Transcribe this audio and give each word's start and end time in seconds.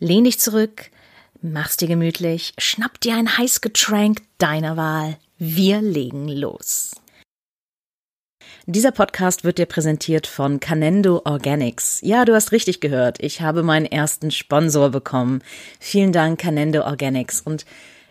Lehn 0.00 0.24
dich 0.24 0.38
zurück, 0.38 0.90
mach's 1.42 1.76
dir 1.76 1.88
gemütlich, 1.88 2.54
schnapp 2.58 3.00
dir 3.00 3.16
ein 3.16 3.38
heiß 3.38 3.60
Getränk 3.60 4.22
deiner 4.38 4.76
Wahl. 4.76 5.16
Wir 5.38 5.80
legen 5.80 6.28
los. 6.28 6.92
Dieser 8.66 8.92
Podcast 8.92 9.44
wird 9.44 9.56
dir 9.56 9.64
präsentiert 9.64 10.26
von 10.26 10.60
Canendo 10.60 11.22
Organics. 11.24 12.00
Ja, 12.02 12.26
du 12.26 12.34
hast 12.34 12.52
richtig 12.52 12.80
gehört. 12.80 13.16
Ich 13.22 13.40
habe 13.40 13.62
meinen 13.62 13.86
ersten 13.86 14.30
Sponsor 14.30 14.90
bekommen. 14.90 15.42
Vielen 15.80 16.12
Dank, 16.12 16.38
Canendo 16.40 16.82
Organics. 16.82 17.40
Und 17.40 17.64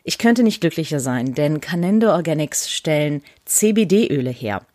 ich 0.03 0.17
könnte 0.17 0.41
nicht 0.41 0.61
glücklicher 0.61 1.00
sein, 1.00 1.36
denn 1.36 1.61
Canendo 1.61 2.11
Organics 2.11 2.72
stellen 2.72 3.22
CBD-Öle 3.45 4.31
her. 4.31 4.66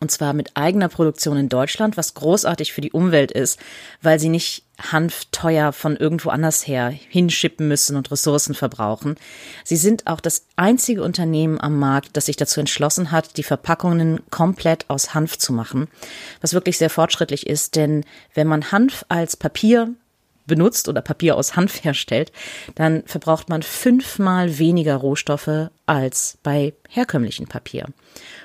Und 0.00 0.10
zwar 0.10 0.32
mit 0.32 0.56
eigener 0.56 0.88
Produktion 0.88 1.36
in 1.36 1.48
Deutschland, 1.48 1.96
was 1.96 2.14
großartig 2.14 2.72
für 2.72 2.80
die 2.80 2.92
Umwelt 2.92 3.32
ist, 3.32 3.58
weil 4.00 4.20
sie 4.20 4.28
nicht 4.28 4.64
Hanf 4.80 5.24
teuer 5.32 5.72
von 5.72 5.96
irgendwo 5.96 6.30
anders 6.30 6.66
her 6.66 6.88
hinschippen 6.90 7.66
müssen 7.66 7.96
und 7.96 8.10
Ressourcen 8.12 8.54
verbrauchen. 8.54 9.16
Sie 9.64 9.76
sind 9.76 10.06
auch 10.06 10.20
das 10.20 10.46
einzige 10.54 11.02
Unternehmen 11.02 11.60
am 11.60 11.78
Markt, 11.78 12.16
das 12.16 12.26
sich 12.26 12.36
dazu 12.36 12.60
entschlossen 12.60 13.10
hat, 13.10 13.36
die 13.36 13.42
Verpackungen 13.42 14.20
komplett 14.30 14.88
aus 14.88 15.14
Hanf 15.14 15.36
zu 15.36 15.52
machen, 15.52 15.88
was 16.40 16.54
wirklich 16.54 16.78
sehr 16.78 16.90
fortschrittlich 16.90 17.46
ist, 17.48 17.74
denn 17.74 18.04
wenn 18.34 18.46
man 18.46 18.70
Hanf 18.70 19.04
als 19.08 19.36
Papier 19.36 19.94
benutzt 20.48 20.88
oder 20.88 21.00
Papier 21.00 21.36
aus 21.36 21.54
Hanf 21.54 21.84
herstellt, 21.84 22.32
dann 22.74 23.04
verbraucht 23.06 23.48
man 23.48 23.62
fünfmal 23.62 24.58
weniger 24.58 24.96
Rohstoffe 24.96 25.70
als 25.86 26.38
bei 26.42 26.74
herkömmlichem 26.88 27.46
Papier. 27.46 27.86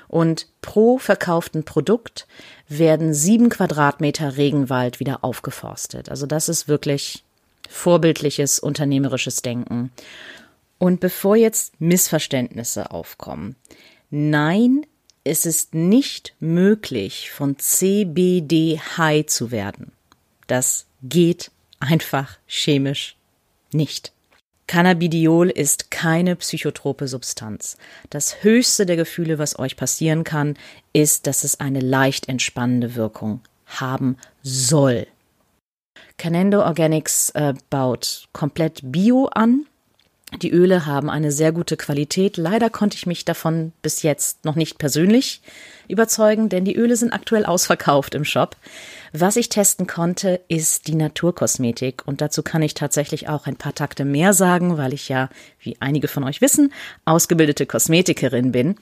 Und 0.06 0.46
pro 0.62 0.98
verkauften 0.98 1.64
Produkt 1.64 2.28
werden 2.68 3.12
sieben 3.12 3.48
Quadratmeter 3.48 4.36
Regenwald 4.36 5.00
wieder 5.00 5.24
aufgeforstet. 5.24 6.08
Also 6.08 6.26
das 6.26 6.48
ist 6.48 6.68
wirklich 6.68 7.24
vorbildliches 7.68 8.60
unternehmerisches 8.60 9.42
Denken. 9.42 9.90
Und 10.78 11.00
bevor 11.00 11.34
jetzt 11.34 11.80
Missverständnisse 11.80 12.90
aufkommen, 12.90 13.56
nein, 14.10 14.86
es 15.24 15.46
ist 15.46 15.74
nicht 15.74 16.34
möglich, 16.38 17.30
von 17.30 17.58
CBD 17.58 18.78
high 18.96 19.26
zu 19.26 19.50
werden. 19.50 19.92
Das 20.46 20.86
geht 21.02 21.50
einfach 21.84 22.38
chemisch 22.46 23.16
nicht. 23.72 24.12
Cannabidiol 24.66 25.50
ist 25.50 25.90
keine 25.90 26.36
psychotrope 26.36 27.06
Substanz. 27.06 27.76
Das 28.08 28.42
höchste 28.42 28.86
der 28.86 28.96
Gefühle, 28.96 29.38
was 29.38 29.58
euch 29.58 29.76
passieren 29.76 30.24
kann, 30.24 30.56
ist, 30.92 31.26
dass 31.26 31.44
es 31.44 31.60
eine 31.60 31.80
leicht 31.80 32.28
entspannende 32.28 32.94
Wirkung 32.94 33.40
haben 33.66 34.16
soll. 34.42 35.06
Canendo 36.16 36.62
Organics 36.62 37.30
äh, 37.30 37.54
baut 37.70 38.28
komplett 38.32 38.80
Bio 38.84 39.26
an. 39.26 39.66
Die 40.42 40.50
Öle 40.50 40.86
haben 40.86 41.10
eine 41.10 41.30
sehr 41.30 41.52
gute 41.52 41.76
Qualität. 41.76 42.36
Leider 42.36 42.68
konnte 42.70 42.96
ich 42.96 43.06
mich 43.06 43.24
davon 43.24 43.72
bis 43.82 44.02
jetzt 44.02 44.44
noch 44.44 44.56
nicht 44.56 44.78
persönlich 44.78 45.42
überzeugen, 45.86 46.48
denn 46.48 46.64
die 46.64 46.74
Öle 46.74 46.96
sind 46.96 47.12
aktuell 47.12 47.44
ausverkauft 47.44 48.14
im 48.14 48.24
Shop. 48.24 48.56
Was 49.12 49.36
ich 49.36 49.48
testen 49.48 49.86
konnte, 49.86 50.40
ist 50.48 50.88
die 50.88 50.96
Naturkosmetik 50.96 52.02
und 52.06 52.20
dazu 52.20 52.42
kann 52.42 52.62
ich 52.62 52.74
tatsächlich 52.74 53.28
auch 53.28 53.46
ein 53.46 53.56
paar 53.56 53.74
Takte 53.74 54.04
mehr 54.04 54.32
sagen, 54.32 54.76
weil 54.76 54.92
ich 54.92 55.08
ja, 55.08 55.28
wie 55.60 55.76
einige 55.80 56.08
von 56.08 56.24
euch 56.24 56.40
wissen, 56.40 56.72
ausgebildete 57.04 57.66
Kosmetikerin 57.66 58.50
bin. 58.50 58.76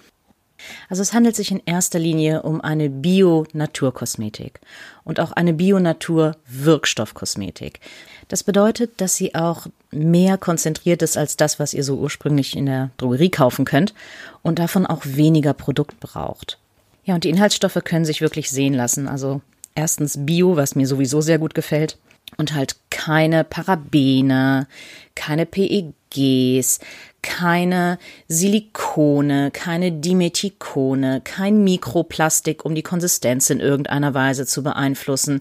Also 0.89 1.03
es 1.03 1.13
handelt 1.13 1.37
sich 1.37 1.51
in 1.51 1.61
erster 1.65 1.99
Linie 1.99 2.43
um 2.43 2.61
eine 2.61 2.91
Bio-Naturkosmetik 2.91 4.61
und 5.05 5.21
auch 5.21 5.33
eine 5.33 5.53
Bio-Natur-Wirkstoffkosmetik. 5.53 7.81
Das 8.29 8.45
bedeutet, 8.45 9.01
dass 9.01 9.17
sie 9.17 9.35
auch 9.35 9.67
mehr 9.91 10.39
konzentriert 10.39 11.03
ist 11.03 11.19
als 11.19 11.37
das, 11.37 11.59
was 11.59 11.75
ihr 11.75 11.85
so 11.85 11.97
ursprünglich 11.97 12.57
in 12.57 12.67
der 12.67 12.91
Drogerie 12.97 13.31
kaufen 13.31 13.65
könnt 13.65 13.95
und 14.43 14.59
davon 14.59 14.87
auch 14.87 15.03
weniger 15.05 15.53
Produkt 15.53 16.01
braucht. 16.01 16.59
Ja, 17.05 17.15
und 17.15 17.25
die 17.25 17.31
Inhaltsstoffe 17.31 17.81
können 17.85 18.05
sich 18.05 18.21
wirklich 18.21 18.51
sehen 18.51 18.75
lassen. 18.75 19.09
Also 19.09 19.41
erstens 19.75 20.25
Bio, 20.25 20.57
was 20.57 20.75
mir 20.75 20.87
sowieso 20.87 21.21
sehr 21.21 21.39
gut 21.39 21.55
gefällt. 21.55 21.99
Und 22.39 22.55
halt 22.55 22.77
keine 22.89 23.45
Parabene, 23.45 24.67
keine 25.15 25.45
PEGs, 25.45 26.81
keine 27.23 27.99
Silikone, 28.29 29.51
keine 29.53 29.93
Dimethikone, 29.93 31.21
kein 31.23 31.65
Mikroplastik, 31.65 32.65
um 32.65 32.75
die 32.75 32.83
Konsistenz 32.83 33.49
in 33.51 33.61
irgendeiner 33.61 34.13
Weise 34.13 34.45
zu 34.45 34.63
beeinflussen. 34.63 35.41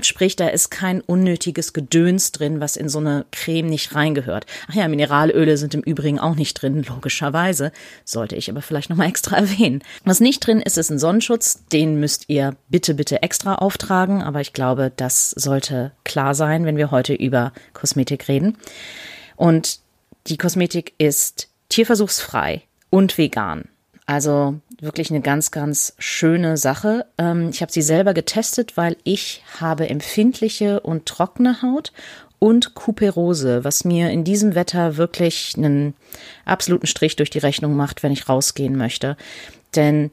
Sprich, 0.00 0.34
da 0.34 0.48
ist 0.48 0.70
kein 0.70 1.00
unnötiges 1.00 1.72
Gedöns 1.72 2.32
drin, 2.32 2.60
was 2.60 2.76
in 2.76 2.88
so 2.88 2.98
eine 2.98 3.24
Creme 3.30 3.68
nicht 3.68 3.94
reingehört. 3.94 4.46
Ach 4.68 4.74
ja, 4.74 4.88
Mineralöle 4.88 5.56
sind 5.56 5.74
im 5.74 5.82
Übrigen 5.82 6.18
auch 6.18 6.34
nicht 6.34 6.60
drin, 6.60 6.82
logischerweise. 6.82 7.70
Sollte 8.04 8.34
ich 8.34 8.50
aber 8.50 8.62
vielleicht 8.62 8.90
nochmal 8.90 9.08
extra 9.08 9.36
erwähnen. 9.36 9.82
Was 10.04 10.18
nicht 10.18 10.40
drin 10.40 10.60
ist, 10.60 10.76
ist 10.76 10.90
ein 10.90 10.98
Sonnenschutz. 10.98 11.64
Den 11.72 12.00
müsst 12.00 12.24
ihr 12.28 12.56
bitte, 12.68 12.94
bitte 12.94 13.22
extra 13.22 13.56
auftragen. 13.56 14.22
Aber 14.22 14.40
ich 14.40 14.52
glaube, 14.52 14.90
das 14.96 15.30
sollte 15.30 15.92
klar 16.04 16.34
sein, 16.34 16.64
wenn 16.64 16.76
wir 16.76 16.90
heute 16.90 17.14
über 17.14 17.52
Kosmetik 17.72 18.26
reden. 18.26 18.56
Und 19.36 19.85
die 20.26 20.36
Kosmetik 20.36 20.94
ist 20.98 21.48
tierversuchsfrei 21.68 22.62
und 22.90 23.18
vegan. 23.18 23.68
Also 24.06 24.60
wirklich 24.80 25.10
eine 25.10 25.20
ganz, 25.20 25.50
ganz 25.50 25.94
schöne 25.98 26.56
Sache. 26.56 27.06
Ähm, 27.18 27.50
ich 27.50 27.60
habe 27.60 27.72
sie 27.72 27.82
selber 27.82 28.14
getestet, 28.14 28.76
weil 28.76 28.96
ich 29.02 29.42
habe 29.60 29.88
empfindliche 29.88 30.80
und 30.80 31.06
trockene 31.06 31.60
Haut 31.62 31.92
und 32.38 32.74
Kuperose, 32.74 33.64
was 33.64 33.84
mir 33.84 34.10
in 34.10 34.22
diesem 34.22 34.54
Wetter 34.54 34.96
wirklich 34.96 35.54
einen 35.56 35.94
absoluten 36.44 36.86
Strich 36.86 37.16
durch 37.16 37.30
die 37.30 37.38
Rechnung 37.38 37.74
macht, 37.74 38.02
wenn 38.02 38.12
ich 38.12 38.28
rausgehen 38.28 38.76
möchte. 38.76 39.16
Denn 39.74 40.10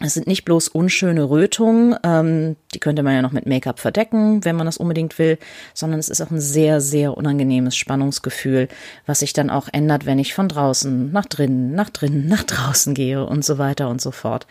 es 0.00 0.14
sind 0.14 0.26
nicht 0.26 0.44
bloß 0.44 0.68
unschöne 0.68 1.28
Rötungen, 1.28 1.94
ähm, 2.02 2.56
die 2.74 2.80
könnte 2.80 3.02
man 3.02 3.14
ja 3.14 3.22
noch 3.22 3.32
mit 3.32 3.46
Make-up 3.46 3.78
verdecken, 3.78 4.44
wenn 4.44 4.56
man 4.56 4.66
das 4.66 4.78
unbedingt 4.78 5.18
will, 5.18 5.38
sondern 5.74 6.00
es 6.00 6.08
ist 6.08 6.22
auch 6.22 6.30
ein 6.30 6.40
sehr, 6.40 6.80
sehr 6.80 7.16
unangenehmes 7.16 7.76
Spannungsgefühl, 7.76 8.68
was 9.06 9.20
sich 9.20 9.32
dann 9.32 9.50
auch 9.50 9.68
ändert, 9.72 10.06
wenn 10.06 10.18
ich 10.18 10.34
von 10.34 10.48
draußen 10.48 11.12
nach 11.12 11.26
drinnen, 11.26 11.74
nach 11.74 11.90
drinnen, 11.90 12.26
nach 12.28 12.44
draußen 12.44 12.94
gehe 12.94 13.24
und 13.24 13.44
so 13.44 13.58
weiter 13.58 13.88
und 13.88 14.00
so 14.00 14.10
fort. 14.10 14.46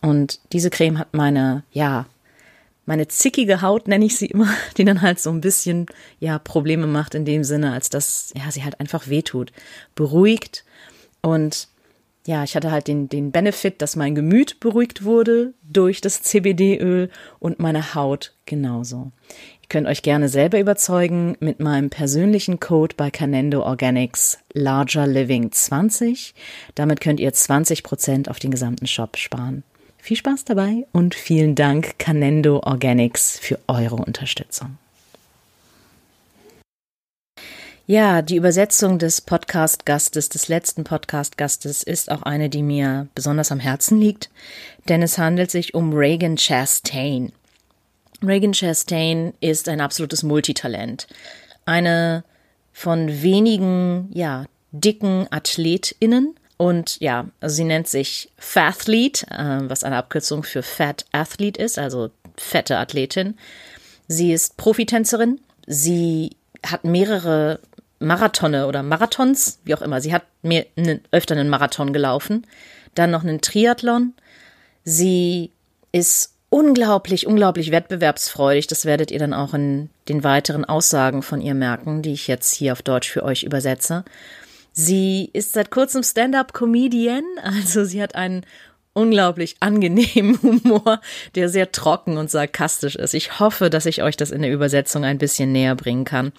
Und 0.00 0.38
diese 0.52 0.70
Creme 0.70 0.98
hat 0.98 1.14
meine, 1.14 1.64
ja, 1.72 2.06
meine 2.84 3.08
zickige 3.08 3.62
Haut, 3.62 3.88
nenne 3.88 4.04
ich 4.04 4.16
sie 4.16 4.26
immer, 4.26 4.48
die 4.76 4.84
dann 4.84 5.02
halt 5.02 5.18
so 5.18 5.30
ein 5.30 5.40
bisschen, 5.40 5.86
ja, 6.20 6.38
Probleme 6.38 6.86
macht 6.86 7.14
in 7.16 7.24
dem 7.24 7.42
Sinne, 7.42 7.72
als 7.72 7.90
dass, 7.90 8.32
ja, 8.36 8.50
sie 8.52 8.62
halt 8.62 8.78
einfach 8.78 9.08
wehtut. 9.08 9.52
Beruhigt 9.96 10.64
und 11.22 11.68
ja, 12.26 12.42
ich 12.42 12.56
hatte 12.56 12.72
halt 12.72 12.88
den, 12.88 13.08
den 13.08 13.30
Benefit, 13.30 13.80
dass 13.80 13.96
mein 13.96 14.14
Gemüt 14.14 14.58
beruhigt 14.60 15.04
wurde 15.04 15.54
durch 15.62 16.00
das 16.00 16.22
CBD-Öl 16.22 17.08
und 17.38 17.60
meine 17.60 17.94
Haut 17.94 18.34
genauso. 18.46 19.12
Ihr 19.62 19.68
könnt 19.68 19.86
euch 19.86 20.02
gerne 20.02 20.28
selber 20.28 20.58
überzeugen 20.58 21.36
mit 21.40 21.60
meinem 21.60 21.88
persönlichen 21.88 22.58
Code 22.58 22.94
bei 22.96 23.10
Canendo 23.10 23.62
Organics 23.62 24.38
Larger 24.52 25.06
Living 25.06 25.52
20. 25.52 26.34
Damit 26.74 27.00
könnt 27.00 27.20
ihr 27.20 27.32
20 27.32 27.82
Prozent 27.82 28.28
auf 28.28 28.38
den 28.38 28.50
gesamten 28.50 28.86
Shop 28.86 29.16
sparen. 29.16 29.62
Viel 29.98 30.16
Spaß 30.16 30.44
dabei 30.44 30.86
und 30.92 31.14
vielen 31.14 31.54
Dank 31.54 31.98
Canendo 31.98 32.60
Organics 32.60 33.38
für 33.38 33.58
eure 33.66 33.96
Unterstützung. 33.96 34.78
Ja, 37.88 38.20
die 38.20 38.34
Übersetzung 38.34 38.98
des 38.98 39.20
Podcast-Gastes, 39.20 40.28
des 40.28 40.48
letzten 40.48 40.82
Podcast-Gastes, 40.82 41.84
ist 41.84 42.10
auch 42.10 42.22
eine, 42.22 42.50
die 42.50 42.64
mir 42.64 43.06
besonders 43.14 43.52
am 43.52 43.60
Herzen 43.60 44.00
liegt, 44.00 44.28
denn 44.88 45.02
es 45.02 45.18
handelt 45.18 45.52
sich 45.52 45.72
um 45.72 45.92
Reagan 45.92 46.34
Chastain. 46.36 47.30
Reagan 48.24 48.54
Chastain 48.54 49.34
ist 49.40 49.68
ein 49.68 49.80
absolutes 49.80 50.24
Multitalent. 50.24 51.06
Eine 51.64 52.24
von 52.72 53.22
wenigen, 53.22 54.10
ja, 54.12 54.46
dicken 54.72 55.28
AthletInnen. 55.30 56.34
Und 56.56 56.98
ja, 56.98 57.28
also 57.40 57.54
sie 57.54 57.64
nennt 57.64 57.86
sich 57.86 58.32
Fathlete, 58.36 59.28
äh, 59.30 59.70
was 59.70 59.84
eine 59.84 59.98
Abkürzung 59.98 60.42
für 60.42 60.64
Fat 60.64 61.04
Athlete 61.12 61.62
ist, 61.62 61.78
also 61.78 62.10
fette 62.36 62.78
Athletin. 62.78 63.38
Sie 64.08 64.32
ist 64.32 64.56
Profitänzerin. 64.56 65.38
Sie 65.68 66.30
hat 66.64 66.84
mehrere 66.84 67.60
Marathone 67.98 68.66
oder 68.66 68.82
Marathons, 68.82 69.60
wie 69.64 69.74
auch 69.74 69.82
immer. 69.82 70.00
Sie 70.00 70.12
hat 70.12 70.22
mir 70.42 70.66
öfter 71.10 71.34
einen 71.34 71.48
Marathon 71.48 71.92
gelaufen, 71.92 72.46
dann 72.94 73.10
noch 73.10 73.22
einen 73.22 73.40
Triathlon. 73.40 74.14
Sie 74.84 75.50
ist 75.92 76.34
unglaublich, 76.50 77.26
unglaublich 77.26 77.70
wettbewerbsfreudig. 77.70 78.66
Das 78.66 78.84
werdet 78.84 79.10
ihr 79.10 79.18
dann 79.18 79.34
auch 79.34 79.54
in 79.54 79.90
den 80.08 80.24
weiteren 80.24 80.64
Aussagen 80.64 81.22
von 81.22 81.40
ihr 81.40 81.54
merken, 81.54 82.02
die 82.02 82.12
ich 82.12 82.28
jetzt 82.28 82.54
hier 82.54 82.72
auf 82.72 82.82
Deutsch 82.82 83.10
für 83.10 83.22
euch 83.24 83.42
übersetze. 83.42 84.04
Sie 84.72 85.30
ist 85.32 85.54
seit 85.54 85.70
kurzem 85.70 86.02
Stand-up-Comedian, 86.02 87.24
also 87.42 87.84
sie 87.84 88.02
hat 88.02 88.14
einen 88.14 88.44
unglaublich 88.96 89.56
angenehmen 89.60 90.38
Humor, 90.42 91.00
der 91.34 91.48
sehr 91.48 91.70
trocken 91.70 92.16
und 92.16 92.30
sarkastisch 92.30 92.96
ist. 92.96 93.12
Ich 93.12 93.38
hoffe, 93.38 93.68
dass 93.68 93.86
ich 93.86 94.02
euch 94.02 94.16
das 94.16 94.30
in 94.30 94.42
der 94.42 94.52
Übersetzung 94.52 95.04
ein 95.04 95.18
bisschen 95.18 95.52
näher 95.52 95.74
bringen 95.74 96.04
kann. 96.04 96.32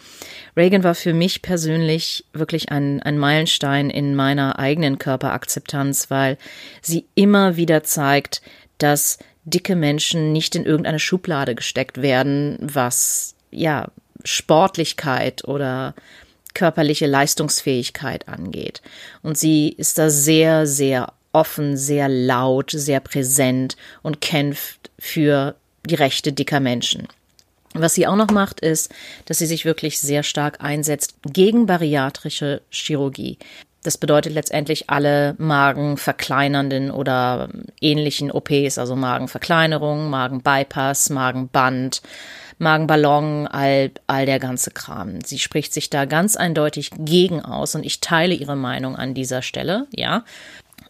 Reagan 0.55 0.83
war 0.83 0.95
für 0.95 1.13
mich 1.13 1.43
persönlich 1.43 2.25
wirklich 2.33 2.71
ein, 2.71 3.01
ein 3.03 3.19
Meilenstein 3.19 3.91
in 3.91 4.15
meiner 4.15 4.57
eigenen 4.57 4.97
Körperakzeptanz, 4.97 6.09
weil 6.09 6.37
sie 6.81 7.05
immer 7.13 7.57
wieder 7.57 7.83
zeigt, 7.83 8.41
dass 8.79 9.19
dicke 9.45 9.75
Menschen 9.75 10.31
nicht 10.31 10.55
in 10.55 10.65
irgendeine 10.65 10.99
Schublade 10.99 11.53
gesteckt 11.53 12.01
werden, 12.01 12.57
was 12.59 13.35
ja 13.51 13.89
Sportlichkeit 14.23 15.45
oder 15.45 15.93
körperliche 16.55 17.05
Leistungsfähigkeit 17.05 18.27
angeht. 18.27 18.81
Und 19.21 19.37
sie 19.37 19.69
ist 19.69 19.99
da 19.99 20.09
sehr, 20.09 20.65
sehr 20.65 21.13
offen, 21.37 21.77
sehr 21.77 22.09
laut, 22.09 22.71
sehr 22.71 22.99
präsent 22.99 23.77
und 24.01 24.21
kämpft 24.21 24.89
für 24.97 25.55
die 25.85 25.95
Rechte 25.95 26.33
dicker 26.33 26.59
Menschen. 26.59 27.07
Was 27.73 27.93
sie 27.93 28.07
auch 28.07 28.15
noch 28.15 28.31
macht, 28.31 28.59
ist, 28.59 28.91
dass 29.25 29.37
sie 29.37 29.45
sich 29.45 29.63
wirklich 29.63 29.99
sehr 29.99 30.23
stark 30.23 30.63
einsetzt 30.63 31.15
gegen 31.23 31.67
bariatrische 31.67 32.61
Chirurgie. 32.71 33.37
Das 33.83 33.99
bedeutet 33.99 34.33
letztendlich 34.33 34.89
alle 34.89 35.35
magenverkleinernden 35.37 36.89
oder 36.89 37.49
ähnlichen 37.79 38.31
OPs, 38.31 38.79
also 38.79 38.95
Magenverkleinerung, 38.95 40.09
Magenbypass, 40.09 41.11
Magenband, 41.11 42.01
Magenballon, 42.57 43.45
all, 43.47 43.91
all 44.07 44.25
der 44.25 44.39
ganze 44.39 44.71
Kram. 44.71 45.21
Sie 45.21 45.37
spricht 45.37 45.73
sich 45.73 45.91
da 45.91 46.05
ganz 46.05 46.35
eindeutig 46.35 46.89
gegen 46.97 47.45
aus 47.45 47.75
und 47.75 47.85
ich 47.85 48.01
teile 48.01 48.33
ihre 48.33 48.55
Meinung 48.55 48.95
an 48.95 49.13
dieser 49.13 49.43
Stelle, 49.43 49.85
ja 49.91 50.23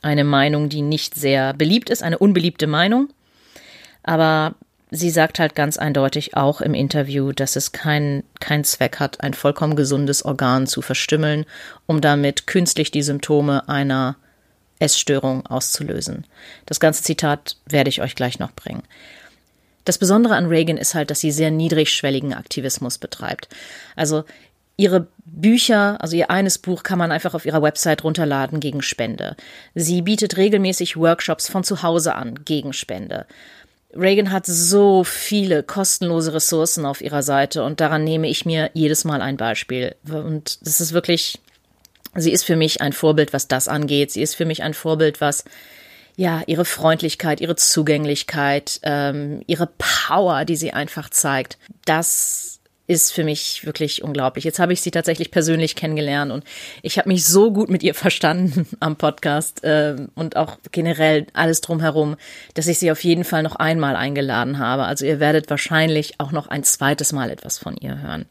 eine 0.02 0.24
Meinung, 0.24 0.70
die 0.70 0.82
nicht 0.82 1.16
sehr 1.16 1.54
beliebt 1.54 1.90
ist, 1.90 2.04
eine 2.04 2.18
unbeliebte 2.18 2.68
Meinung. 2.68 3.10
Aber 4.04 4.56
sie 4.92 5.10
sagt 5.10 5.40
halt 5.40 5.56
ganz 5.56 5.78
eindeutig 5.78 6.36
auch 6.36 6.62
im 6.62 6.74
Interview, 6.74 7.32
dass 7.32 7.56
es 7.56 7.72
keinen 7.72 8.24
kein 8.40 8.64
Zweck 8.64 9.00
hat, 9.00 9.22
ein 9.22 9.34
vollkommen 9.34 9.76
gesundes 9.76 10.24
Organ 10.24 10.68
zu 10.68 10.82
verstümmeln, 10.82 11.46
um 11.86 12.02
damit 12.02 12.48
künstlich 12.48 12.92
die 12.92 13.02
Symptome 13.02 13.68
einer 13.68 14.16
Essstörung 14.80 15.46
auszulösen. 15.46 16.26
Das 16.66 16.80
ganze 16.80 17.04
Zitat 17.04 17.58
werde 17.66 17.90
ich 17.90 18.02
euch 18.02 18.16
gleich 18.16 18.40
noch 18.40 18.52
bringen. 18.52 18.84
Das 19.86 19.98
Besondere 19.98 20.36
an 20.36 20.48
Reagan 20.48 20.78
ist 20.78 20.96
halt, 20.96 21.10
dass 21.10 21.22
sie 21.22 21.32
sehr 21.32 21.50
niedrigschwelligen 21.50 22.34
Aktivismus 22.34 22.98
betreibt. 22.98 23.48
Also 23.96 24.26
Ihre 24.78 25.08
Bücher, 25.26 25.98
also 26.02 26.16
ihr 26.16 26.30
eines 26.30 26.58
Buch 26.58 26.84
kann 26.84 27.00
man 27.00 27.12
einfach 27.12 27.34
auf 27.34 27.46
ihrer 27.46 27.62
Website 27.62 28.04
runterladen 28.04 28.60
gegen 28.60 28.82
Spende. 28.82 29.36
Sie 29.76 30.02
bietet 30.02 30.38
regelmäßig 30.38 30.98
Workshops 30.98 31.50
von 31.50 31.64
zu 31.64 31.84
Hause 31.84 32.16
an 32.16 32.46
gegen 32.46 32.74
Spende. 32.74 33.26
Reagan 33.94 34.32
hat 34.32 34.46
so 34.46 35.04
viele 35.04 35.64
kostenlose 35.64 36.34
Ressourcen 36.34 36.86
auf 36.86 37.02
ihrer 37.02 37.24
Seite 37.24 37.64
und 37.64 37.80
daran 37.80 38.04
nehme 38.04 38.28
ich 38.28 38.46
mir 38.46 38.70
jedes 38.74 39.04
Mal 39.04 39.22
ein 39.22 39.38
Beispiel. 39.38 39.96
Und 40.08 40.60
das 40.66 40.82
ist 40.82 40.94
wirklich, 40.94 41.40
sie 42.16 42.32
ist 42.32 42.44
für 42.44 42.56
mich 42.56 42.82
ein 42.82 42.94
Vorbild, 42.94 43.34
was 43.34 43.48
das 43.48 43.68
angeht. 43.68 44.12
Sie 44.12 44.22
ist 44.22 44.36
für 44.36 44.46
mich 44.46 44.62
ein 44.62 44.74
Vorbild, 44.74 45.22
was 45.22 45.46
ja, 46.16 46.42
ihre 46.48 46.66
Freundlichkeit, 46.66 47.42
ihre 47.42 47.56
Zugänglichkeit, 47.56 48.80
ähm, 48.84 49.44
ihre 49.46 49.70
Power, 49.78 50.46
die 50.46 50.56
sie 50.56 50.74
einfach 50.74 51.10
zeigt, 51.10 51.60
das 51.86 52.57
ist 52.88 53.12
für 53.12 53.26
mich 53.26 53.66
wirklich 53.66 54.02
unglaublich. 54.02 54.46
Jetzt 54.46 54.60
habe 54.60 54.72
ich 54.72 54.82
sie 54.82 54.92
tatsächlich 54.92 55.30
persönlich 55.30 55.76
kennengelernt 55.76 56.32
und 56.32 56.46
ich 56.82 56.98
habe 56.98 57.10
mich 57.10 57.26
so 57.26 57.52
gut 57.52 57.70
mit 57.70 57.84
ihr 57.84 57.94
verstanden 57.94 58.66
am 58.80 58.96
Podcast 58.96 59.64
äh, 59.64 59.98
und 60.16 60.38
auch 60.38 60.58
generell 60.72 61.28
alles 61.34 61.62
drumherum, 61.62 62.16
dass 62.54 62.68
ich 62.68 62.80
sie 62.80 62.92
auf 62.92 63.04
jeden 63.04 63.26
Fall 63.26 63.44
noch 63.44 63.58
einmal 63.58 63.98
eingeladen 63.98 64.58
habe. 64.58 64.86
Also 64.86 65.06
ihr 65.06 65.20
werdet 65.20 65.50
wahrscheinlich 65.50 66.20
auch 66.20 66.32
noch 66.32 66.48
ein 66.48 66.64
zweites 66.64 67.12
Mal 67.12 67.30
etwas 67.30 67.58
von 67.58 67.76
ihr 67.76 68.02
hören. 68.02 68.26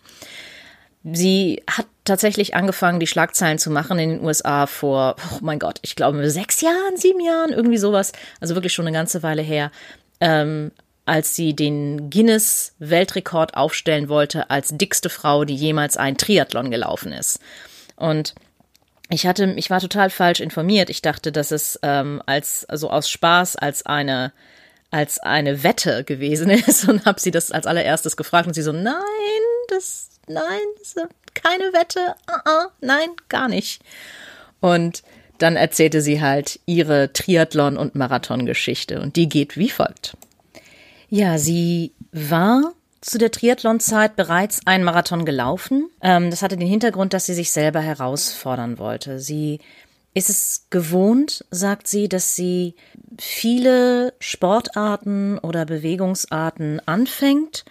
Sie 1.12 1.62
hat 1.70 1.86
tatsächlich 2.04 2.54
angefangen, 2.54 2.98
die 2.98 3.06
Schlagzeilen 3.06 3.58
zu 3.58 3.70
machen 3.70 3.98
in 3.98 4.10
den 4.10 4.24
USA 4.24 4.66
vor, 4.66 5.16
oh 5.34 5.38
mein 5.40 5.58
Gott, 5.58 5.78
ich 5.82 5.94
glaube 5.94 6.28
sechs 6.30 6.62
Jahren, 6.62 6.96
sieben 6.96 7.20
Jahren, 7.20 7.52
irgendwie 7.52 7.76
sowas. 7.76 8.12
Also 8.40 8.54
wirklich 8.54 8.72
schon 8.72 8.86
eine 8.86 8.96
ganze 8.96 9.22
Weile 9.22 9.42
her. 9.42 9.70
Ähm, 10.20 10.72
als 11.06 11.36
sie 11.36 11.54
den 11.54 12.10
Guinness-Weltrekord 12.10 13.56
aufstellen 13.56 14.08
wollte 14.08 14.50
als 14.50 14.76
dickste 14.76 15.08
Frau, 15.08 15.44
die 15.44 15.54
jemals 15.54 15.96
ein 15.96 16.18
Triathlon 16.18 16.70
gelaufen 16.70 17.12
ist. 17.12 17.38
Und 17.94 18.34
ich 19.08 19.26
hatte, 19.26 19.54
ich 19.56 19.70
war 19.70 19.80
total 19.80 20.10
falsch 20.10 20.40
informiert. 20.40 20.90
Ich 20.90 21.00
dachte, 21.00 21.30
dass 21.30 21.52
es 21.52 21.78
ähm, 21.82 22.20
als 22.26 22.64
also 22.68 22.90
aus 22.90 23.08
Spaß 23.08 23.56
als 23.56 23.86
eine 23.86 24.32
als 24.90 25.18
eine 25.18 25.62
Wette 25.62 26.04
gewesen 26.04 26.50
ist 26.66 26.88
und 26.88 27.06
habe 27.06 27.20
sie 27.20 27.30
das 27.30 27.50
als 27.50 27.66
allererstes 27.66 28.16
gefragt 28.16 28.48
und 28.48 28.54
sie 28.54 28.62
so 28.62 28.72
nein, 28.72 28.94
das 29.68 30.10
nein, 30.26 30.44
das 30.78 30.96
keine 31.34 31.72
Wette, 31.72 32.00
uh 32.30 32.48
-uh, 32.48 32.68
nein, 32.80 33.10
gar 33.28 33.48
nicht. 33.48 33.82
Und 34.60 35.02
dann 35.38 35.56
erzählte 35.56 36.00
sie 36.00 36.20
halt 36.20 36.60
ihre 36.66 37.12
Triathlon- 37.12 37.76
und 37.76 37.94
Marathon-Geschichte 37.94 39.00
und 39.00 39.16
die 39.16 39.28
geht 39.28 39.56
wie 39.56 39.68
folgt. 39.68 40.16
Ja, 41.08 41.38
sie 41.38 41.92
war 42.12 42.72
zu 43.00 43.18
der 43.18 43.30
Triathlon-Zeit 43.30 44.16
bereits 44.16 44.66
einen 44.66 44.84
Marathon 44.84 45.24
gelaufen. 45.24 45.88
Ähm, 46.02 46.30
das 46.30 46.42
hatte 46.42 46.56
den 46.56 46.68
Hintergrund, 46.68 47.12
dass 47.12 47.26
sie 47.26 47.34
sich 47.34 47.52
selber 47.52 47.80
herausfordern 47.80 48.78
wollte. 48.78 49.20
Sie 49.20 49.60
ist 50.14 50.30
es 50.30 50.66
gewohnt, 50.70 51.44
sagt 51.50 51.86
sie, 51.86 52.08
dass 52.08 52.34
sie 52.34 52.74
viele 53.18 54.14
Sportarten 54.18 55.38
oder 55.38 55.66
Bewegungsarten 55.66 56.80
anfängt 56.86 57.64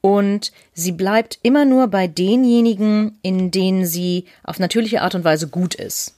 und 0.00 0.52
sie 0.74 0.92
bleibt 0.92 1.40
immer 1.42 1.64
nur 1.64 1.88
bei 1.88 2.06
denjenigen, 2.06 3.18
in 3.22 3.50
denen 3.50 3.84
sie 3.84 4.26
auf 4.44 4.60
natürliche 4.60 5.02
Art 5.02 5.16
und 5.16 5.24
Weise 5.24 5.48
gut 5.48 5.74
ist. 5.74 6.14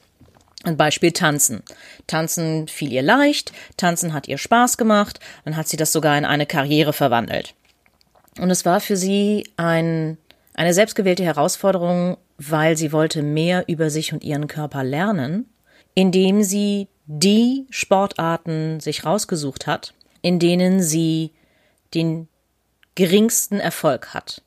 Ein 0.62 0.76
Beispiel 0.76 1.12
Tanzen. 1.12 1.62
Tanzen 2.06 2.68
fiel 2.68 2.92
ihr 2.92 3.02
leicht, 3.02 3.52
Tanzen 3.78 4.12
hat 4.12 4.28
ihr 4.28 4.36
Spaß 4.36 4.76
gemacht, 4.76 5.18
dann 5.44 5.56
hat 5.56 5.68
sie 5.68 5.78
das 5.78 5.92
sogar 5.92 6.18
in 6.18 6.26
eine 6.26 6.44
Karriere 6.44 6.92
verwandelt. 6.92 7.54
Und 8.38 8.50
es 8.50 8.64
war 8.64 8.80
für 8.80 8.96
sie 8.96 9.48
ein, 9.56 10.18
eine 10.54 10.74
selbstgewählte 10.74 11.24
Herausforderung, 11.24 12.18
weil 12.36 12.76
sie 12.76 12.92
wollte 12.92 13.22
mehr 13.22 13.64
über 13.68 13.90
sich 13.90 14.12
und 14.12 14.22
ihren 14.22 14.48
Körper 14.48 14.84
lernen, 14.84 15.46
indem 15.94 16.42
sie 16.42 16.88
die 17.06 17.66
Sportarten 17.70 18.80
sich 18.80 19.04
rausgesucht 19.04 19.66
hat, 19.66 19.94
in 20.22 20.38
denen 20.38 20.82
sie 20.82 21.32
den 21.94 22.28
geringsten 22.94 23.60
Erfolg 23.60 24.14
hat. 24.14 24.42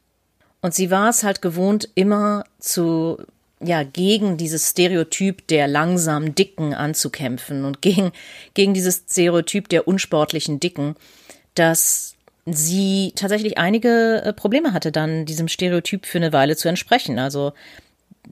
Und 0.61 0.73
sie 0.73 0.91
war 0.91 1.09
es 1.09 1.23
halt 1.23 1.41
gewohnt, 1.41 1.89
immer 1.95 2.45
zu 2.59 3.17
ja, 3.63 3.83
gegen 3.83 4.37
dieses 4.37 4.69
Stereotyp 4.69 5.47
der 5.47 5.67
langsam 5.67 6.35
Dicken 6.35 6.73
anzukämpfen 6.73 7.65
und 7.65 7.81
gegen, 7.81 8.11
gegen 8.53 8.73
dieses 8.73 9.03
Stereotyp 9.09 9.69
der 9.69 9.87
unsportlichen 9.87 10.59
Dicken, 10.59 10.95
dass 11.55 12.15
sie 12.45 13.13
tatsächlich 13.15 13.57
einige 13.57 14.21
äh, 14.23 14.33
Probleme 14.33 14.73
hatte, 14.73 14.91
dann 14.91 15.25
diesem 15.25 15.47
Stereotyp 15.47 16.05
für 16.05 16.17
eine 16.17 16.33
Weile 16.33 16.55
zu 16.55 16.67
entsprechen. 16.67 17.19
Also 17.19 17.53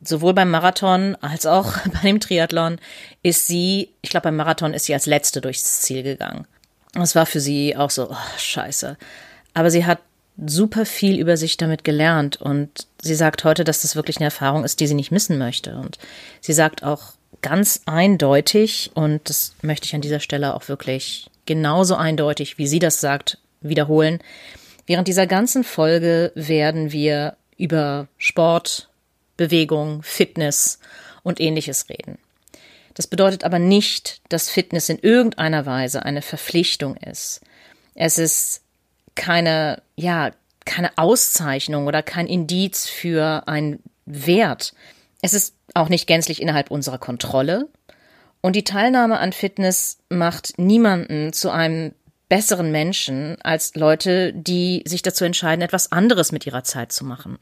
sowohl 0.04 0.34
beim 0.34 0.50
Marathon 0.50 1.16
als 1.22 1.46
auch 1.46 1.78
bei 1.94 2.08
dem 2.08 2.20
Triathlon 2.20 2.80
ist 3.24 3.48
sie, 3.48 3.90
ich 4.02 4.10
glaube 4.10 4.26
beim 4.26 4.36
Marathon 4.36 4.74
ist 4.74 4.86
sie 4.86 4.94
als 4.94 5.06
letzte 5.06 5.42
durchs 5.42 5.82
Ziel 5.82 6.04
gegangen. 6.04 6.46
Das 6.94 7.16
war 7.16 7.26
für 7.26 7.40
sie 7.40 7.78
auch 7.78 7.90
so, 7.90 8.10
oh, 8.12 8.38
scheiße. 8.38 8.98
Aber 9.54 9.72
sie 9.72 9.86
hat 9.86 10.00
super 10.46 10.86
viel 10.86 11.20
über 11.20 11.38
sich 11.38 11.58
damit 11.58 11.84
gelernt 11.84 12.38
und 12.38 12.88
sie 13.02 13.16
sagt 13.16 13.44
heute, 13.44 13.64
dass 13.64 13.82
das 13.82 13.96
wirklich 13.96 14.18
eine 14.18 14.26
Erfahrung 14.26 14.64
ist, 14.64 14.80
die 14.80 14.88
sie 14.88 14.96
nicht 14.96 15.12
missen 15.12 15.38
möchte. 15.38 15.76
Und 15.76 15.98
sie 16.40 16.54
sagt 16.54 16.84
auch 16.84 17.14
ganz 17.42 17.82
eindeutig, 17.86 18.92
und 18.94 19.30
das 19.30 19.54
möchte 19.62 19.86
ich 19.86 19.96
an 19.96 20.02
dieser 20.02 20.20
Stelle 20.20 20.56
auch 20.56 20.68
wirklich 20.68 21.30
genauso 21.46 21.96
eindeutig, 21.96 22.58
wie 22.58 22.68
sie 22.68 22.80
das 22.80 23.02
sagt, 23.02 23.38
wiederholen. 23.62 24.20
Während 24.88 25.08
dieser 25.08 25.28
ganzen 25.28 25.64
Folge 25.64 26.32
werden 26.36 26.92
wir 26.92 27.36
über 27.58 28.08
Sport, 28.18 28.90
Bewegung, 29.38 30.02
Fitness 30.04 30.80
und 31.24 31.40
ähnliches 31.40 31.88
reden. 31.90 32.18
Das 32.96 33.08
bedeutet 33.08 33.44
aber 33.44 33.60
nicht, 33.60 34.22
dass 34.30 34.50
Fitness 34.50 34.90
in 34.90 35.00
irgendeiner 35.00 35.66
Weise 35.66 36.04
eine 36.04 36.22
Verpflichtung 36.22 36.98
ist. 36.98 37.42
Es 37.96 38.18
ist 38.18 38.61
keine, 39.16 39.82
ja, 39.96 40.32
keine 40.66 40.98
Auszeichnung 40.98 41.88
oder 41.88 42.04
kein 42.04 42.28
Indiz 42.28 42.88
für 42.88 43.48
einen 43.48 43.82
Wert. 44.06 44.74
Es 45.22 45.34
ist 45.34 45.56
auch 45.74 45.90
nicht 45.90 46.08
gänzlich 46.08 46.42
innerhalb 46.42 46.72
unserer 46.72 46.98
Kontrolle. 46.98 47.70
Und 48.42 48.56
die 48.56 48.64
Teilnahme 48.64 49.20
an 49.20 49.34
Fitness 49.34 50.00
macht 50.10 50.58
niemanden 50.58 51.32
zu 51.34 51.52
einem 51.52 51.94
besseren 52.28 52.72
Menschen 52.72 53.38
als 53.42 53.76
Leute, 53.76 54.34
die 54.34 54.84
sich 54.86 55.02
dazu 55.02 55.26
entscheiden, 55.26 55.62
etwas 55.62 55.92
anderes 55.92 56.32
mit 56.32 56.46
ihrer 56.46 56.64
Zeit 56.64 56.92
zu 56.92 57.06
machen. 57.06 57.38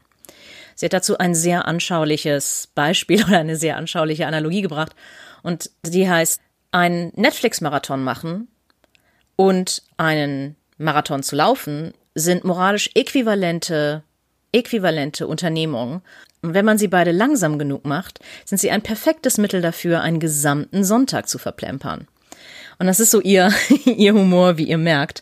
Sie 0.75 0.85
hat 0.85 0.93
dazu 0.93 1.17
ein 1.17 1.35
sehr 1.35 1.65
anschauliches 1.65 2.69
Beispiel 2.73 3.23
oder 3.27 3.39
eine 3.39 3.55
sehr 3.55 3.77
anschauliche 3.77 4.27
Analogie 4.27 4.61
gebracht. 4.61 4.95
Und 5.43 5.69
die 5.85 6.09
heißt, 6.09 6.41
einen 6.71 7.11
Netflix-Marathon 7.15 8.03
machen 8.03 8.47
und 9.35 9.83
einen 9.97 10.55
Marathon 10.79 11.21
zu 11.21 11.35
laufen 11.35 11.93
sind 12.15 12.43
moralisch 12.43 12.89
äquivalente, 12.95 14.03
äquivalente 14.51 15.27
Unternehmungen. 15.27 16.01
Und 16.41 16.53
wenn 16.53 16.65
man 16.65 16.77
sie 16.77 16.87
beide 16.87 17.11
langsam 17.11 17.59
genug 17.59 17.85
macht, 17.85 18.19
sind 18.45 18.59
sie 18.59 18.71
ein 18.71 18.81
perfektes 18.81 19.37
Mittel 19.37 19.61
dafür, 19.61 20.01
einen 20.01 20.19
gesamten 20.19 20.83
Sonntag 20.83 21.27
zu 21.27 21.37
verplempern. 21.37 22.07
Und 22.79 22.87
das 22.87 23.01
ist 23.01 23.11
so 23.11 23.19
ihr, 23.21 23.53
ihr 23.85 24.13
Humor, 24.13 24.57
wie 24.57 24.63
ihr 24.63 24.77
merkt. 24.77 25.21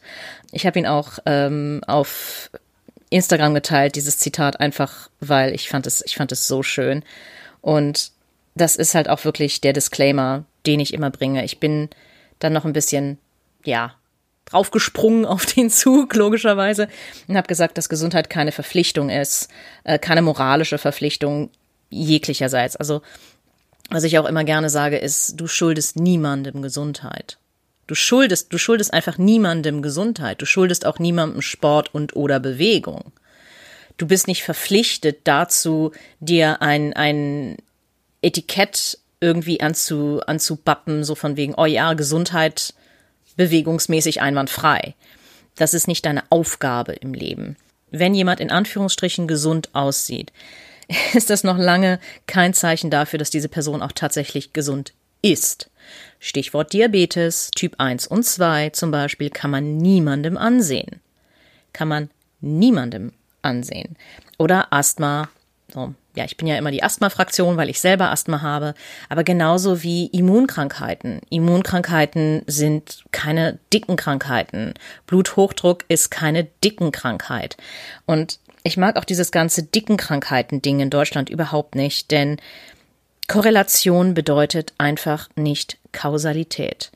Ich 0.51 0.65
habe 0.65 0.79
ihn 0.79 0.85
auch 0.85 1.17
ähm, 1.25 1.81
auf 1.87 2.51
Instagram 3.09 3.53
geteilt, 3.55 3.95
dieses 3.95 4.17
Zitat, 4.17 4.59
einfach 4.59 5.09
weil 5.19 5.53
ich 5.53 5.69
fand 5.69 5.87
es, 5.87 6.03
ich 6.05 6.15
fand 6.15 6.31
es 6.31 6.47
so 6.47 6.61
schön. 6.61 7.03
Und 7.61 8.11
das 8.53 8.75
ist 8.75 8.95
halt 8.95 9.09
auch 9.09 9.25
wirklich 9.25 9.59
der 9.61 9.73
Disclaimer, 9.73 10.45
den 10.65 10.79
ich 10.79 10.93
immer 10.93 11.09
bringe. 11.09 11.43
Ich 11.43 11.59
bin 11.59 11.89
dann 12.39 12.53
noch 12.53 12.65
ein 12.65 12.73
bisschen, 12.73 13.17
ja, 13.63 13.95
draufgesprungen 14.49 15.25
auf 15.25 15.45
den 15.45 15.69
Zug, 15.69 16.15
logischerweise, 16.15 16.87
und 17.27 17.37
habe 17.37 17.47
gesagt, 17.47 17.77
dass 17.77 17.89
Gesundheit 17.89 18.29
keine 18.29 18.51
Verpflichtung 18.51 19.09
ist, 19.09 19.49
äh, 19.83 19.99
keine 19.99 20.21
moralische 20.21 20.77
Verpflichtung 20.77 21.49
jeglicherseits. 21.89 22.75
Also, 22.75 23.01
was 23.89 24.03
ich 24.03 24.19
auch 24.19 24.25
immer 24.25 24.43
gerne 24.43 24.69
sage, 24.69 24.97
ist, 24.97 25.39
du 25.39 25.47
schuldest 25.47 25.95
niemandem 25.95 26.61
Gesundheit. 26.61 27.37
Du 27.87 27.95
schuldest, 27.95 28.51
du 28.51 28.57
schuldest 28.57 28.93
einfach 28.93 29.17
niemandem 29.17 29.81
Gesundheit. 29.81 30.41
Du 30.41 30.45
schuldest 30.45 30.85
auch 30.85 30.99
niemandem 30.99 31.41
Sport 31.41 31.93
und 31.93 32.15
oder 32.17 32.41
Bewegung. 32.41 33.13
Du 33.95 34.07
bist 34.07 34.27
nicht 34.27 34.43
verpflichtet 34.43 35.21
dazu, 35.23 35.91
dir 36.19 36.61
ein, 36.61 36.93
ein 36.93 37.57
Etikett 38.21 38.99
irgendwie 39.21 39.61
anzu, 39.61 40.21
anzubappen, 40.27 41.03
so 41.03 41.15
von 41.15 41.37
wegen, 41.37 41.55
oh 41.55 41.65
ja, 41.65 41.93
Gesundheit 41.93 42.73
bewegungsmäßig 43.37 44.21
einwandfrei. 44.21 44.95
Das 45.55 45.73
ist 45.73 45.87
nicht 45.87 46.05
deine 46.05 46.23
Aufgabe 46.29 46.93
im 46.93 47.13
Leben. 47.13 47.55
Wenn 47.89 48.13
jemand 48.13 48.39
in 48.39 48.51
Anführungsstrichen 48.51 49.27
gesund 49.27 49.69
aussieht, 49.73 50.33
ist 51.13 51.29
das 51.29 51.43
noch 51.43 51.57
lange 51.57 51.99
kein 52.27 52.53
Zeichen 52.53 52.89
dafür, 52.89 53.19
dass 53.19 53.29
diese 53.29 53.49
Person 53.49 53.81
auch 53.81 53.93
tatsächlich 53.93 54.53
gesund 54.53 54.93
ist. 55.21 55.69
Stichwort 56.19 56.73
Diabetes, 56.73 57.51
Typ 57.51 57.75
1 57.77 58.07
und 58.07 58.23
2 58.23 58.71
zum 58.71 58.91
Beispiel, 58.91 59.29
kann 59.29 59.51
man 59.51 59.77
niemandem 59.77 60.37
ansehen. 60.37 60.99
Kann 61.73 61.87
man 61.87 62.09
niemandem 62.41 63.13
ansehen. 63.41 63.95
Oder 64.37 64.71
Asthma, 64.73 65.29
so, 65.73 65.93
ja, 66.15 66.23
ich 66.23 66.37
bin 66.37 66.47
ja 66.47 66.57
immer 66.57 66.71
die 66.71 66.83
Asthma-Fraktion, 66.83 67.57
weil 67.57 67.69
ich 67.69 67.81
selber 67.81 68.09
Asthma 68.09 68.41
habe, 68.41 68.73
aber 69.09 69.23
genauso 69.23 69.83
wie 69.83 70.07
Immunkrankheiten. 70.07 71.21
Immunkrankheiten 71.29 72.43
sind 72.47 73.03
keine 73.11 73.59
dicken 73.73 73.97
Krankheiten. 73.97 74.73
Bluthochdruck 75.07 75.83
ist 75.89 76.09
keine 76.09 76.45
dicken 76.63 76.91
Krankheit. 76.91 77.57
Und 78.05 78.39
ich 78.63 78.77
mag 78.77 78.95
auch 78.97 79.05
dieses 79.05 79.31
ganze 79.31 79.63
dicken 79.63 79.97
Krankheiten-Ding 79.97 80.79
in 80.79 80.89
Deutschland 80.89 81.29
überhaupt 81.29 81.75
nicht, 81.75 82.11
denn 82.11 82.37
Korrelation 83.27 84.13
bedeutet 84.13 84.73
einfach 84.77 85.29
nicht 85.35 85.77
Kausalität. 85.91 86.91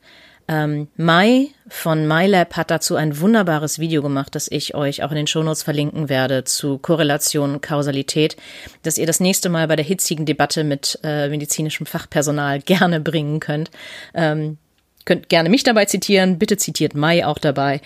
Ähm, 0.48 0.88
Mai 0.96 1.48
von 1.68 2.06
MyLab 2.06 2.56
hat 2.56 2.70
dazu 2.70 2.96
ein 2.96 3.20
wunderbares 3.20 3.78
Video 3.78 4.02
gemacht, 4.02 4.34
das 4.34 4.50
ich 4.50 4.74
euch 4.74 5.02
auch 5.02 5.10
in 5.10 5.16
den 5.16 5.26
Shownotes 5.26 5.62
verlinken 5.62 6.08
werde 6.08 6.44
zu 6.44 6.78
Korrelation 6.78 7.60
Kausalität, 7.60 8.36
das 8.82 8.98
ihr 8.98 9.06
das 9.06 9.20
nächste 9.20 9.48
Mal 9.48 9.68
bei 9.68 9.76
der 9.76 9.84
hitzigen 9.84 10.26
Debatte 10.26 10.64
mit 10.64 10.98
äh, 11.02 11.28
medizinischem 11.28 11.86
Fachpersonal 11.86 12.60
gerne 12.62 13.00
bringen 13.00 13.40
könnt. 13.40 13.70
Ähm, 14.14 14.58
könnt 15.04 15.28
gerne 15.28 15.48
mich 15.48 15.62
dabei 15.62 15.84
zitieren, 15.86 16.38
bitte 16.38 16.56
zitiert 16.56 16.94
Mai 16.94 17.26
auch 17.26 17.38
dabei. 17.38 17.80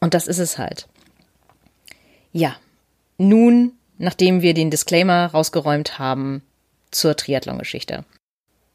Und 0.00 0.14
das 0.14 0.26
ist 0.26 0.38
es 0.38 0.58
halt. 0.58 0.88
Ja, 2.32 2.56
nun, 3.18 3.72
nachdem 3.98 4.42
wir 4.42 4.52
den 4.52 4.70
Disclaimer 4.70 5.26
rausgeräumt 5.26 5.98
haben, 5.98 6.42
zur 6.90 7.16
Triathlon-Geschichte. 7.16 8.04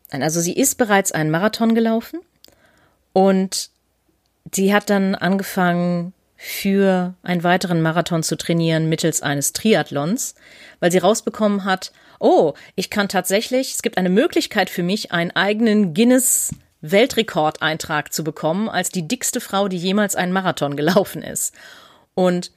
Also 0.09 0.41
sie 0.41 0.53
ist 0.53 0.77
bereits 0.77 1.11
einen 1.11 1.31
Marathon 1.31 1.73
gelaufen 1.73 2.19
und 3.13 3.69
sie 4.53 4.73
hat 4.73 4.89
dann 4.89 5.15
angefangen, 5.15 6.13
für 6.43 7.13
einen 7.21 7.43
weiteren 7.43 7.83
Marathon 7.83 8.23
zu 8.23 8.35
trainieren 8.35 8.89
mittels 8.89 9.21
eines 9.21 9.53
Triathlons, 9.53 10.33
weil 10.79 10.91
sie 10.91 10.97
rausbekommen 10.97 11.65
hat, 11.65 11.91
oh, 12.19 12.53
ich 12.73 12.89
kann 12.89 13.09
tatsächlich, 13.09 13.75
es 13.75 13.83
gibt 13.83 13.99
eine 13.99 14.09
Möglichkeit 14.09 14.71
für 14.71 14.81
mich, 14.81 15.11
einen 15.11 15.29
eigenen 15.29 15.93
Guinness 15.93 16.49
Weltrekordeintrag 16.81 18.11
zu 18.11 18.23
bekommen 18.23 18.69
als 18.69 18.89
die 18.89 19.07
dickste 19.07 19.39
Frau, 19.39 19.67
die 19.67 19.77
jemals 19.77 20.15
einen 20.15 20.33
Marathon 20.33 20.75
gelaufen 20.75 21.21
ist. 21.21 21.53
Und 22.15 22.51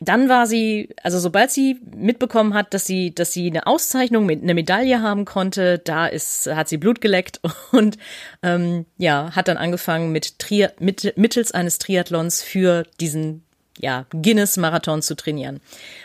dann 0.00 0.28
war 0.28 0.46
sie, 0.46 0.88
also 1.02 1.18
sobald 1.18 1.50
sie 1.50 1.78
mitbekommen 1.94 2.54
hat, 2.54 2.74
dass 2.74 2.86
sie, 2.86 3.14
dass 3.14 3.32
sie 3.32 3.48
eine 3.48 3.66
Auszeichnung 3.66 4.26
mit 4.26 4.42
eine 4.42 4.54
Medaille 4.54 5.00
haben 5.02 5.24
konnte, 5.24 5.78
da 5.78 6.06
ist, 6.06 6.46
hat 6.48 6.68
sie 6.68 6.76
Blut 6.76 7.00
geleckt 7.00 7.40
und 7.72 7.96
ähm, 8.42 8.86
ja, 8.98 9.30
hat 9.34 9.48
dann 9.48 9.56
angefangen 9.56 10.10
mit, 10.12 10.38
Tri 10.38 10.68
mit 10.80 11.16
mittels 11.16 11.52
eines 11.52 11.78
Triathlons 11.78 12.42
für 12.42 12.84
diesen 13.00 13.44
ja, 13.78 14.06
Guinness-Marathon 14.10 15.00
zu 15.00 15.14
trainieren. 15.16 15.60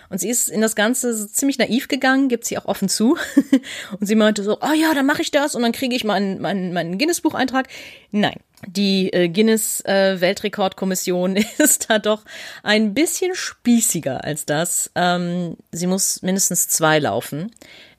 Und 0.09 0.19
sie 0.19 0.29
ist 0.29 0.49
in 0.49 0.61
das 0.61 0.75
Ganze 0.75 1.27
ziemlich 1.31 1.57
naiv 1.57 1.87
gegangen, 1.87 2.29
gibt 2.29 2.45
sie 2.45 2.57
auch 2.57 2.65
offen 2.65 2.87
zu. 2.87 3.17
und 3.99 4.05
sie 4.05 4.15
meinte 4.15 4.43
so, 4.43 4.59
oh 4.61 4.73
ja, 4.73 4.93
dann 4.93 5.05
mache 5.05 5.21
ich 5.21 5.31
das 5.31 5.55
und 5.55 5.61
dann 5.61 5.73
kriege 5.73 5.95
ich 5.95 6.03
meinen, 6.03 6.39
meinen, 6.41 6.71
meinen 6.71 6.97
Guinness-Bucheintrag. 6.97 7.67
Nein, 8.11 8.39
die 8.67 9.11
äh, 9.13 9.29
Guinness-Weltrekordkommission 9.29 11.35
äh, 11.35 11.45
ist 11.57 11.89
da 11.89 11.99
doch 11.99 12.23
ein 12.63 12.93
bisschen 12.93 13.35
spießiger 13.35 14.23
als 14.23 14.45
das. 14.45 14.91
Ähm, 14.95 15.57
sie 15.71 15.87
muss 15.87 16.21
mindestens 16.21 16.67
zwei 16.67 16.99
laufen 16.99 17.51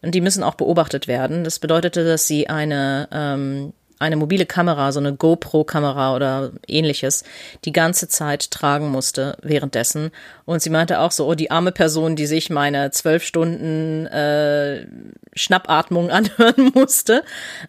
und 0.03 0.15
die 0.15 0.21
müssen 0.21 0.43
auch 0.43 0.55
beobachtet 0.55 1.09
werden. 1.09 1.45
Das 1.45 1.59
bedeutete, 1.59 2.05
dass 2.05 2.27
sie 2.27 2.49
eine 2.49 3.09
ähm, 3.13 3.73
eine 3.99 4.17
mobile 4.17 4.47
Kamera, 4.47 4.93
so 4.93 5.01
eine 5.01 5.15
GoPro-Kamera 5.15 6.15
oder 6.15 6.53
ähnliches, 6.67 7.25
die 7.65 7.73
ganze 7.73 8.09
Zeit 8.09 8.51
tragen 8.51 8.91
musste 8.91 9.37
währenddessen. 9.43 10.11
Und 10.45 10.61
sie 10.61 10.71
meinte 10.71 11.01
auch 11.01 11.13
so, 11.13 11.27
oh, 11.27 11.35
die 11.35 11.51
arme 11.51 11.73
Person, 11.73 12.17
die 12.17 12.27
sich 12.27 12.51
meine 12.51 12.91
zwölf 12.91 13.25
Stunden 13.25 14.07
äh, 14.07 14.87
Schnappatmung 15.35 16.11
anhören 16.11 16.73
musste. 16.75 17.23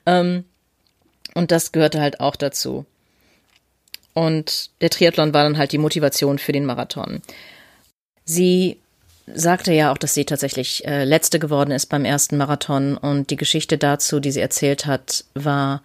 Ähm, 0.05 0.45
und 1.37 1.51
das 1.51 1.71
gehörte 1.71 2.01
halt 2.01 2.19
auch 2.19 2.35
dazu. 2.35 2.85
Und 4.13 4.71
der 4.81 4.89
Triathlon 4.89 5.33
war 5.35 5.43
dann 5.43 5.59
halt 5.59 5.71
die 5.71 5.77
Motivation 5.77 6.39
für 6.39 6.51
den 6.51 6.65
Marathon. 6.65 7.21
Sie 8.25 8.77
sagte 9.31 9.71
ja 9.71 9.91
auch, 9.91 9.99
dass 9.99 10.15
sie 10.15 10.25
tatsächlich 10.25 10.85
äh, 10.87 11.03
letzte 11.03 11.37
geworden 11.37 11.69
ist 11.69 11.87
beim 11.87 12.05
ersten 12.05 12.37
Marathon 12.37 12.97
und 12.97 13.29
die 13.29 13.35
Geschichte 13.35 13.77
dazu, 13.77 14.19
die 14.19 14.31
sie 14.31 14.39
erzählt 14.39 14.87
hat, 14.87 15.25
war, 15.35 15.83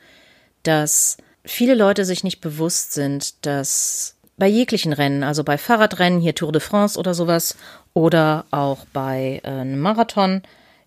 dass 0.62 1.18
viele 1.44 1.74
Leute 1.74 2.06
sich 2.06 2.24
nicht 2.24 2.40
bewusst 2.40 2.94
sind, 2.94 3.44
dass 3.44 4.14
bei 4.38 4.48
jeglichen 4.48 4.94
Rennen, 4.94 5.22
also 5.22 5.44
bei 5.44 5.58
Fahrradrennen, 5.58 6.20
hier 6.20 6.34
Tour 6.34 6.52
de 6.52 6.62
France 6.62 6.98
oder 6.98 7.12
sowas, 7.12 7.56
oder 7.92 8.46
auch 8.50 8.86
bei 8.94 9.42
äh, 9.44 9.48
einem 9.48 9.80
Marathon, 9.80 10.42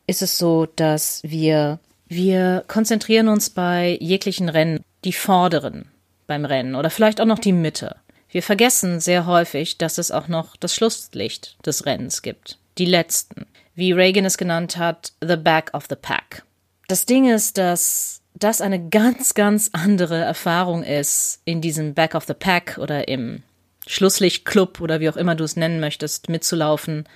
ist 0.07 0.23
es 0.23 0.39
so, 0.39 0.65
dass 0.65 1.21
wir 1.23 1.79
wir 2.15 2.63
konzentrieren 2.67 3.27
uns 3.27 3.49
bei 3.49 3.97
jeglichen 4.01 4.49
Rennen 4.49 4.83
die 5.03 5.13
Vorderen 5.13 5.91
beim 6.27 6.45
Rennen 6.45 6.75
oder 6.75 6.89
vielleicht 6.89 7.21
auch 7.21 7.25
noch 7.25 7.39
die 7.39 7.51
Mitte. 7.51 7.97
Wir 8.29 8.41
vergessen 8.41 8.99
sehr 8.99 9.25
häufig, 9.25 9.77
dass 9.77 9.97
es 9.97 10.11
auch 10.11 10.27
noch 10.27 10.57
das 10.57 10.73
Schlusslicht 10.73 11.57
des 11.65 11.85
Rennens 11.85 12.21
gibt. 12.21 12.57
Die 12.77 12.85
letzten. 12.85 13.45
Wie 13.75 13.91
Reagan 13.91 14.25
es 14.25 14.37
genannt 14.37 14.77
hat, 14.77 15.13
the 15.21 15.35
back 15.35 15.73
of 15.73 15.85
the 15.89 15.95
pack. 15.95 16.43
Das 16.87 17.05
Ding 17.05 17.29
ist, 17.29 17.57
dass 17.57 18.21
das 18.33 18.61
eine 18.61 18.89
ganz, 18.89 19.33
ganz 19.33 19.69
andere 19.73 20.17
Erfahrung 20.17 20.83
ist, 20.83 21.41
in 21.45 21.61
diesem 21.61 21.93
Back 21.93 22.15
of 22.15 22.25
the 22.25 22.33
Pack 22.33 22.77
oder 22.77 23.07
im 23.07 23.43
Schlusslichtclub 23.87 24.81
oder 24.81 24.99
wie 24.99 25.09
auch 25.09 25.17
immer 25.17 25.35
du 25.35 25.43
es 25.43 25.55
nennen 25.55 25.79
möchtest, 25.79 26.29
mitzulaufen, 26.29 27.07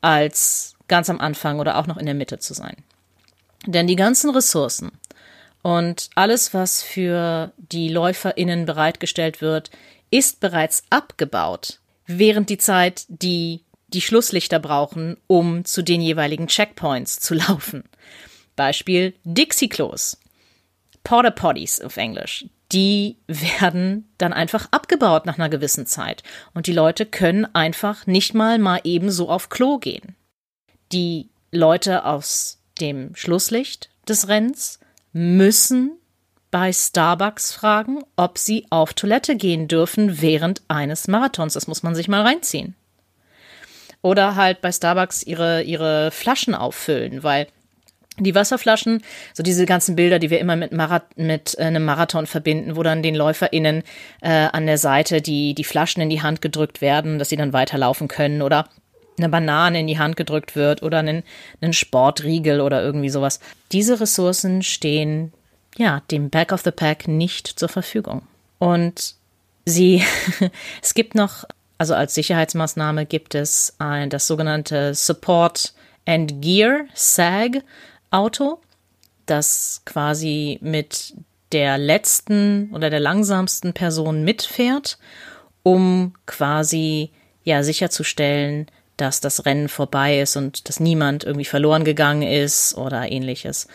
als 0.00 0.76
ganz 0.88 1.10
am 1.10 1.20
Anfang 1.20 1.60
oder 1.60 1.78
auch 1.78 1.86
noch 1.86 1.96
in 1.96 2.06
der 2.06 2.14
Mitte 2.14 2.38
zu 2.38 2.54
sein. 2.54 2.76
Denn 3.66 3.86
die 3.86 3.96
ganzen 3.96 4.30
Ressourcen 4.30 4.92
und 5.62 6.10
alles, 6.14 6.54
was 6.54 6.82
für 6.82 7.52
die 7.56 7.88
LäuferInnen 7.88 8.66
bereitgestellt 8.66 9.40
wird, 9.40 9.70
ist 10.10 10.38
bereits 10.38 10.84
abgebaut, 10.90 11.80
während 12.06 12.50
die 12.50 12.58
Zeit, 12.58 13.04
die 13.08 13.64
die 13.88 14.00
Schlusslichter 14.00 14.60
brauchen, 14.60 15.16
um 15.26 15.64
zu 15.64 15.82
den 15.82 16.00
jeweiligen 16.00 16.46
Checkpoints 16.46 17.18
zu 17.18 17.34
laufen. 17.48 17.82
Beispiel 18.54 19.14
Dixie-Klos. 19.24 20.18
Porta 21.02 21.30
Potties 21.30 21.80
auf 21.80 21.96
Englisch. 21.96 22.46
Die 22.72 23.16
werden 23.26 24.08
dann 24.18 24.32
einfach 24.32 24.68
abgebaut 24.70 25.26
nach 25.26 25.38
einer 25.38 25.48
gewissen 25.48 25.86
Zeit. 25.86 26.22
Und 26.54 26.68
die 26.68 26.72
Leute 26.72 27.06
können 27.06 27.44
einfach 27.54 28.06
nicht 28.06 28.34
mal 28.34 28.58
mal 28.58 28.80
eben 28.84 29.10
so 29.10 29.28
auf 29.28 29.48
Klo 29.48 29.78
gehen. 29.78 30.14
Die 30.92 31.28
Leute 31.50 32.04
aus 32.04 32.58
dem 32.80 33.14
Schlusslicht 33.14 33.90
des 34.08 34.28
Rennens 34.28 34.78
müssen 35.12 35.92
bei 36.50 36.72
Starbucks 36.72 37.52
fragen, 37.52 38.02
ob 38.16 38.38
sie 38.38 38.66
auf 38.70 38.94
Toilette 38.94 39.36
gehen 39.36 39.68
dürfen 39.68 40.20
während 40.20 40.62
eines 40.68 41.08
Marathons. 41.08 41.54
Das 41.54 41.66
muss 41.66 41.82
man 41.82 41.94
sich 41.94 42.08
mal 42.08 42.22
reinziehen. 42.22 42.74
Oder 44.02 44.36
halt 44.36 44.60
bei 44.60 44.70
Starbucks 44.70 45.22
ihre, 45.22 45.62
ihre 45.62 46.10
Flaschen 46.10 46.54
auffüllen, 46.54 47.22
weil 47.22 47.48
die 48.18 48.34
Wasserflaschen, 48.34 49.02
so 49.34 49.42
diese 49.42 49.66
ganzen 49.66 49.96
Bilder, 49.96 50.18
die 50.18 50.30
wir 50.30 50.38
immer 50.40 50.56
mit, 50.56 50.72
Marath 50.72 51.16
mit 51.16 51.56
äh, 51.58 51.64
einem 51.64 51.84
Marathon 51.84 52.26
verbinden, 52.26 52.76
wo 52.76 52.82
dann 52.82 53.02
den 53.02 53.14
LäuferInnen 53.14 53.82
äh, 54.22 54.28
an 54.30 54.66
der 54.66 54.78
Seite 54.78 55.20
die, 55.20 55.54
die 55.54 55.64
Flaschen 55.64 56.02
in 56.02 56.10
die 56.10 56.22
Hand 56.22 56.40
gedrückt 56.40 56.80
werden, 56.80 57.18
dass 57.18 57.28
sie 57.28 57.36
dann 57.36 57.52
weiterlaufen 57.52 58.08
können 58.08 58.42
oder 58.42 58.68
eine 59.18 59.28
Banane 59.28 59.80
in 59.80 59.86
die 59.86 59.98
Hand 59.98 60.16
gedrückt 60.16 60.56
wird 60.56 60.82
oder 60.82 60.98
einen, 60.98 61.22
einen 61.60 61.72
Sportriegel 61.72 62.60
oder 62.60 62.82
irgendwie 62.82 63.08
sowas. 63.08 63.40
Diese 63.72 64.00
Ressourcen 64.00 64.62
stehen 64.62 65.32
ja 65.76 66.02
dem 66.10 66.30
Back 66.30 66.52
of 66.52 66.62
the 66.62 66.70
Pack 66.70 67.08
nicht 67.08 67.46
zur 67.46 67.68
Verfügung. 67.68 68.22
Und 68.58 69.14
sie, 69.64 70.02
es 70.82 70.94
gibt 70.94 71.14
noch, 71.14 71.44
also 71.78 71.94
als 71.94 72.14
Sicherheitsmaßnahme 72.14 73.06
gibt 73.06 73.34
es 73.34 73.74
ein, 73.78 74.10
das 74.10 74.26
sogenannte 74.26 74.94
Support 74.94 75.74
and 76.06 76.40
Gear, 76.40 76.86
SAG, 76.94 77.62
Auto, 78.10 78.60
das 79.26 79.82
quasi 79.84 80.58
mit 80.62 81.14
der 81.52 81.78
letzten 81.78 82.70
oder 82.72 82.90
der 82.90 83.00
langsamsten 83.00 83.72
Person 83.72 84.24
mitfährt, 84.24 84.98
um 85.62 86.14
quasi 86.26 87.10
ja 87.44 87.62
sicherzustellen, 87.62 88.66
dass 88.96 89.20
das 89.20 89.44
Rennen 89.46 89.68
vorbei 89.68 90.20
ist 90.20 90.36
und 90.36 90.68
dass 90.68 90.80
niemand 90.80 91.24
irgendwie 91.24 91.44
verloren 91.44 91.84
gegangen 91.84 92.22
ist 92.22 92.76
oder 92.76 93.10
ähnliches. 93.10 93.66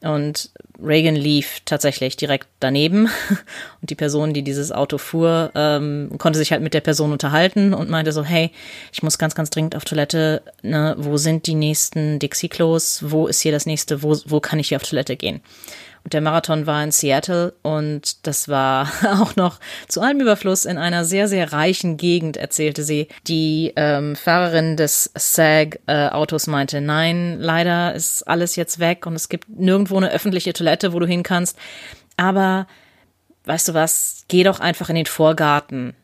Und 0.00 0.52
Reagan 0.80 1.16
lief 1.16 1.58
tatsächlich 1.64 2.16
direkt 2.16 2.46
daneben 2.60 3.06
und 3.80 3.90
die 3.90 3.96
Person, 3.96 4.32
die 4.32 4.42
dieses 4.42 4.70
Auto 4.70 4.96
fuhr, 4.96 5.50
ähm, 5.56 6.10
konnte 6.18 6.38
sich 6.38 6.52
halt 6.52 6.62
mit 6.62 6.72
der 6.72 6.82
Person 6.82 7.10
unterhalten 7.10 7.74
und 7.74 7.90
meinte 7.90 8.12
so, 8.12 8.22
hey, 8.22 8.52
ich 8.92 9.02
muss 9.02 9.18
ganz, 9.18 9.34
ganz 9.34 9.50
dringend 9.50 9.74
auf 9.74 9.84
Toilette, 9.84 10.42
ne, 10.62 10.94
wo 10.98 11.16
sind 11.16 11.48
die 11.48 11.54
nächsten 11.54 12.20
Dixie-Klos, 12.20 13.10
wo 13.10 13.26
ist 13.26 13.40
hier 13.40 13.50
das 13.50 13.66
nächste, 13.66 14.04
wo, 14.04 14.16
wo 14.26 14.38
kann 14.38 14.60
ich 14.60 14.68
hier 14.68 14.76
auf 14.76 14.84
Toilette 14.84 15.16
gehen? 15.16 15.40
Der 16.12 16.20
Marathon 16.20 16.66
war 16.66 16.82
in 16.82 16.90
Seattle 16.90 17.54
und 17.62 18.26
das 18.26 18.48
war 18.48 18.90
auch 19.20 19.36
noch 19.36 19.58
zu 19.88 20.00
allem 20.00 20.20
Überfluss 20.20 20.64
in 20.64 20.78
einer 20.78 21.04
sehr, 21.04 21.28
sehr 21.28 21.52
reichen 21.52 21.96
Gegend, 21.96 22.36
erzählte 22.36 22.82
sie. 22.82 23.08
Die 23.26 23.72
ähm, 23.76 24.16
Fahrerin 24.16 24.76
des 24.76 25.10
SAG-Autos 25.14 26.46
äh, 26.46 26.50
meinte, 26.50 26.80
nein, 26.80 27.38
leider 27.40 27.94
ist 27.94 28.22
alles 28.22 28.56
jetzt 28.56 28.78
weg 28.78 29.06
und 29.06 29.14
es 29.14 29.28
gibt 29.28 29.48
nirgendwo 29.48 29.96
eine 29.96 30.10
öffentliche 30.10 30.52
Toilette, 30.52 30.92
wo 30.92 30.98
du 30.98 31.06
hin 31.06 31.22
kannst. 31.22 31.58
Aber 32.16 32.66
weißt 33.44 33.68
du 33.68 33.74
was, 33.74 34.24
geh 34.28 34.44
doch 34.44 34.60
einfach 34.60 34.88
in 34.88 34.96
den 34.96 35.06
Vorgarten 35.06 35.94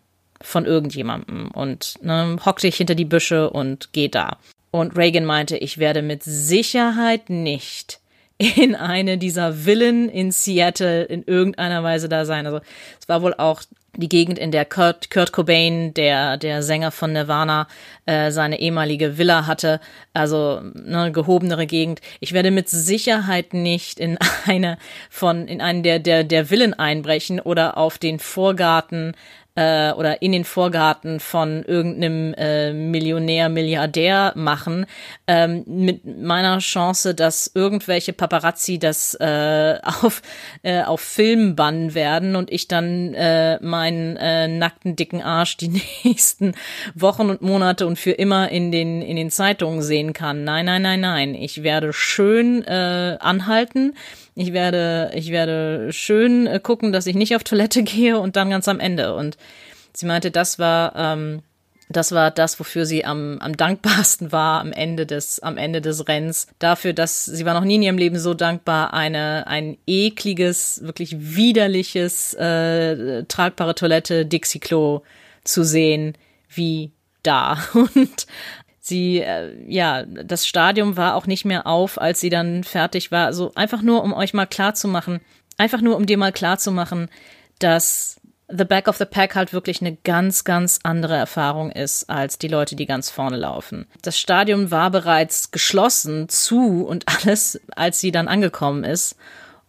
von 0.41 0.67
irgendjemandem 0.67 1.51
und 1.53 2.03
ne, 2.03 2.37
hock 2.45 2.59
dich 2.59 2.77
hinter 2.77 2.95
die 2.95 3.05
Büsche 3.05 3.51
und 3.51 3.93
geh 3.93 4.09
da. 4.09 4.39
Und 4.71 4.97
Reagan 4.97 5.25
meinte, 5.25 5.57
ich 5.57 5.79
werde 5.79 6.03
mit 6.03 6.23
Sicherheit 6.25 7.31
nicht 7.31 8.01
in 8.39 8.75
eine 8.75 9.17
dieser 9.17 9.53
Villen 9.53 10.09
in 10.09 10.33
Seattle 10.33 11.05
in 11.05 11.23
irgendeiner 11.25 11.83
Weise 11.83 12.09
da 12.09 12.25
sein. 12.25 12.47
Also 12.47 12.61
es 13.01 13.09
war 13.09 13.23
wohl 13.23 13.35
auch 13.35 13.63
die 13.97 14.09
Gegend, 14.09 14.39
in 14.39 14.51
der 14.51 14.65
Kurt, 14.65 15.11
Kurt 15.11 15.33
Cobain, 15.33 15.95
der, 15.95 16.37
der 16.37 16.63
Sänger 16.63 16.91
von 16.91 17.13
Nirvana, 17.13 17.69
äh, 18.07 18.31
seine 18.33 18.59
ehemalige 18.59 19.19
Villa 19.19 19.47
hatte. 19.47 19.81
Also 20.13 20.61
eine 20.75 21.13
gehobenere 21.13 21.67
Gegend. 21.67 22.01
Ich 22.21 22.33
werde 22.33 22.51
mit 22.51 22.69
Sicherheit 22.69 23.55
nicht 23.55 24.01
in 24.01 24.19
eine 24.47 24.79
von, 25.11 25.47
in 25.47 25.61
einen 25.61 25.83
der, 25.83 25.99
der, 25.99 26.25
der 26.25 26.47
Villen 26.47 26.75
einbrechen 26.75 27.41
oder 27.41 27.79
auf 27.79 27.99
den 27.99 28.19
Vorgarten 28.19 29.15
äh, 29.55 29.93
oder 29.93 30.23
in 30.23 30.33
den 30.33 30.45
Vorgarten 30.45 31.21
von 31.21 31.63
irgendeinem 31.63 32.35
äh, 32.35 32.73
Millionär, 32.73 33.49
Milliardär 33.49 34.33
machen, 34.35 34.87
ähm, 35.27 35.65
mit 35.67 36.05
meiner 36.05 36.59
Chance, 36.59 37.15
dass 37.15 37.51
irgendwelche 37.55 38.13
Paparazzi 38.13 38.79
das 38.79 39.15
äh, 39.21 39.79
auf, 40.03 40.23
äh, 40.63 40.83
auf 40.83 41.01
Film 41.01 41.55
bannen 41.57 41.95
werden 41.95 42.37
und 42.37 42.51
ich 42.51 42.69
dann 42.69 43.15
äh, 43.15 43.59
meinen 43.63 44.17
äh, 44.17 44.49
nackten, 44.49 44.97
dicken 44.97 45.23
Arsch 45.23 45.57
die 45.57 45.69
nächsten 46.05 46.55
Wochen 46.95 47.31
und 47.31 47.43
Monate 47.43 47.87
und 47.87 47.99
für 47.99 48.13
immer 48.13 48.51
in 48.51 48.73
den, 48.73 49.03
in 49.03 49.17
den 49.17 49.31
Zeitungen 49.31 49.83
sehen 49.83 50.13
kann. 50.13 50.45
Nein, 50.45 50.67
nein, 50.67 50.83
nein, 50.83 51.01
nein. 51.01 51.35
Ich 51.35 51.63
werde 51.63 51.93
schön 51.93 52.65
äh, 52.65 53.17
anhalten 53.21 53.95
ich 54.37 54.53
werde, 54.53 55.13
ich 55.15 55.31
werde 55.31 55.93
schön 55.93 56.49
äh, 56.49 56.59
gucken, 56.61 56.93
dass 56.93 57.07
ich 57.07 57.15
nicht 57.15 57.37
auf 57.37 57.45
Toilette 57.45 57.83
gehe 57.85 58.19
und 58.19 58.37
dann 58.37 58.51
ganz 58.51 58.67
am 58.69 58.81
Ende. 58.81 59.15
Und 59.15 59.37
sie 59.93 60.07
meinte, 60.07 60.31
das 60.31 60.59
war, 60.59 60.95
ähm, 60.97 61.43
das 61.89 62.13
war 62.13 62.31
das, 62.31 62.59
wofür 62.59 62.87
sie 62.87 63.05
am, 63.05 63.39
am 63.41 63.57
dankbarsten 63.57 64.33
war 64.33 64.61
am 64.61 64.73
Ende 64.73 65.07
des, 65.07 65.41
am 65.41 65.59
Ende 65.59 65.81
des 65.81 66.09
Rennens. 66.09 66.47
Dafür, 66.59 66.93
dass 66.93 67.25
sie 67.25 67.45
war 67.45 67.55
noch 67.55 67.65
nie 67.65 67.77
in 67.77 67.83
ihrem 67.83 67.99
Leben 67.99 68.19
so 68.19 68.35
dankbar, 68.35 68.95
eine, 68.95 69.47
ein 69.47 69.77
ekliges, 69.87 70.81
wirklich 70.83 71.37
widerliches, 71.37 72.35
äh, 72.35 73.25
tragbare 73.25 73.75
Toilette 73.75 74.25
Dixie-Klo 74.25 75.03
zu 75.45 75.63
sehen, 75.63 76.17
wie 76.49 76.93
da. 77.23 77.59
Und 77.75 78.27
sie, 78.81 79.21
äh, 79.21 79.53
ja, 79.67 80.05
das 80.05 80.47
Stadium 80.47 80.97
war 80.97 81.15
auch 81.15 81.27
nicht 81.27 81.45
mehr 81.45 81.67
auf, 81.67 82.01
als 82.01 82.21
sie 82.21 82.31
dann 82.31 82.65
fertig 82.65 83.13
war. 83.13 83.27
Also 83.27 83.53
einfach 83.55 83.83
nur, 83.83 84.03
um 84.03 84.13
euch 84.15 84.33
mal 84.33 84.47
klar 84.47 84.75
zu 84.75 84.89
machen, 84.89 85.21
einfach 85.59 85.81
nur, 85.81 85.97
um 85.97 86.07
dir 86.07 86.19
mal 86.19 86.33
klar 86.33 86.59
zu 86.59 86.73
machen, 86.73 87.09
dass 87.59 88.21
The 88.49 88.65
Back 88.65 88.89
of 88.89 88.97
the 88.97 89.07
Pack 89.07 89.35
halt 89.35 89.53
wirklich 89.53 89.81
eine 89.81 89.97
ganz, 90.05 90.45
ganz 90.45 90.81
andere 90.83 91.17
Erfahrung 91.17 91.71
ist 91.71 92.11
als 92.11 92.39
die 92.39 92.49
Leute, 92.49 92.77
die 92.77 92.87
ganz 92.87 93.11
vorne 93.11 93.37
laufen. 93.37 93.87
Das 94.03 94.19
Stadion 94.19 94.71
war 94.71 94.91
bereits 94.91 95.51
geschlossen 95.51 96.29
zu 96.29 96.85
und 96.87 97.05
alles, 97.23 97.61
als 97.75 98.01
sie 98.01 98.13
dann 98.13 98.29
angekommen 98.29 98.85
ist. 98.85 99.17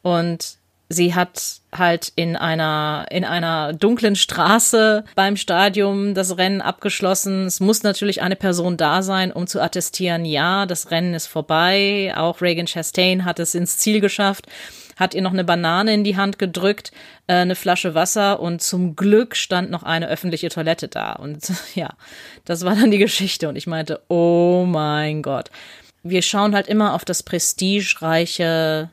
Und 0.01 0.57
sie 0.89 1.15
hat 1.15 1.61
halt 1.73 2.11
in 2.15 2.35
einer, 2.35 3.05
in 3.09 3.25
einer 3.25 3.73
dunklen 3.73 4.15
Straße 4.15 5.03
beim 5.15 5.35
Stadium 5.35 6.13
das 6.13 6.37
Rennen 6.37 6.61
abgeschlossen. 6.61 7.45
Es 7.45 7.59
muss 7.59 7.83
natürlich 7.83 8.21
eine 8.21 8.35
Person 8.35 8.77
da 8.77 9.01
sein, 9.01 9.31
um 9.31 9.47
zu 9.47 9.61
attestieren, 9.61 10.25
ja, 10.25 10.65
das 10.65 10.91
Rennen 10.91 11.13
ist 11.13 11.27
vorbei. 11.27 12.13
Auch 12.15 12.41
Reagan 12.41 12.67
Chastain 12.67 13.25
hat 13.25 13.39
es 13.39 13.55
ins 13.55 13.77
Ziel 13.77 13.99
geschafft, 13.99 14.47
hat 14.95 15.13
ihr 15.13 15.21
noch 15.21 15.33
eine 15.33 15.43
Banane 15.43 15.93
in 15.93 16.03
die 16.03 16.17
Hand 16.17 16.39
gedrückt, 16.39 16.91
äh, 17.27 17.33
eine 17.33 17.55
Flasche 17.55 17.95
Wasser 17.95 18.39
und 18.39 18.61
zum 18.61 18.95
Glück 18.95 19.35
stand 19.35 19.69
noch 19.71 19.83
eine 19.83 20.07
öffentliche 20.07 20.49
Toilette 20.49 20.87
da. 20.87 21.13
Und 21.13 21.51
ja, 21.75 21.89
das 22.45 22.65
war 22.65 22.75
dann 22.75 22.91
die 22.91 22.97
Geschichte. 22.97 23.49
Und 23.49 23.55
ich 23.55 23.67
meinte, 23.67 24.01
oh 24.07 24.65
mein 24.67 25.21
Gott. 25.21 25.51
Wir 26.03 26.21
schauen 26.21 26.53
halt 26.53 26.67
immer 26.67 26.93
auf 26.93 27.03
das 27.03 27.23
prestigereiche 27.23 28.89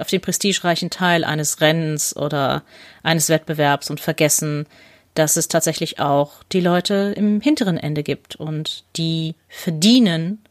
auf 0.00 0.08
den 0.08 0.20
prestigereichen 0.20 0.90
Teil 0.90 1.24
eines 1.24 1.60
Rennens 1.60 2.16
oder 2.16 2.64
eines 3.02 3.28
Wettbewerbs 3.28 3.90
und 3.90 4.00
vergessen, 4.00 4.66
dass 5.14 5.36
es 5.36 5.48
tatsächlich 5.48 6.00
auch 6.00 6.42
die 6.52 6.60
Leute 6.60 7.14
im 7.16 7.40
hinteren 7.40 7.78
Ende 7.78 8.02
gibt 8.02 8.34
und 8.36 8.84
die 8.96 9.34
verdienen 9.48 10.42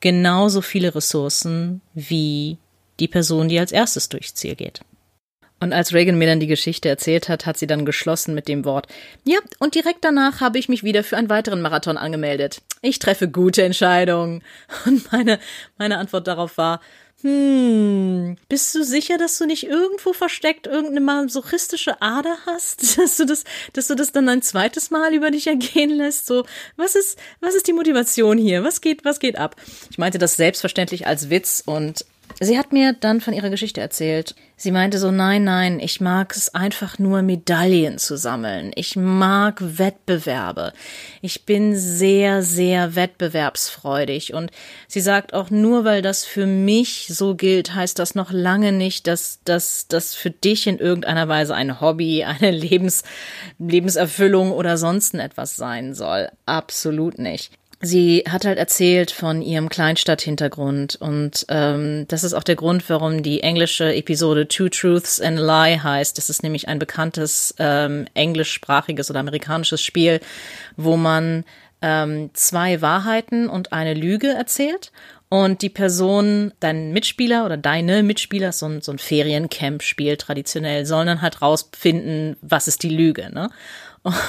genauso 0.00 0.60
viele 0.60 0.94
Ressourcen 0.94 1.80
wie 1.94 2.58
die 3.00 3.08
Person, 3.08 3.48
die 3.48 3.58
als 3.58 3.72
erstes 3.72 4.08
durchs 4.08 4.34
Ziel 4.34 4.54
geht. 4.54 4.80
Und 5.58 5.72
als 5.72 5.94
Reagan 5.94 6.18
mir 6.18 6.26
dann 6.26 6.40
die 6.40 6.46
Geschichte 6.46 6.88
erzählt 6.88 7.30
hat, 7.30 7.46
hat 7.46 7.56
sie 7.56 7.66
dann 7.66 7.86
geschlossen 7.86 8.34
mit 8.34 8.46
dem 8.46 8.66
Wort, 8.66 8.88
ja, 9.24 9.38
und 9.58 9.74
direkt 9.74 10.04
danach 10.04 10.40
habe 10.40 10.58
ich 10.58 10.68
mich 10.68 10.82
wieder 10.82 11.02
für 11.02 11.16
einen 11.16 11.30
weiteren 11.30 11.62
Marathon 11.62 11.96
angemeldet. 11.96 12.60
Ich 12.82 12.98
treffe 12.98 13.28
gute 13.28 13.62
Entscheidungen. 13.62 14.42
Und 14.84 15.10
meine, 15.10 15.38
meine 15.78 15.96
Antwort 15.96 16.28
darauf 16.28 16.58
war, 16.58 16.80
hm, 17.22 18.36
bist 18.50 18.74
du 18.74 18.84
sicher, 18.84 19.16
dass 19.16 19.38
du 19.38 19.46
nicht 19.46 19.64
irgendwo 19.64 20.12
versteckt 20.12 20.66
irgendeine 20.66 21.00
masochistische 21.00 22.02
Ader 22.02 22.36
hast, 22.44 22.98
dass 22.98 23.16
du 23.16 23.24
das, 23.24 23.44
dass 23.72 23.86
du 23.86 23.94
das 23.94 24.12
dann 24.12 24.28
ein 24.28 24.42
zweites 24.42 24.90
Mal 24.90 25.14
über 25.14 25.30
dich 25.30 25.46
ergehen 25.46 25.90
lässt? 25.90 26.26
So, 26.26 26.44
was 26.76 26.94
ist, 26.94 27.18
was 27.40 27.54
ist 27.54 27.66
die 27.66 27.72
Motivation 27.72 28.36
hier? 28.36 28.62
Was 28.62 28.82
geht, 28.82 29.06
was 29.06 29.18
geht 29.18 29.38
ab? 29.38 29.56
Ich 29.90 29.96
meinte 29.96 30.18
das 30.18 30.36
selbstverständlich 30.36 31.06
als 31.06 31.30
Witz 31.30 31.62
und 31.64 32.04
Sie 32.38 32.58
hat 32.58 32.70
mir 32.70 32.92
dann 32.92 33.22
von 33.22 33.32
ihrer 33.32 33.48
Geschichte 33.48 33.80
erzählt. 33.80 34.34
Sie 34.58 34.70
meinte 34.70 34.98
so, 34.98 35.10
nein, 35.10 35.44
nein, 35.44 35.80
ich 35.80 36.02
mag 36.02 36.36
es 36.36 36.54
einfach 36.54 36.98
nur 36.98 37.22
Medaillen 37.22 37.96
zu 37.96 38.18
sammeln. 38.18 38.72
Ich 38.74 38.94
mag 38.94 39.58
Wettbewerbe. 39.78 40.74
Ich 41.22 41.46
bin 41.46 41.74
sehr, 41.74 42.42
sehr 42.42 42.94
wettbewerbsfreudig. 42.94 44.34
Und 44.34 44.50
sie 44.86 45.00
sagt 45.00 45.32
auch, 45.32 45.48
nur 45.48 45.84
weil 45.86 46.02
das 46.02 46.26
für 46.26 46.46
mich 46.46 47.06
so 47.08 47.36
gilt, 47.36 47.74
heißt 47.74 47.98
das 47.98 48.14
noch 48.14 48.30
lange 48.30 48.72
nicht, 48.72 49.06
dass 49.06 49.40
das 49.44 50.14
für 50.14 50.30
dich 50.30 50.66
in 50.66 50.78
irgendeiner 50.78 51.28
Weise 51.28 51.54
ein 51.54 51.80
Hobby, 51.80 52.24
eine 52.24 52.50
Lebens, 52.50 53.02
Lebenserfüllung 53.58 54.52
oder 54.52 54.76
sonst 54.76 55.14
etwas 55.14 55.56
sein 55.56 55.94
soll. 55.94 56.28
Absolut 56.44 57.18
nicht 57.18 57.50
sie 57.80 58.24
hat 58.28 58.44
halt 58.44 58.58
erzählt 58.58 59.10
von 59.10 59.42
ihrem 59.42 59.68
Kleinstadthintergrund 59.68 60.96
und 60.96 61.46
ähm, 61.48 62.06
das 62.08 62.24
ist 62.24 62.34
auch 62.34 62.42
der 62.42 62.56
Grund, 62.56 62.88
warum 62.88 63.22
die 63.22 63.42
englische 63.42 63.94
Episode 63.94 64.48
Two 64.48 64.68
Truths 64.68 65.20
and 65.20 65.38
a 65.38 65.66
Lie 65.66 65.82
heißt. 65.82 66.16
Das 66.16 66.30
ist 66.30 66.42
nämlich 66.42 66.68
ein 66.68 66.78
bekanntes 66.78 67.54
ähm, 67.58 68.06
englischsprachiges 68.14 69.10
oder 69.10 69.20
amerikanisches 69.20 69.82
Spiel, 69.82 70.20
wo 70.76 70.96
man 70.96 71.44
ähm, 71.82 72.30
zwei 72.32 72.80
Wahrheiten 72.80 73.48
und 73.48 73.72
eine 73.72 73.94
Lüge 73.94 74.28
erzählt 74.28 74.92
und 75.28 75.62
die 75.62 75.70
Person, 75.70 76.52
dein 76.60 76.92
Mitspieler 76.92 77.44
oder 77.44 77.56
deine 77.56 78.02
Mitspieler, 78.02 78.52
so 78.52 78.66
ein, 78.66 78.80
so 78.80 78.92
ein 78.92 78.98
Feriencamp-Spiel 78.98 80.16
traditionell, 80.16 80.86
sollen 80.86 81.08
dann 81.08 81.22
halt 81.22 81.42
rausfinden, 81.42 82.36
was 82.42 82.68
ist 82.68 82.82
die 82.82 82.90
Lüge, 82.90 83.30
ne? 83.32 83.50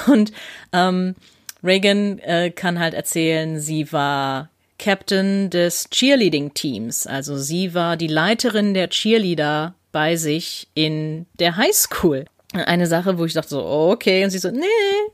Und 0.08 0.32
ähm, 0.72 1.14
Reagan 1.62 2.18
äh, 2.20 2.50
kann 2.50 2.78
halt 2.78 2.94
erzählen, 2.94 3.60
sie 3.60 3.92
war 3.92 4.50
Captain 4.78 5.50
des 5.50 5.90
Cheerleading-Teams. 5.90 7.06
Also 7.06 7.36
sie 7.36 7.74
war 7.74 7.96
die 7.96 8.06
Leiterin 8.06 8.74
der 8.74 8.88
Cheerleader 8.90 9.74
bei 9.92 10.16
sich 10.16 10.68
in 10.74 11.26
der 11.38 11.56
Highschool. 11.56 12.26
Eine 12.52 12.86
Sache, 12.86 13.18
wo 13.18 13.24
ich 13.24 13.34
dachte 13.34 13.50
so, 13.50 13.64
okay. 13.64 14.24
Und 14.24 14.30
sie 14.30 14.38
so, 14.38 14.50
nee, 14.50 14.64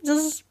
das 0.04 0.18
ist 0.18 0.44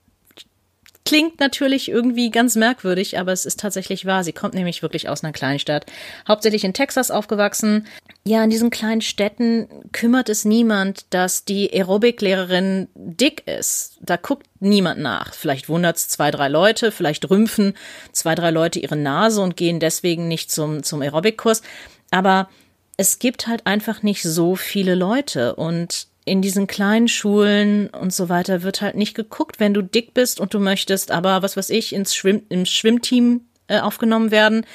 Klingt 1.06 1.42
natürlich 1.42 1.90
irgendwie 1.90 2.32
ganz 2.32 2.56
merkwürdig, 2.56 3.20
aber 3.20 3.34
es 3.34 3.46
ist 3.46 3.60
tatsächlich 3.60 4.06
wahr. 4.06 4.24
Sie 4.24 4.32
kommt 4.32 4.54
nämlich 4.54 4.82
wirklich 4.82 5.10
aus 5.10 5.24
einer 5.24 5.34
Kleinstadt. 5.34 5.86
Hauptsächlich 6.28 6.64
in 6.64 6.74
Texas 6.74 7.12
aufgewachsen. 7.12 7.86
Ja, 8.26 8.42
in 8.42 8.50
diesen 8.50 8.70
kleinen 8.70 9.02
Städten 9.02 9.68
kümmert 9.92 10.30
es 10.30 10.46
niemand, 10.46 11.06
dass 11.10 11.44
die 11.44 11.74
Aerobic-Lehrerin 11.74 12.88
dick 12.96 13.46
ist. 13.48 13.98
Da 14.00 14.16
guckt 14.16 14.48
niemand 14.62 15.02
nach. 15.02 15.34
Vielleicht 15.34 15.68
wundert 15.68 15.98
es 15.98 16.08
zwei, 16.08 16.32
drei 16.32 16.48
Leute, 16.48 16.92
vielleicht 16.94 17.30
rümpfen 17.30 17.74
zwei, 18.14 18.34
drei 18.34 18.52
Leute 18.52 18.80
ihre 18.80 18.96
Nase 18.96 19.42
und 19.42 19.58
gehen 19.58 19.82
deswegen 19.82 20.30
nicht 20.30 20.52
zum, 20.52 20.84
zum 20.84 21.02
Aerobic-Kurs. 21.02 21.64
Aber 22.12 22.48
es 22.96 23.20
gibt 23.20 23.48
halt 23.48 23.68
einfach 23.68 24.04
nicht 24.04 24.24
so 24.24 24.56
viele 24.56 24.96
Leute 24.96 25.56
und 25.56 26.08
in 26.26 26.42
diesen 26.42 26.68
kleinen 26.68 27.08
Schulen 27.08 27.90
und 27.90 28.14
so 28.14 28.30
weiter 28.30 28.64
wird 28.64 28.82
halt 28.82 28.96
nicht 28.96 29.14
geguckt, 29.14 29.60
wenn 29.60 29.74
du 29.74 29.82
dick 29.82 30.14
bist 30.14 30.40
und 30.40 30.54
du 30.54 30.60
möchtest 30.60 31.12
aber, 31.12 31.42
was 31.42 31.58
weiß 31.58 31.70
ich, 31.70 31.94
ins 31.94 32.16
Schwimm 32.16 32.44
im 32.50 32.66
Schwimmteam 32.66 33.42
äh, 33.68 33.80
aufgenommen 33.80 34.32
werden, 34.32 34.66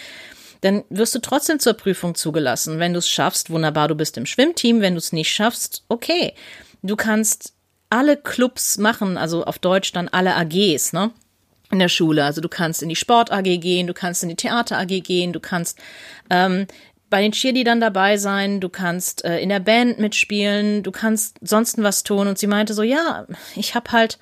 dann 0.61 0.85
wirst 0.91 1.15
du 1.15 1.21
trotzdem 1.21 1.61
zur 1.61 1.75
Prüfung 1.75 2.15
zugelassen. 2.15 2.79
Wenn 2.79 2.93
du 2.93 2.99
es 2.99 3.09
schaffst, 3.09 3.51
wunderbar, 3.51 3.89
du 3.89 3.95
bist 3.95 4.17
im 4.17 4.27
Schwimmteam. 4.27 4.81
Wenn 4.81 4.95
du 4.95 4.99
es 4.99 5.13
nicht 5.13 5.31
schaffst, 5.31 5.85
okay. 5.89 6.35
Du 6.83 6.97
kannst 6.97 7.55
alle 7.91 8.17
Clubs 8.17 8.77
machen, 8.79 9.17
also 9.17 9.45
auf 9.45 9.59
Deutsch 9.59 9.93
dann 9.93 10.09
alle 10.09 10.35
AGs, 10.37 10.93
ne? 10.93 11.13
In 11.71 11.79
der 11.79 11.89
Schule. 11.89 12.25
Also 12.25 12.41
du 12.41 12.49
kannst 12.49 12.83
in 12.83 12.89
die 12.89 12.97
Sport 12.97 13.31
AG 13.31 13.43
gehen, 13.43 13.87
du 13.87 13.95
kannst 13.95 14.23
in 14.23 14.31
die 14.31 14.37
Theater 14.37 14.79
AG 14.79 15.03
gehen, 15.03 15.33
du 15.33 15.41
kannst 15.41 15.79
ähm, 16.31 16.67
bei 17.11 17.23
den 17.23 17.33
Cheerleadern 17.33 17.81
dabei 17.81 18.17
sein, 18.17 18.61
du 18.61 18.69
kannst 18.69 19.25
äh, 19.25 19.39
in 19.41 19.49
der 19.49 19.61
Band 19.61 19.99
mitspielen, 19.99 20.83
du 20.83 20.91
kannst 20.91 21.37
sonst 21.41 21.83
was 21.83 22.03
tun. 22.03 22.27
Und 22.27 22.39
sie 22.39 22.47
meinte 22.47 22.75
so, 22.75 22.83
ja, 22.83 23.27
ich 23.57 23.75
habe 23.75 23.93
halt 23.93 24.19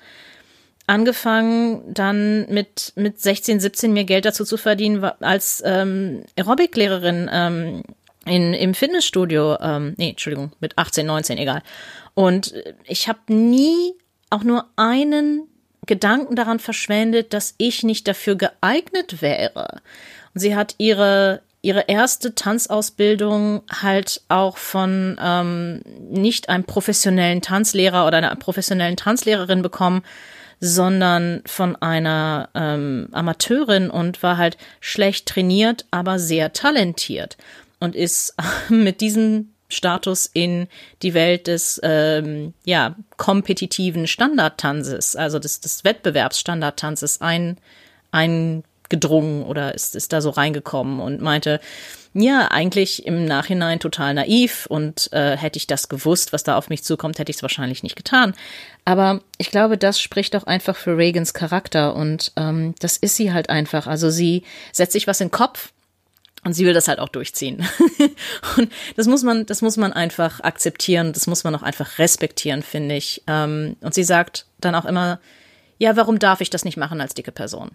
angefangen, 0.87 1.93
dann 1.93 2.47
mit, 2.49 2.93
mit 2.95 3.19
16, 3.19 3.59
17 3.59 3.91
mir 3.91 4.05
Geld 4.05 4.25
dazu 4.25 4.45
zu 4.45 4.57
verdienen, 4.57 5.03
als 5.03 5.61
ähm, 5.65 6.23
Aerobic-Lehrerin 6.37 7.29
ähm, 7.31 7.83
in, 8.25 8.53
im 8.53 8.73
Fitnessstudio, 8.73 9.57
ähm, 9.59 9.95
nee, 9.97 10.11
Entschuldigung, 10.11 10.53
mit 10.59 10.77
18, 10.77 11.05
19, 11.05 11.37
egal. 11.37 11.61
Und 12.13 12.53
ich 12.85 13.07
habe 13.07 13.19
nie 13.27 13.93
auch 14.29 14.43
nur 14.43 14.65
einen 14.75 15.47
Gedanken 15.85 16.35
daran 16.35 16.59
verschwendet, 16.59 17.33
dass 17.33 17.55
ich 17.57 17.83
nicht 17.83 18.07
dafür 18.07 18.35
geeignet 18.35 19.21
wäre. 19.21 19.81
Und 20.33 20.41
sie 20.41 20.55
hat 20.55 20.75
ihre 20.77 21.41
ihre 21.67 21.83
erste 21.89 22.33
Tanzausbildung 22.33 23.61
halt 23.69 24.21
auch 24.29 24.55
von 24.55 25.17
ähm, 25.21 25.81
nicht 26.09 26.47
einem 26.47 26.63
professionellen 26.63 27.41
Tanzlehrer 27.41 28.07
oder 28.07 28.19
einer 28.19 28.33
professionellen 28.37 28.95
Tanzlehrerin 28.95 29.61
bekommen, 29.61 30.01
sondern 30.61 31.41
von 31.45 31.75
einer 31.75 32.47
ähm, 32.55 33.09
Amateurin 33.11 33.89
und 33.89 34.23
war 34.23 34.37
halt 34.37 34.57
schlecht 34.79 35.25
trainiert, 35.27 35.85
aber 35.91 36.19
sehr 36.19 36.53
talentiert 36.53 37.35
und 37.81 37.97
ist 37.97 38.33
mit 38.69 39.01
diesem 39.01 39.49
Status 39.67 40.25
in 40.31 40.69
die 41.01 41.13
Welt 41.13 41.47
des 41.47 41.81
ähm, 41.83 42.53
ja 42.63 42.95
kompetitiven 43.17 44.07
Standardtanzes, 44.07 45.17
also 45.17 45.37
des, 45.37 45.59
des 45.59 45.83
Wettbewerbsstandardtanzes 45.83 47.19
ein, 47.19 47.57
ein 48.11 48.63
gedrungen 48.89 49.43
oder 49.43 49.73
ist, 49.75 49.95
ist 49.95 50.13
da 50.13 50.21
so 50.21 50.29
reingekommen 50.29 50.99
und 50.99 51.21
meinte, 51.21 51.59
ja, 52.13 52.47
eigentlich 52.49 53.05
im 53.05 53.25
Nachhinein 53.25 53.79
total 53.79 54.13
naiv 54.13 54.65
und 54.67 55.11
äh, 55.13 55.37
hätte 55.37 55.57
ich 55.57 55.67
das 55.67 55.87
gewusst, 55.87 56.33
was 56.33 56.43
da 56.43 56.57
auf 56.57 56.69
mich 56.69 56.83
zukommt, 56.83 57.19
hätte 57.19 57.29
ich 57.29 57.37
es 57.37 57.41
wahrscheinlich 57.43 57.83
nicht 57.83 57.95
getan. 57.95 58.33
Aber 58.85 59.21
ich 59.37 59.51
glaube, 59.51 59.77
das 59.77 59.99
spricht 60.01 60.33
doch 60.33 60.45
einfach 60.45 60.75
für 60.75 60.97
Reagans 60.97 61.33
Charakter 61.33 61.95
und 61.95 62.31
ähm, 62.35 62.73
das 62.79 62.97
ist 62.97 63.17
sie 63.17 63.33
halt 63.33 63.49
einfach. 63.49 63.85
Also 63.85 64.09
sie 64.09 64.43
setzt 64.71 64.93
sich 64.93 65.05
was 65.05 65.21
in 65.21 65.27
den 65.27 65.31
Kopf 65.31 65.73
und 66.43 66.53
sie 66.53 66.65
will 66.65 66.73
das 66.73 66.87
halt 66.87 66.99
auch 66.99 67.09
durchziehen. 67.09 67.67
und 68.57 68.71
das 68.95 69.05
muss 69.07 69.23
man, 69.23 69.45
das 69.45 69.61
muss 69.61 69.77
man 69.77 69.93
einfach 69.93 70.39
akzeptieren, 70.39 71.13
das 71.13 71.27
muss 71.27 71.43
man 71.43 71.53
auch 71.53 71.63
einfach 71.63 71.99
respektieren, 71.99 72.63
finde 72.63 72.95
ich. 72.95 73.21
Ähm, 73.27 73.75
und 73.81 73.93
sie 73.93 74.03
sagt 74.03 74.45
dann 74.59 74.73
auch 74.73 74.85
immer, 74.85 75.19
ja, 75.77 75.95
warum 75.95 76.19
darf 76.19 76.41
ich 76.41 76.49
das 76.49 76.65
nicht 76.65 76.77
machen 76.77 77.01
als 77.01 77.13
dicke 77.13 77.31
Person? 77.31 77.71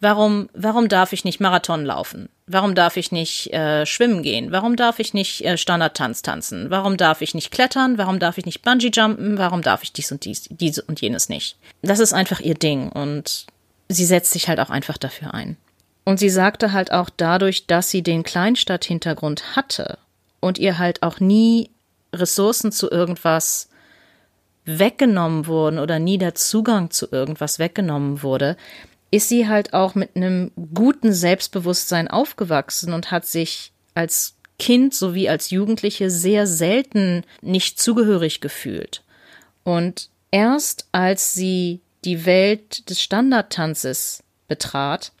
Warum, 0.00 0.50
warum 0.52 0.88
darf 0.88 1.12
ich 1.12 1.24
nicht 1.24 1.40
Marathon 1.40 1.84
laufen? 1.84 2.28
Warum 2.46 2.74
darf 2.74 2.96
ich 2.96 3.10
nicht 3.10 3.52
äh, 3.54 3.86
schwimmen 3.86 4.22
gehen? 4.22 4.52
Warum 4.52 4.76
darf 4.76 4.98
ich 4.98 5.14
nicht 5.14 5.44
äh, 5.44 5.56
Standardtanz 5.56 6.20
tanzen? 6.22 6.68
Warum 6.68 6.96
darf 6.96 7.22
ich 7.22 7.34
nicht 7.34 7.50
klettern? 7.50 7.96
Warum 7.96 8.18
darf 8.18 8.36
ich 8.36 8.44
nicht 8.44 8.62
Bungee 8.62 8.90
jumpen? 8.92 9.38
Warum 9.38 9.62
darf 9.62 9.82
ich 9.82 9.92
dies 9.92 10.12
und 10.12 10.24
dies, 10.24 10.48
dies 10.50 10.78
und 10.78 11.00
jenes 11.00 11.28
nicht? 11.28 11.56
Das 11.80 12.00
ist 12.00 12.12
einfach 12.12 12.40
ihr 12.40 12.54
Ding 12.54 12.90
und 12.90 13.46
sie 13.88 14.04
setzt 14.04 14.32
sich 14.32 14.48
halt 14.48 14.60
auch 14.60 14.70
einfach 14.70 14.98
dafür 14.98 15.32
ein. 15.32 15.56
Und 16.04 16.18
sie 16.18 16.28
sagte 16.28 16.72
halt 16.72 16.92
auch 16.92 17.08
dadurch, 17.08 17.66
dass 17.66 17.88
sie 17.88 18.02
den 18.02 18.24
Kleinstadthintergrund 18.24 19.56
hatte 19.56 19.98
und 20.40 20.58
ihr 20.58 20.78
halt 20.78 21.02
auch 21.02 21.20
nie 21.20 21.70
Ressourcen 22.12 22.72
zu 22.72 22.90
irgendwas 22.90 23.70
weggenommen 24.66 25.46
wurden 25.46 25.78
oder 25.78 25.98
nie 25.98 26.18
der 26.18 26.34
Zugang 26.34 26.90
zu 26.90 27.10
irgendwas 27.10 27.58
weggenommen 27.58 28.22
wurde, 28.22 28.56
ist 29.14 29.28
sie 29.28 29.46
halt 29.46 29.74
auch 29.74 29.94
mit 29.94 30.16
einem 30.16 30.50
guten 30.74 31.12
Selbstbewusstsein 31.12 32.08
aufgewachsen 32.08 32.92
und 32.92 33.12
hat 33.12 33.24
sich 33.24 33.70
als 33.94 34.34
Kind 34.58 34.92
sowie 34.92 35.28
als 35.28 35.50
Jugendliche 35.50 36.10
sehr 36.10 36.48
selten 36.48 37.22
nicht 37.40 37.80
zugehörig 37.80 38.40
gefühlt. 38.40 39.04
Und 39.62 40.08
erst 40.32 40.88
als 40.90 41.32
sie 41.32 41.80
die 42.04 42.26
Welt 42.26 42.90
des 42.90 43.00
Standardtanzes 43.00 44.24
betrat, 44.48 45.12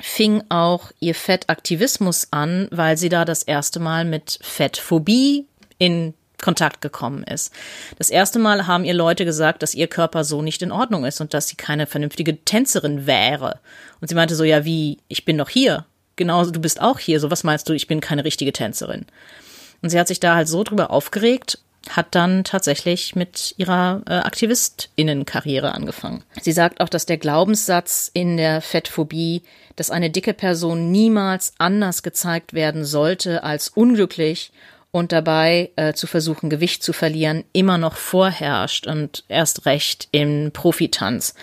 fing 0.00 0.42
auch 0.48 0.90
ihr 0.98 1.14
Fettaktivismus 1.14 2.26
an, 2.32 2.66
weil 2.72 2.96
sie 2.96 3.08
da 3.08 3.24
das 3.24 3.44
erste 3.44 3.78
Mal 3.78 4.04
mit 4.04 4.40
Fettphobie 4.42 5.46
in 5.78 6.14
Kontakt 6.42 6.82
gekommen 6.82 7.24
ist. 7.24 7.52
Das 7.96 8.10
erste 8.10 8.38
Mal 8.38 8.66
haben 8.66 8.84
ihr 8.84 8.92
Leute 8.92 9.24
gesagt, 9.24 9.62
dass 9.62 9.74
ihr 9.74 9.86
Körper 9.86 10.24
so 10.24 10.42
nicht 10.42 10.60
in 10.60 10.72
Ordnung 10.72 11.06
ist 11.06 11.22
und 11.22 11.32
dass 11.32 11.48
sie 11.48 11.56
keine 11.56 11.86
vernünftige 11.86 12.44
Tänzerin 12.44 13.06
wäre. 13.06 13.60
Und 14.02 14.08
sie 14.08 14.14
meinte 14.14 14.34
so, 14.34 14.44
ja, 14.44 14.66
wie, 14.66 14.98
ich 15.08 15.24
bin 15.24 15.38
doch 15.38 15.48
hier. 15.48 15.86
Genauso, 16.16 16.50
du 16.50 16.60
bist 16.60 16.82
auch 16.82 16.98
hier. 16.98 17.18
So, 17.20 17.30
was 17.30 17.44
meinst 17.44 17.68
du, 17.68 17.72
ich 17.72 17.86
bin 17.86 18.02
keine 18.02 18.24
richtige 18.24 18.52
Tänzerin? 18.52 19.06
Und 19.80 19.88
sie 19.88 19.98
hat 19.98 20.08
sich 20.08 20.20
da 20.20 20.34
halt 20.34 20.48
so 20.48 20.62
drüber 20.62 20.90
aufgeregt 20.90 21.58
hat 21.90 22.14
dann 22.14 22.44
tatsächlich 22.44 23.14
mit 23.16 23.54
ihrer 23.56 24.02
äh, 24.06 24.14
Aktivistinnenkarriere 24.14 25.72
angefangen. 25.72 26.22
Sie 26.40 26.52
sagt 26.52 26.80
auch, 26.80 26.88
dass 26.88 27.06
der 27.06 27.18
Glaubenssatz 27.18 28.10
in 28.12 28.36
der 28.36 28.60
Fettphobie, 28.60 29.42
dass 29.76 29.90
eine 29.90 30.10
dicke 30.10 30.34
Person 30.34 30.90
niemals 30.90 31.54
anders 31.58 32.02
gezeigt 32.02 32.52
werden 32.52 32.84
sollte 32.84 33.42
als 33.42 33.68
unglücklich 33.68 34.52
und 34.92 35.10
dabei 35.10 35.70
äh, 35.76 35.94
zu 35.94 36.06
versuchen, 36.06 36.50
Gewicht 36.50 36.82
zu 36.84 36.92
verlieren, 36.92 37.44
immer 37.52 37.78
noch 37.78 37.96
vorherrscht 37.96 38.86
und 38.86 39.24
erst 39.28 39.66
recht 39.66 40.08
im 40.12 40.52
Profitanz. 40.52 41.34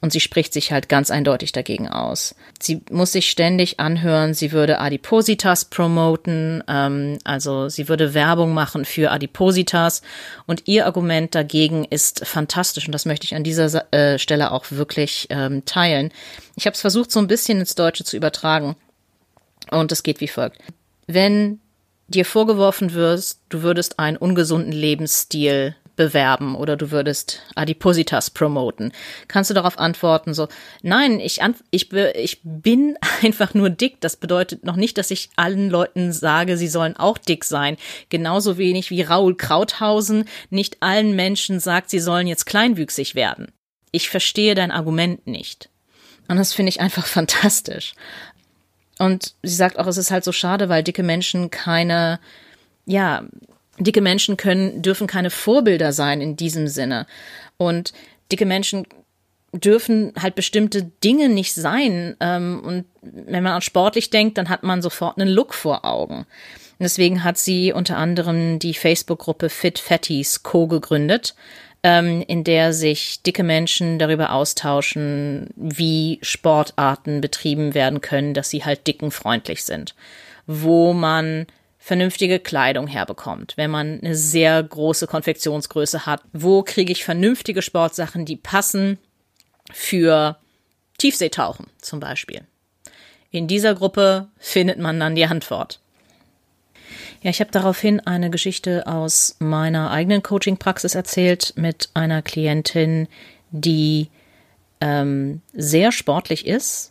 Und 0.00 0.12
sie 0.12 0.20
spricht 0.20 0.52
sich 0.52 0.72
halt 0.72 0.88
ganz 0.88 1.12
eindeutig 1.12 1.52
dagegen 1.52 1.88
aus. 1.88 2.34
Sie 2.60 2.80
muss 2.90 3.12
sich 3.12 3.30
ständig 3.30 3.78
anhören, 3.78 4.34
sie 4.34 4.50
würde 4.50 4.80
Adipositas 4.80 5.64
promoten, 5.66 6.62
ähm, 6.68 7.18
also 7.22 7.68
sie 7.68 7.88
würde 7.88 8.14
Werbung 8.14 8.52
machen 8.52 8.84
für 8.84 9.12
Adipositas. 9.12 10.02
Und 10.46 10.64
ihr 10.66 10.86
Argument 10.86 11.36
dagegen 11.36 11.84
ist 11.84 12.26
fantastisch 12.26 12.86
und 12.86 12.92
das 12.92 13.06
möchte 13.06 13.26
ich 13.26 13.36
an 13.36 13.44
dieser 13.44 13.92
äh, 13.92 14.18
Stelle 14.18 14.50
auch 14.50 14.66
wirklich 14.70 15.28
ähm, 15.30 15.64
teilen. 15.66 16.12
Ich 16.56 16.66
habe 16.66 16.74
es 16.74 16.80
versucht, 16.80 17.12
so 17.12 17.20
ein 17.20 17.28
bisschen 17.28 17.60
ins 17.60 17.76
Deutsche 17.76 18.02
zu 18.02 18.16
übertragen. 18.16 18.74
Und 19.70 19.92
es 19.92 20.02
geht 20.02 20.20
wie 20.20 20.28
folgt. 20.28 20.58
Wenn 21.06 21.60
dir 22.14 22.24
vorgeworfen 22.24 22.94
wirst, 22.94 23.40
du 23.48 23.62
würdest 23.62 23.98
einen 23.98 24.16
ungesunden 24.16 24.72
Lebensstil 24.72 25.74
bewerben 25.96 26.54
oder 26.54 26.76
du 26.76 26.90
würdest 26.90 27.42
Adipositas 27.54 28.30
promoten, 28.30 28.92
kannst 29.28 29.50
du 29.50 29.54
darauf 29.54 29.78
antworten 29.78 30.34
so, 30.34 30.48
nein, 30.82 31.20
ich, 31.20 31.40
ich, 31.70 31.92
ich 31.92 32.40
bin 32.42 32.96
einfach 33.22 33.54
nur 33.54 33.70
dick. 33.70 34.00
Das 34.00 34.16
bedeutet 34.16 34.64
noch 34.64 34.76
nicht, 34.76 34.98
dass 34.98 35.10
ich 35.10 35.30
allen 35.36 35.70
Leuten 35.70 36.12
sage, 36.12 36.56
sie 36.56 36.68
sollen 36.68 36.96
auch 36.96 37.18
dick 37.18 37.44
sein. 37.44 37.76
Genauso 38.08 38.58
wenig 38.58 38.90
wie 38.90 39.02
Raoul 39.02 39.36
Krauthausen 39.36 40.24
nicht 40.50 40.78
allen 40.80 41.14
Menschen 41.14 41.60
sagt, 41.60 41.90
sie 41.90 42.00
sollen 42.00 42.26
jetzt 42.26 42.46
kleinwüchsig 42.46 43.14
werden. 43.14 43.52
Ich 43.90 44.08
verstehe 44.08 44.54
dein 44.54 44.70
Argument 44.70 45.26
nicht. 45.26 45.68
Und 46.28 46.38
das 46.38 46.54
finde 46.54 46.70
ich 46.70 46.80
einfach 46.80 47.06
fantastisch. 47.18 47.94
Und 48.98 49.34
sie 49.42 49.54
sagt 49.54 49.78
auch, 49.78 49.86
es 49.86 49.96
ist 49.96 50.10
halt 50.10 50.24
so 50.24 50.32
schade, 50.32 50.68
weil 50.68 50.82
dicke 50.82 51.02
Menschen 51.02 51.50
keine, 51.50 52.20
ja, 52.86 53.24
dicke 53.78 54.00
Menschen 54.00 54.36
können, 54.36 54.82
dürfen 54.82 55.06
keine 55.06 55.30
Vorbilder 55.30 55.92
sein 55.92 56.20
in 56.20 56.36
diesem 56.36 56.68
Sinne. 56.68 57.06
Und 57.56 57.92
dicke 58.30 58.46
Menschen 58.46 58.86
dürfen 59.52 60.12
halt 60.20 60.34
bestimmte 60.34 60.84
Dinge 61.04 61.28
nicht 61.28 61.54
sein. 61.54 62.16
Ähm, 62.20 62.62
und 62.64 62.84
wenn 63.02 63.42
man 63.42 63.52
an 63.52 63.62
sportlich 63.62 64.10
denkt, 64.10 64.38
dann 64.38 64.48
hat 64.48 64.62
man 64.62 64.82
sofort 64.82 65.18
einen 65.18 65.30
Look 65.30 65.54
vor 65.54 65.84
Augen. 65.84 66.26
Deswegen 66.78 67.22
hat 67.22 67.38
sie 67.38 67.72
unter 67.72 67.96
anderem 67.96 68.58
die 68.58 68.74
Facebook-Gruppe 68.74 69.50
Fit 69.50 69.78
Fatties 69.78 70.42
Co. 70.42 70.66
gegründet, 70.66 71.34
ähm, 71.82 72.22
in 72.26 72.44
der 72.44 72.72
sich 72.72 73.22
dicke 73.22 73.42
Menschen 73.42 73.98
darüber 73.98 74.32
austauschen, 74.32 75.50
wie 75.56 76.18
Sportarten 76.22 77.20
betrieben 77.20 77.74
werden 77.74 78.00
können, 78.00 78.34
dass 78.34 78.50
sie 78.50 78.64
halt 78.64 78.86
dicken 78.86 79.10
freundlich 79.10 79.64
sind. 79.64 79.94
Wo 80.46 80.92
man 80.92 81.46
vernünftige 81.82 82.38
Kleidung 82.38 82.86
herbekommt, 82.86 83.54
wenn 83.56 83.70
man 83.70 83.98
eine 84.00 84.14
sehr 84.14 84.62
große 84.62 85.08
Konfektionsgröße 85.08 86.06
hat. 86.06 86.22
Wo 86.32 86.62
kriege 86.62 86.92
ich 86.92 87.02
vernünftige 87.02 87.60
Sportsachen, 87.60 88.24
die 88.24 88.36
passen 88.36 88.98
für 89.72 90.36
Tiefseetauchen 90.98 91.66
zum 91.80 91.98
Beispiel? 91.98 92.42
In 93.32 93.48
dieser 93.48 93.74
Gruppe 93.74 94.28
findet 94.38 94.78
man 94.78 95.00
dann 95.00 95.16
die 95.16 95.24
Antwort. 95.24 95.80
Ja, 97.22 97.30
ich 97.30 97.40
habe 97.40 97.52
daraufhin 97.52 98.00
eine 98.00 98.30
Geschichte 98.30 98.86
aus 98.88 99.36
meiner 99.38 99.92
eigenen 99.92 100.24
Coaching-Praxis 100.24 100.96
erzählt 100.96 101.52
mit 101.54 101.88
einer 101.94 102.20
Klientin, 102.20 103.06
die 103.52 104.08
ähm, 104.80 105.40
sehr 105.52 105.92
sportlich 105.92 106.46
ist 106.48 106.90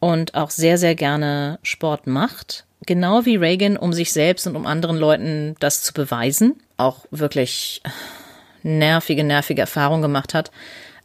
und 0.00 0.34
auch 0.34 0.50
sehr, 0.50 0.76
sehr 0.76 0.94
gerne 0.94 1.58
Sport 1.62 2.06
macht, 2.06 2.66
genau 2.84 3.24
wie 3.24 3.36
Reagan, 3.36 3.78
um 3.78 3.94
sich 3.94 4.12
selbst 4.12 4.46
und 4.46 4.54
um 4.54 4.66
anderen 4.66 4.98
Leuten 4.98 5.56
das 5.60 5.82
zu 5.82 5.94
beweisen, 5.94 6.60
auch 6.76 7.06
wirklich 7.10 7.80
nervige, 8.62 9.24
nervige 9.24 9.62
Erfahrungen 9.62 10.02
gemacht 10.02 10.34
hat. 10.34 10.50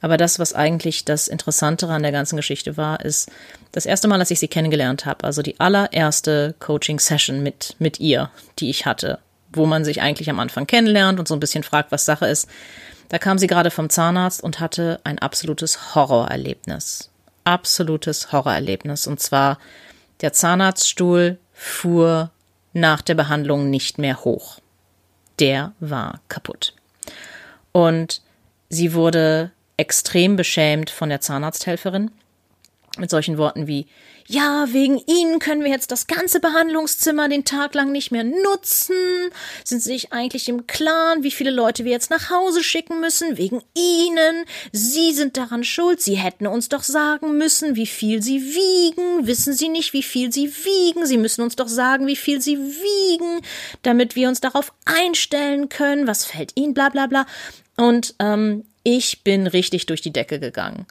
Aber 0.01 0.17
das, 0.17 0.38
was 0.38 0.53
eigentlich 0.53 1.06
das 1.06 1.29
Interessantere 1.29 1.93
an 1.93 2.03
der 2.03 2.12
ganzen 2.12 2.36
Geschichte 2.36 2.75
war, 2.75 3.06
ist 3.06 3.32
das 3.73 3.88
erste 3.88 4.07
Mal, 4.07 4.19
dass 4.19 4.31
ich 4.31 4.39
sie 4.39 4.47
kennengelernt 4.47 5.05
habe, 5.05 5.25
also 5.25 5.41
die 5.41 5.59
allererste 5.59 6.55
Coaching-Session 6.59 7.41
mit, 7.41 7.75
mit 7.79 7.99
ihr, 7.99 8.29
die 8.59 8.69
ich 8.69 8.86
hatte, 8.86 9.19
wo 9.51 9.65
man 9.65 9.83
sich 9.83 10.01
eigentlich 10.01 10.29
am 10.29 10.39
Anfang 10.39 10.67
kennenlernt 10.67 11.19
und 11.19 11.27
so 11.27 11.33
ein 11.33 11.39
bisschen 11.39 11.63
fragt, 11.63 11.91
was 11.91 12.05
Sache 12.05 12.27
ist. 12.27 12.47
Da 13.09 13.17
kam 13.17 13.39
sie 13.39 13.47
gerade 13.47 13.71
vom 13.71 13.89
Zahnarzt 13.89 14.43
und 14.43 14.59
hatte 14.59 15.01
ein 15.03 15.17
absolutes 15.19 15.95
Horrorerlebnis. 15.95 17.09
Absolutes 17.45 18.31
Horrorerlebnis. 18.31 19.07
Und 19.07 19.19
zwar 19.19 19.57
der 20.21 20.33
Zahnarztstuhl 20.33 21.39
fuhr 21.51 22.29
nach 22.73 23.01
der 23.01 23.15
Behandlung 23.15 23.71
nicht 23.71 23.97
mehr 23.97 24.23
hoch. 24.23 24.59
Der 25.39 25.73
war 25.79 26.21
kaputt. 26.27 26.75
Und 27.71 28.21
sie 28.69 28.93
wurde 28.93 29.51
extrem 29.77 30.36
beschämt 30.36 30.91
von 30.91 31.09
der 31.09 31.21
Zahnarzthelferin 31.21 32.12
mit 32.97 33.10
solchen 33.10 33.38
Worten 33.38 33.67
wie 33.67 33.88
ja, 34.27 34.67
wegen 34.71 35.01
Ihnen 35.06 35.39
können 35.39 35.63
wir 35.63 35.69
jetzt 35.69 35.91
das 35.91 36.08
ganze 36.08 36.39
Behandlungszimmer 36.39 37.27
den 37.27 37.43
Tag 37.43 37.73
lang 37.73 37.91
nicht 37.91 38.12
mehr 38.12 38.23
nutzen. 38.23 38.95
Sind 39.65 39.82
Sie 39.82 39.91
sich 39.91 40.13
eigentlich 40.13 40.47
im 40.47 40.65
Klaren, 40.65 41.23
wie 41.23 41.32
viele 41.32 41.51
Leute 41.51 41.84
wir 41.84 41.91
jetzt 41.91 42.10
nach 42.10 42.29
Hause 42.29 42.63
schicken 42.63 43.01
müssen? 43.01 43.38
Wegen 43.38 43.62
Ihnen. 43.75 44.45
Sie 44.71 45.12
sind 45.12 45.36
daran 45.36 45.65
schuld. 45.65 46.01
Sie 46.01 46.15
hätten 46.15 46.47
uns 46.47 46.69
doch 46.69 46.84
sagen 46.84 47.38
müssen, 47.38 47.75
wie 47.75 47.88
viel 47.88 48.21
Sie 48.21 48.41
wiegen. 48.41 49.27
Wissen 49.27 49.53
Sie 49.53 49.67
nicht, 49.67 49.91
wie 49.91 50.03
viel 50.03 50.32
Sie 50.32 50.47
wiegen? 50.47 51.06
Sie 51.06 51.17
müssen 51.17 51.41
uns 51.41 51.58
doch 51.58 51.67
sagen, 51.67 52.08
wie 52.08 52.15
viel 52.15 52.39
Sie 52.39 52.58
wiegen, 52.58 53.41
damit 53.82 54.15
wir 54.15 54.29
uns 54.29 54.39
darauf 54.39 54.71
einstellen 54.86 55.67
können. 55.67 56.08
Was 56.08 56.23
fällt 56.23 56.53
Ihnen? 56.56 56.73
Bla 56.73 56.89
bla 56.89 57.08
bla. 57.08 57.25
Und 57.75 58.15
ähm, 58.19 58.63
ich 58.84 59.23
bin 59.23 59.47
richtig 59.47 59.86
durch 59.86 60.01
die 60.01 60.13
Decke 60.13 60.39
gegangen. 60.39 60.86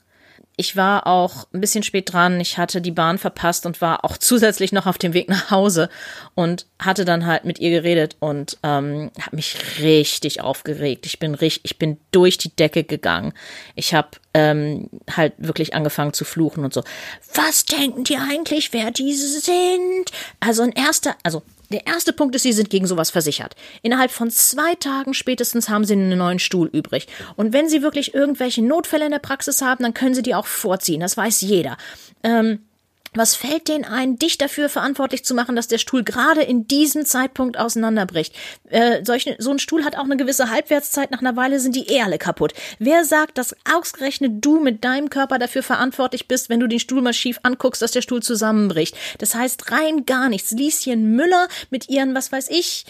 Ich 0.56 0.76
war 0.76 1.06
auch 1.06 1.46
ein 1.52 1.60
bisschen 1.60 1.82
spät 1.82 2.12
dran. 2.12 2.38
Ich 2.38 2.58
hatte 2.58 2.80
die 2.80 2.90
Bahn 2.90 3.18
verpasst 3.18 3.64
und 3.64 3.80
war 3.80 4.04
auch 4.04 4.16
zusätzlich 4.18 4.72
noch 4.72 4.86
auf 4.86 4.98
dem 4.98 5.14
Weg 5.14 5.28
nach 5.28 5.50
Hause 5.50 5.88
und 6.34 6.66
hatte 6.78 7.04
dann 7.04 7.26
halt 7.26 7.44
mit 7.44 7.58
ihr 7.58 7.70
geredet 7.70 8.16
und 8.20 8.58
ähm, 8.62 9.10
habe 9.20 9.36
mich 9.36 9.56
richtig 9.80 10.40
aufgeregt. 10.40 11.06
Ich 11.06 11.18
bin 11.18 11.34
richtig, 11.34 11.64
ich 11.64 11.78
bin 11.78 11.98
durch 12.10 12.38
die 12.38 12.54
Decke 12.54 12.84
gegangen. 12.84 13.32
Ich 13.74 13.94
habe 13.94 14.08
ähm, 14.34 14.90
halt 15.10 15.34
wirklich 15.38 15.74
angefangen 15.74 16.12
zu 16.12 16.24
fluchen 16.24 16.64
und 16.64 16.74
so. 16.74 16.82
Was 17.34 17.64
denken 17.64 18.04
die 18.04 18.16
eigentlich, 18.16 18.72
wer 18.72 18.90
diese 18.90 19.40
sind? 19.40 20.12
Also 20.40 20.62
ein 20.62 20.72
erster, 20.72 21.16
also 21.22 21.42
der 21.72 21.86
erste 21.86 22.12
Punkt 22.12 22.34
ist, 22.34 22.42
sie 22.42 22.52
sind 22.52 22.70
gegen 22.70 22.86
sowas 22.86 23.10
versichert. 23.10 23.56
Innerhalb 23.82 24.10
von 24.10 24.30
zwei 24.30 24.74
Tagen 24.76 25.14
spätestens 25.14 25.68
haben 25.68 25.84
sie 25.84 25.94
einen 25.94 26.16
neuen 26.16 26.38
Stuhl 26.38 26.68
übrig. 26.68 27.08
Und 27.36 27.52
wenn 27.52 27.68
sie 27.68 27.82
wirklich 27.82 28.14
irgendwelche 28.14 28.62
Notfälle 28.62 29.06
in 29.06 29.10
der 29.10 29.18
Praxis 29.18 29.62
haben, 29.62 29.82
dann 29.82 29.94
können 29.94 30.14
sie 30.14 30.22
die 30.22 30.34
auch 30.34 30.46
vorziehen. 30.46 31.00
Das 31.00 31.16
weiß 31.16 31.40
jeder. 31.40 31.76
Ähm, 32.22 32.60
was 33.14 33.34
fällt 33.34 33.68
denen 33.68 33.84
ein, 33.84 34.16
dich 34.16 34.38
dafür 34.38 34.68
verantwortlich 34.68 35.24
zu 35.24 35.34
machen, 35.34 35.56
dass 35.56 35.68
der 35.68 35.78
Stuhl 35.78 36.02
gerade 36.02 36.42
in 36.42 36.66
diesem 36.66 37.04
Zeitpunkt 37.04 37.58
auseinanderbricht? 37.58 38.34
Äh, 38.70 39.04
solch, 39.04 39.34
so 39.38 39.50
ein 39.50 39.58
Stuhl 39.58 39.84
hat 39.84 39.96
auch 39.96 40.04
eine 40.04 40.16
gewisse 40.16 40.50
Halbwertszeit. 40.50 41.10
Nach 41.10 41.20
einer 41.20 41.36
Weile 41.36 41.60
sind 41.60 41.76
die 41.76 41.88
eh 41.88 42.02
alle 42.02 42.18
kaputt. 42.18 42.54
Wer 42.78 43.04
sagt, 43.04 43.38
dass 43.38 43.54
ausgerechnet 43.70 44.44
du 44.44 44.60
mit 44.60 44.84
deinem 44.84 45.10
Körper 45.10 45.38
dafür 45.38 45.62
verantwortlich 45.62 46.26
bist, 46.26 46.48
wenn 46.48 46.60
du 46.60 46.66
den 46.66 46.80
Stuhl 46.80 47.02
mal 47.02 47.12
schief 47.12 47.38
anguckst, 47.42 47.82
dass 47.82 47.92
der 47.92 48.02
Stuhl 48.02 48.22
zusammenbricht? 48.22 48.96
Das 49.18 49.34
heißt 49.34 49.70
rein 49.70 50.06
gar 50.06 50.28
nichts. 50.28 50.52
Lieschen 50.52 51.14
Müller 51.14 51.48
mit 51.70 51.88
ihren, 51.88 52.14
was 52.14 52.32
weiß 52.32 52.48
ich, 52.50 52.86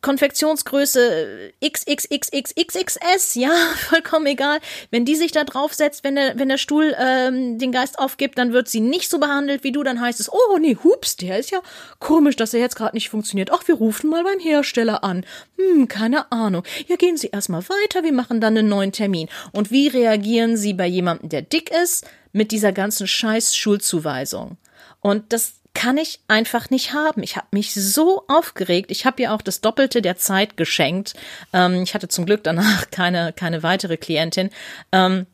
Konfektionsgröße 0.00 1.52
XXXXXXS, 1.64 3.34
ja, 3.34 3.50
vollkommen 3.76 4.26
egal. 4.26 4.60
Wenn 4.90 5.04
die 5.04 5.16
sich 5.16 5.32
da 5.32 5.44
draufsetzt, 5.44 6.04
wenn 6.04 6.14
der, 6.14 6.38
wenn 6.38 6.48
der 6.48 6.58
Stuhl 6.58 6.94
ähm, 6.98 7.58
den 7.58 7.72
Geist 7.72 7.98
aufgibt, 7.98 8.38
dann 8.38 8.52
wird 8.52 8.68
sie 8.68 8.80
nicht 8.80 9.10
so 9.10 9.18
behandelt 9.18 9.64
wie 9.64 9.72
du, 9.72 9.82
dann 9.82 10.00
heißt 10.00 10.20
es, 10.20 10.32
oh 10.32 10.58
nee, 10.58 10.76
hups, 10.82 11.16
der 11.16 11.38
ist 11.38 11.50
ja 11.50 11.60
komisch, 11.98 12.36
dass 12.36 12.54
er 12.54 12.60
jetzt 12.60 12.76
gerade 12.76 12.96
nicht 12.96 13.10
funktioniert. 13.10 13.50
Ach, 13.52 13.66
wir 13.66 13.74
rufen 13.74 14.10
mal 14.10 14.24
beim 14.24 14.38
Hersteller 14.38 15.04
an. 15.04 15.24
Hm, 15.56 15.88
keine 15.88 16.30
Ahnung. 16.32 16.62
Ja, 16.86 16.96
gehen 16.96 17.16
Sie 17.16 17.28
erstmal 17.28 17.62
weiter, 17.68 18.04
wir 18.04 18.12
machen 18.12 18.40
dann 18.40 18.56
einen 18.56 18.68
neuen 18.68 18.92
Termin. 18.92 19.28
Und 19.52 19.70
wie 19.70 19.88
reagieren 19.88 20.56
Sie 20.56 20.74
bei 20.74 20.86
jemandem, 20.86 21.28
der 21.28 21.42
dick 21.42 21.70
ist, 21.70 22.06
mit 22.32 22.52
dieser 22.52 22.72
ganzen 22.72 23.06
scheiß 23.06 23.56
Schulzuweisung? 23.56 24.56
Und 25.00 25.32
das 25.32 25.59
kann 25.80 25.96
ich 25.96 26.20
einfach 26.28 26.68
nicht 26.68 26.92
haben. 26.92 27.22
Ich 27.22 27.36
habe 27.36 27.46
mich 27.52 27.72
so 27.72 28.24
aufgeregt. 28.28 28.90
Ich 28.90 29.06
habe 29.06 29.22
ihr 29.22 29.32
auch 29.32 29.40
das 29.40 29.62
Doppelte 29.62 30.02
der 30.02 30.18
Zeit 30.18 30.58
geschenkt. 30.58 31.14
Ähm, 31.54 31.82
ich 31.82 31.94
hatte 31.94 32.06
zum 32.06 32.26
Glück 32.26 32.44
danach 32.44 32.90
keine, 32.90 33.32
keine 33.32 33.62
weitere 33.62 33.96
Klientin. 33.96 34.50
Ähm, 34.92 35.26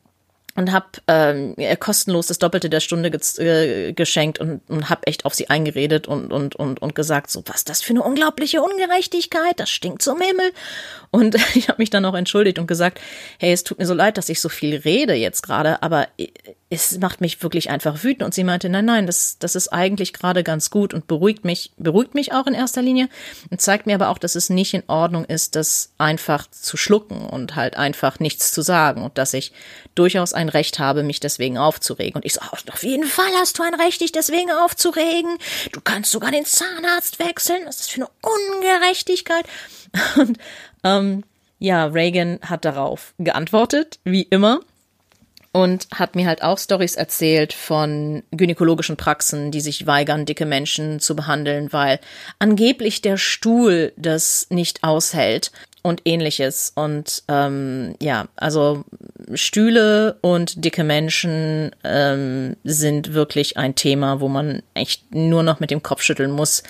und 0.55 0.73
habe 0.73 0.87
ähm, 1.09 1.57
kostenlos 1.81 2.29
das 2.29 2.39
Doppelte 2.39 2.71
der 2.71 2.79
Stunde 2.79 3.11
ge 3.11 3.21
äh, 3.39 3.93
geschenkt 3.93 4.39
und, 4.39 4.63
und 4.69 4.89
habe 4.89 5.07
echt 5.09 5.25
auf 5.25 5.35
sie 5.35 5.51
eingeredet 5.51 6.07
und, 6.07 6.33
und, 6.33 6.55
und, 6.55 6.81
und 6.81 6.95
gesagt, 6.95 7.29
so 7.31 7.43
was 7.47 7.65
das 7.65 7.83
für 7.83 7.91
eine 7.91 8.05
unglaubliche 8.05 8.63
Ungerechtigkeit, 8.63 9.59
das 9.59 9.69
stinkt 9.69 10.01
zum 10.01 10.21
Himmel. 10.21 10.53
Und 11.11 11.35
ich 11.57 11.69
habe 11.69 11.83
mich 11.83 11.91
dann 11.91 12.05
auch 12.05 12.15
entschuldigt 12.15 12.61
und 12.61 12.69
gesagt, 12.69 13.01
hey, 13.41 13.53
es 13.53 13.65
tut 13.65 13.79
mir 13.79 13.87
so 13.87 13.95
leid, 13.95 14.17
dass 14.17 14.29
ich 14.29 14.41
so 14.41 14.49
viel 14.49 14.77
rede 14.77 15.15
jetzt 15.15 15.43
gerade, 15.43 15.83
aber 15.83 16.07
es 16.69 16.99
macht 16.99 17.21
mich 17.21 17.43
wirklich 17.43 17.71
einfach 17.71 18.03
wütend. 18.03 18.25
Und 18.25 18.35
sie 18.35 18.43
meinte, 18.43 18.69
nein, 18.69 18.85
nein, 18.85 19.07
das, 19.07 19.39
das 19.39 19.55
ist 19.55 19.69
eigentlich 19.69 20.13
gerade 20.13 20.43
ganz 20.43 20.71
gut 20.71 20.95
und 20.95 21.07
beruhigt 21.07 21.45
mich, 21.45 21.71
beruhigt 21.77 22.15
mich 22.15 22.33
auch 22.33 22.47
in 22.47 22.55
erster 22.55 22.83
Linie 22.83 23.09
und 23.51 23.61
zeigt 23.61 23.87
mir 23.87 23.95
aber 23.95 24.09
auch, 24.09 24.19
dass 24.19 24.35
es 24.35 24.51
nicht 24.51 24.75
in 24.75 24.83
Ordnung 24.89 25.25
ist, 25.25 25.55
das 25.55 25.93
einfach 25.97 26.51
zu 26.51 26.77
schlucken 26.77 27.25
und 27.29 27.55
halt 27.55 27.77
einfach 27.77 28.19
nichts 28.19 28.51
zu 28.51 28.63
sagen 28.63 29.05
und 29.05 29.17
dass 29.17 29.33
ich 29.33 29.53
durchaus 29.95 30.33
ein 30.33 30.49
Recht 30.49 30.81
habe, 30.81 31.05
mich 31.05 31.21
deswegen 31.21 31.57
aufzuregen. 31.57 32.17
Und 32.17 32.25
ich 32.25 32.35
so, 32.35 32.41
auf 32.41 32.83
jeden 32.83 33.07
Fall 33.07 33.31
hast 33.39 33.59
du 33.59 33.63
ein 33.63 33.75
Recht, 33.75 34.01
dich 34.01 34.11
deswegen 34.11 34.51
aufzuregen. 34.51 35.39
Du 35.71 35.81
kannst 35.81 36.11
sogar 36.11 36.33
den 36.33 36.45
Zahnarzt 36.45 37.21
wechseln. 37.21 37.63
Was 37.67 37.77
ist 37.77 37.81
das 37.81 37.89
für 37.89 38.01
eine 38.01 38.59
Ungerechtigkeit? 38.59 39.47
Und 40.17 40.39
ähm, 40.83 41.23
ja, 41.61 41.87
Reagan 41.87 42.41
hat 42.43 42.65
darauf 42.65 43.15
geantwortet, 43.19 44.01
wie 44.05 44.23
immer 44.23 44.61
und 45.57 45.89
hat 45.95 46.17
mir 46.17 46.27
halt 46.27 46.43
auch 46.43 46.59
Stories 46.59 46.97
erzählt 46.97 47.55
von 47.55 48.23
gynäkologischen 48.31 48.99
Praxen, 48.99 49.51
die 49.51 49.63
sich 49.63 49.87
weigern, 49.87 50.27
dicke 50.27 50.45
Menschen 50.45 51.01
zu 51.01 51.17
behandeln, 51.17 51.73
weil 51.73 51.99
angeblich 52.39 53.01
der 53.01 53.17
Stuhl 53.17 53.95
das 53.97 54.49
nicht 54.51 54.85
aushält 54.85 55.53
und 55.81 56.03
ähnliches. 56.05 56.73
Und 56.75 57.23
ähm, 57.29 57.95
ja, 58.03 58.29
also 58.37 58.85
Stühle 59.33 60.19
und 60.21 60.63
dicke 60.63 60.85
Menschen 60.85 61.75
ähm, 61.85 62.57
sind 62.63 63.15
wirklich 63.15 63.57
ein 63.57 63.75
Thema, 63.75 64.21
wo 64.21 64.29
man 64.29 64.63
echt 64.75 65.15
nur 65.15 65.43
noch 65.43 65.59
mit 65.59 65.71
dem 65.71 65.83
Kopf 65.83 66.03
schütteln 66.03 66.33
muss, 66.33 66.65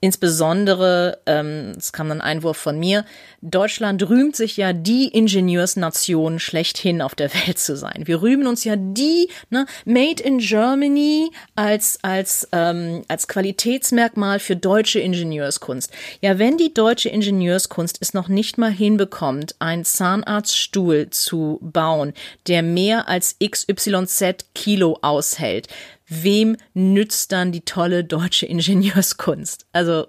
Insbesondere, 0.00 1.18
ähm, 1.24 1.72
es 1.78 1.92
kam 1.92 2.08
dann 2.10 2.20
ein 2.20 2.36
Einwurf 2.36 2.58
von 2.58 2.78
mir, 2.78 3.04
Deutschland 3.40 4.06
rühmt 4.08 4.36
sich 4.36 4.56
ja, 4.56 4.72
die 4.72 5.08
Ingenieursnation 5.08 6.38
schlechthin 6.38 7.00
auf 7.00 7.14
der 7.14 7.32
Welt 7.34 7.58
zu 7.58 7.76
sein. 7.76 8.02
Wir 8.04 8.20
rühmen 8.20 8.46
uns 8.46 8.64
ja 8.64 8.76
die, 8.76 9.28
ne, 9.50 9.66
Made 9.84 10.22
in 10.22 10.38
Germany 10.38 11.30
als, 11.56 11.98
als, 12.02 12.48
ähm, 12.52 13.04
als 13.08 13.28
Qualitätsmerkmal 13.28 14.40
für 14.40 14.56
deutsche 14.56 15.00
Ingenieurskunst. 15.00 15.90
Ja, 16.20 16.38
wenn 16.38 16.58
die 16.58 16.74
deutsche 16.74 17.08
Ingenieurskunst 17.08 17.98
es 18.00 18.14
noch 18.14 18.28
nicht 18.28 18.58
mal 18.58 18.72
hinbekommt, 18.72 19.54
einen 19.58 19.84
Zahnarztstuhl 19.84 21.10
zu 21.10 21.58
bauen, 21.62 22.12
der 22.46 22.62
mehr 22.62 23.08
als 23.08 23.36
XYZ 23.38 24.46
Kilo 24.54 24.98
aushält, 25.02 25.68
wem 26.08 26.56
nützt 26.74 27.32
dann 27.32 27.52
die 27.52 27.62
tolle 27.62 28.04
deutsche 28.04 28.46
Ingenieurskunst? 28.46 29.66
Also 29.72 30.06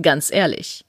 ganz 0.00 0.32
ehrlich. 0.32 0.84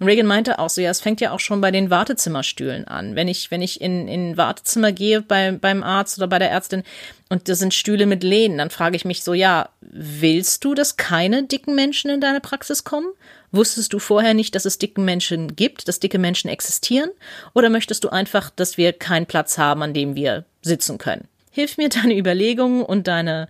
Reagan 0.00 0.26
meinte 0.26 0.60
auch 0.60 0.70
so, 0.70 0.80
ja, 0.80 0.90
es 0.90 1.00
fängt 1.00 1.20
ja 1.20 1.32
auch 1.32 1.40
schon 1.40 1.60
bei 1.60 1.72
den 1.72 1.90
Wartezimmerstühlen 1.90 2.86
an. 2.86 3.16
Wenn 3.16 3.26
ich, 3.26 3.50
wenn 3.50 3.62
ich 3.62 3.80
in, 3.80 4.06
in 4.06 4.36
Wartezimmer 4.36 4.92
gehe 4.92 5.22
bei, 5.22 5.50
beim 5.52 5.82
Arzt 5.82 6.18
oder 6.18 6.28
bei 6.28 6.38
der 6.38 6.50
Ärztin 6.50 6.84
und 7.28 7.48
das 7.48 7.58
sind 7.58 7.74
Stühle 7.74 8.06
mit 8.06 8.22
Lehnen, 8.22 8.58
dann 8.58 8.70
frage 8.70 8.94
ich 8.94 9.04
mich 9.04 9.24
so, 9.24 9.34
ja, 9.34 9.70
willst 9.80 10.64
du, 10.64 10.74
dass 10.74 10.96
keine 10.96 11.42
dicken 11.42 11.74
Menschen 11.74 12.10
in 12.10 12.20
deine 12.20 12.40
Praxis 12.40 12.84
kommen? 12.84 13.08
Wusstest 13.50 13.92
du 13.92 13.98
vorher 13.98 14.34
nicht, 14.34 14.54
dass 14.54 14.66
es 14.66 14.78
dicken 14.78 15.04
Menschen 15.04 15.56
gibt, 15.56 15.88
dass 15.88 15.98
dicke 15.98 16.18
Menschen 16.18 16.48
existieren? 16.48 17.10
Oder 17.54 17.68
möchtest 17.68 18.04
du 18.04 18.10
einfach, 18.10 18.50
dass 18.50 18.76
wir 18.78 18.92
keinen 18.92 19.26
Platz 19.26 19.58
haben, 19.58 19.82
an 19.82 19.94
dem 19.94 20.14
wir 20.14 20.44
sitzen 20.62 20.98
können? 20.98 21.26
Hilf 21.50 21.76
mir 21.76 21.88
deine 21.88 22.16
Überlegungen 22.16 22.84
und 22.84 23.08
deine 23.08 23.48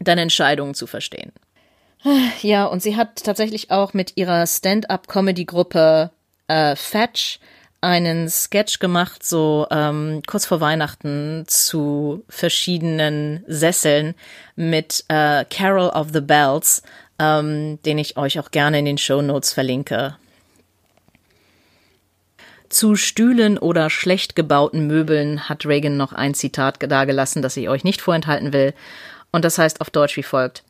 deine 0.00 0.22
Entscheidungen 0.22 0.74
zu 0.74 0.86
verstehen. 0.86 1.32
Ja, 2.42 2.66
und 2.66 2.82
sie 2.82 2.96
hat 2.96 3.24
tatsächlich 3.24 3.70
auch 3.70 3.92
mit 3.92 4.16
ihrer 4.16 4.46
Stand-up-Comedy-Gruppe 4.46 6.10
äh, 6.46 6.76
Fetch 6.76 7.40
einen 7.80 8.28
Sketch 8.28 8.78
gemacht, 8.78 9.24
so 9.24 9.66
ähm, 9.70 10.22
kurz 10.26 10.46
vor 10.46 10.60
Weihnachten 10.60 11.44
zu 11.46 12.24
verschiedenen 12.28 13.44
Sesseln 13.46 14.14
mit 14.54 15.04
äh, 15.08 15.44
Carol 15.50 15.90
of 15.90 16.08
the 16.12 16.20
Bells, 16.20 16.82
ähm, 17.18 17.78
den 17.84 17.98
ich 17.98 18.16
euch 18.16 18.38
auch 18.38 18.50
gerne 18.50 18.78
in 18.78 18.84
den 18.84 18.98
Show 18.98 19.22
Notes 19.22 19.52
verlinke. 19.52 20.16
Zu 22.68 22.96
Stühlen 22.96 23.58
oder 23.58 23.90
schlecht 23.90 24.34
gebauten 24.34 24.86
Möbeln 24.86 25.48
hat 25.48 25.64
Reagan 25.64 25.96
noch 25.96 26.12
ein 26.12 26.34
Zitat 26.34 26.78
dagelassen, 26.80 27.40
das 27.40 27.56
ich 27.56 27.68
euch 27.68 27.84
nicht 27.84 28.00
vorenthalten 28.00 28.52
will. 28.52 28.74
Und 29.36 29.44
das 29.44 29.58
heißt 29.58 29.82
auf 29.82 29.90
Deutsch 29.90 30.16
wie 30.16 30.22
folgt. 30.22 30.62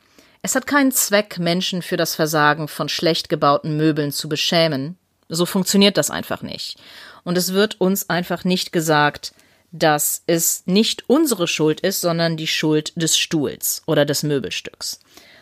Es 0.43 0.57
hat 0.57 0.67
keinen 0.67 0.91
Zweck, 0.91 1.39
Menschen 1.39 1.83
für 1.83 1.97
das 1.97 2.17
Versagen 2.17 2.67
von 2.67 2.89
schlecht 2.89 3.29
gebauten 3.29 3.77
Möbeln 3.77 4.11
zu 4.11 4.29
beschämen. 4.29 4.99
So 5.29 5.47
funktioniert 5.47 5.97
das 5.97 6.11
einfach 6.11 6.43
nicht. 6.43 6.77
Und 7.23 7.39
es 7.39 7.53
wird 7.53 7.81
uns 7.81 8.11
einfach 8.11 8.43
nicht 8.43 8.73
gesagt, 8.73 9.33
dass 9.71 10.25
es 10.27 10.65
nicht 10.67 11.09
unsere 11.09 11.47
Schuld 11.47 11.81
ist, 11.81 12.01
sondern 12.01 12.37
die 12.37 12.49
Schuld 12.49 12.93
des 13.01 13.17
Stuhls 13.17 13.85
oder 13.87 14.05
des 14.05 14.25
Möbelstücks. 14.25 14.99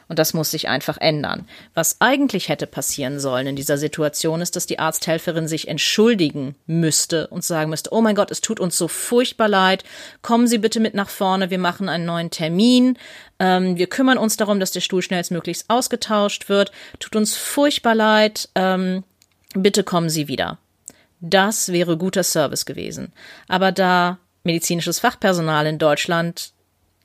Und 0.08 0.18
das 0.18 0.34
muss 0.34 0.50
sich 0.50 0.68
einfach 0.68 0.98
ändern. 0.98 1.48
Was 1.74 2.00
eigentlich 2.00 2.48
hätte 2.48 2.66
passieren 2.66 3.20
sollen 3.20 3.46
in 3.46 3.56
dieser 3.56 3.78
Situation 3.78 4.40
ist, 4.40 4.56
dass 4.56 4.66
die 4.66 4.78
Arzthelferin 4.78 5.48
sich 5.48 5.68
entschuldigen 5.68 6.54
müsste 6.66 7.26
und 7.28 7.44
sagen 7.44 7.70
müsste, 7.70 7.92
oh 7.92 8.00
mein 8.00 8.14
Gott, 8.14 8.30
es 8.30 8.40
tut 8.40 8.60
uns 8.60 8.76
so 8.76 8.88
furchtbar 8.88 9.48
leid, 9.48 9.84
kommen 10.22 10.46
Sie 10.46 10.58
bitte 10.58 10.80
mit 10.80 10.94
nach 10.94 11.08
vorne, 11.08 11.50
wir 11.50 11.58
machen 11.58 11.88
einen 11.88 12.04
neuen 12.04 12.30
Termin, 12.30 12.98
ähm, 13.38 13.76
wir 13.78 13.86
kümmern 13.86 14.18
uns 14.18 14.36
darum, 14.36 14.60
dass 14.60 14.72
der 14.72 14.80
Stuhl 14.80 15.02
schnellstmöglichst 15.02 15.66
ausgetauscht 15.68 16.48
wird, 16.48 16.72
tut 16.98 17.16
uns 17.16 17.34
furchtbar 17.34 17.94
leid, 17.94 18.48
ähm, 18.54 19.04
bitte 19.54 19.84
kommen 19.84 20.10
Sie 20.10 20.28
wieder. 20.28 20.58
Das 21.20 21.72
wäre 21.72 21.96
guter 21.96 22.22
Service 22.22 22.66
gewesen. 22.66 23.12
Aber 23.48 23.72
da 23.72 24.18
medizinisches 24.44 25.00
Fachpersonal 25.00 25.66
in 25.66 25.78
Deutschland 25.78 26.52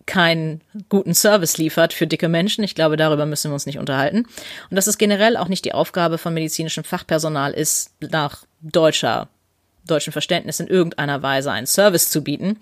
keinen 0.09 0.61
guten 0.89 1.13
Service 1.13 1.59
liefert 1.59 1.93
für 1.93 2.07
dicke 2.07 2.29
Menschen. 2.29 2.63
Ich 2.63 2.73
glaube, 2.73 2.97
darüber 2.97 3.27
müssen 3.27 3.51
wir 3.51 3.53
uns 3.53 3.67
nicht 3.67 3.77
unterhalten. 3.77 4.25
Und 4.69 4.75
dass 4.75 4.87
es 4.87 4.97
generell 4.97 5.37
auch 5.37 5.47
nicht 5.47 5.65
die 5.65 5.73
Aufgabe 5.73 6.17
von 6.17 6.33
medizinischem 6.33 6.83
Fachpersonal 6.83 7.53
ist, 7.53 7.91
nach 8.01 8.43
deutscher 8.59 9.29
deutschen 9.85 10.11
Verständnis 10.13 10.59
in 10.59 10.67
irgendeiner 10.67 11.23
Weise 11.23 11.51
einen 11.51 11.65
Service 11.65 12.09
zu 12.09 12.23
bieten. 12.23 12.57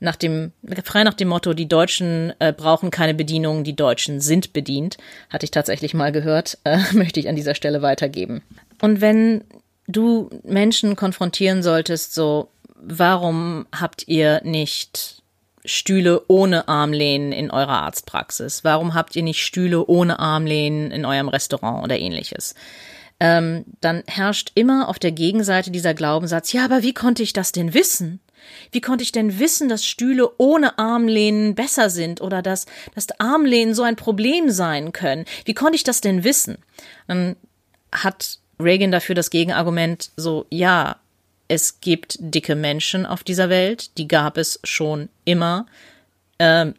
Nach 0.00 0.16
dem, 0.16 0.52
frei 0.84 1.04
nach 1.04 1.14
dem 1.14 1.28
Motto, 1.28 1.52
die 1.52 1.68
Deutschen 1.68 2.32
äh, 2.38 2.52
brauchen 2.52 2.90
keine 2.90 3.14
Bedienung, 3.14 3.62
die 3.64 3.76
Deutschen 3.76 4.20
sind 4.20 4.52
bedient, 4.52 4.96
hatte 5.30 5.44
ich 5.44 5.50
tatsächlich 5.50 5.94
mal 5.94 6.10
gehört, 6.10 6.58
äh, 6.64 6.78
möchte 6.92 7.20
ich 7.20 7.28
an 7.28 7.36
dieser 7.36 7.54
Stelle 7.54 7.82
weitergeben. 7.82 8.42
Und 8.80 9.00
wenn 9.00 9.44
du 9.86 10.30
Menschen 10.42 10.96
konfrontieren 10.96 11.62
solltest, 11.62 12.14
so, 12.14 12.48
warum 12.76 13.66
habt 13.72 14.08
ihr 14.08 14.40
nicht 14.44 15.23
Stühle 15.64 16.22
ohne 16.28 16.68
Armlehnen 16.68 17.32
in 17.32 17.50
eurer 17.50 17.82
Arztpraxis? 17.82 18.64
Warum 18.64 18.94
habt 18.94 19.16
ihr 19.16 19.22
nicht 19.22 19.44
Stühle 19.44 19.86
ohne 19.86 20.18
Armlehnen 20.18 20.90
in 20.90 21.04
eurem 21.04 21.28
Restaurant 21.28 21.84
oder 21.84 21.98
ähnliches? 21.98 22.54
Ähm, 23.20 23.64
dann 23.80 24.02
herrscht 24.06 24.52
immer 24.54 24.88
auf 24.88 24.98
der 24.98 25.12
Gegenseite 25.12 25.70
dieser 25.70 25.94
Glaubenssatz, 25.94 26.52
ja, 26.52 26.64
aber 26.64 26.82
wie 26.82 26.94
konnte 26.94 27.22
ich 27.22 27.32
das 27.32 27.52
denn 27.52 27.72
wissen? 27.72 28.20
Wie 28.72 28.80
konnte 28.80 29.04
ich 29.04 29.12
denn 29.12 29.38
wissen, 29.38 29.68
dass 29.68 29.86
Stühle 29.86 30.30
ohne 30.36 30.78
Armlehnen 30.78 31.54
besser 31.54 31.88
sind 31.90 32.20
oder 32.20 32.42
dass, 32.42 32.66
dass 32.94 33.08
Armlehnen 33.18 33.74
so 33.74 33.82
ein 33.82 33.96
Problem 33.96 34.50
sein 34.50 34.92
können? 34.92 35.24
Wie 35.44 35.54
konnte 35.54 35.76
ich 35.76 35.84
das 35.84 36.00
denn 36.00 36.24
wissen? 36.24 36.58
Dann 37.06 37.36
hat 37.92 38.38
Reagan 38.60 38.92
dafür 38.92 39.14
das 39.14 39.30
Gegenargument 39.30 40.10
so, 40.16 40.46
ja, 40.50 40.96
es 41.54 41.80
gibt 41.80 42.16
dicke 42.18 42.56
Menschen 42.56 43.06
auf 43.06 43.22
dieser 43.22 43.48
Welt, 43.48 43.96
die 43.96 44.08
gab 44.08 44.36
es 44.36 44.58
schon 44.64 45.08
immer. 45.24 45.66
Ähm, 46.38 46.74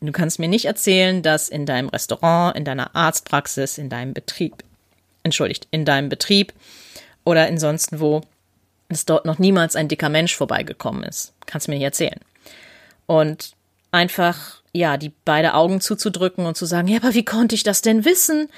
du 0.00 0.12
kannst 0.12 0.38
mir 0.38 0.48
nicht 0.48 0.66
erzählen, 0.66 1.22
dass 1.22 1.48
in 1.48 1.66
deinem 1.66 1.88
Restaurant, 1.88 2.56
in 2.56 2.64
deiner 2.64 2.94
Arztpraxis, 2.94 3.76
in 3.76 3.88
deinem 3.88 4.14
Betrieb, 4.14 4.62
entschuldigt, 5.24 5.66
in 5.72 5.84
deinem 5.84 6.08
Betrieb 6.08 6.52
oder 7.24 7.48
in 7.48 7.58
sonst 7.58 7.98
wo, 7.98 8.22
dass 8.88 9.04
dort 9.04 9.26
noch 9.26 9.38
niemals 9.38 9.74
ein 9.76 9.88
dicker 9.88 10.08
Mensch 10.08 10.36
vorbeigekommen 10.36 11.02
ist. 11.02 11.32
Kannst 11.46 11.68
mir 11.68 11.74
nicht 11.74 11.84
erzählen. 11.84 12.20
Und 13.06 13.54
einfach, 13.90 14.62
ja, 14.72 14.96
die 14.96 15.12
beide 15.24 15.54
Augen 15.54 15.80
zuzudrücken 15.80 16.46
und 16.46 16.56
zu 16.56 16.66
sagen, 16.66 16.86
ja, 16.86 16.98
aber 16.98 17.14
wie 17.14 17.24
konnte 17.24 17.56
ich 17.56 17.64
das 17.64 17.82
denn 17.82 18.04
wissen? 18.04 18.48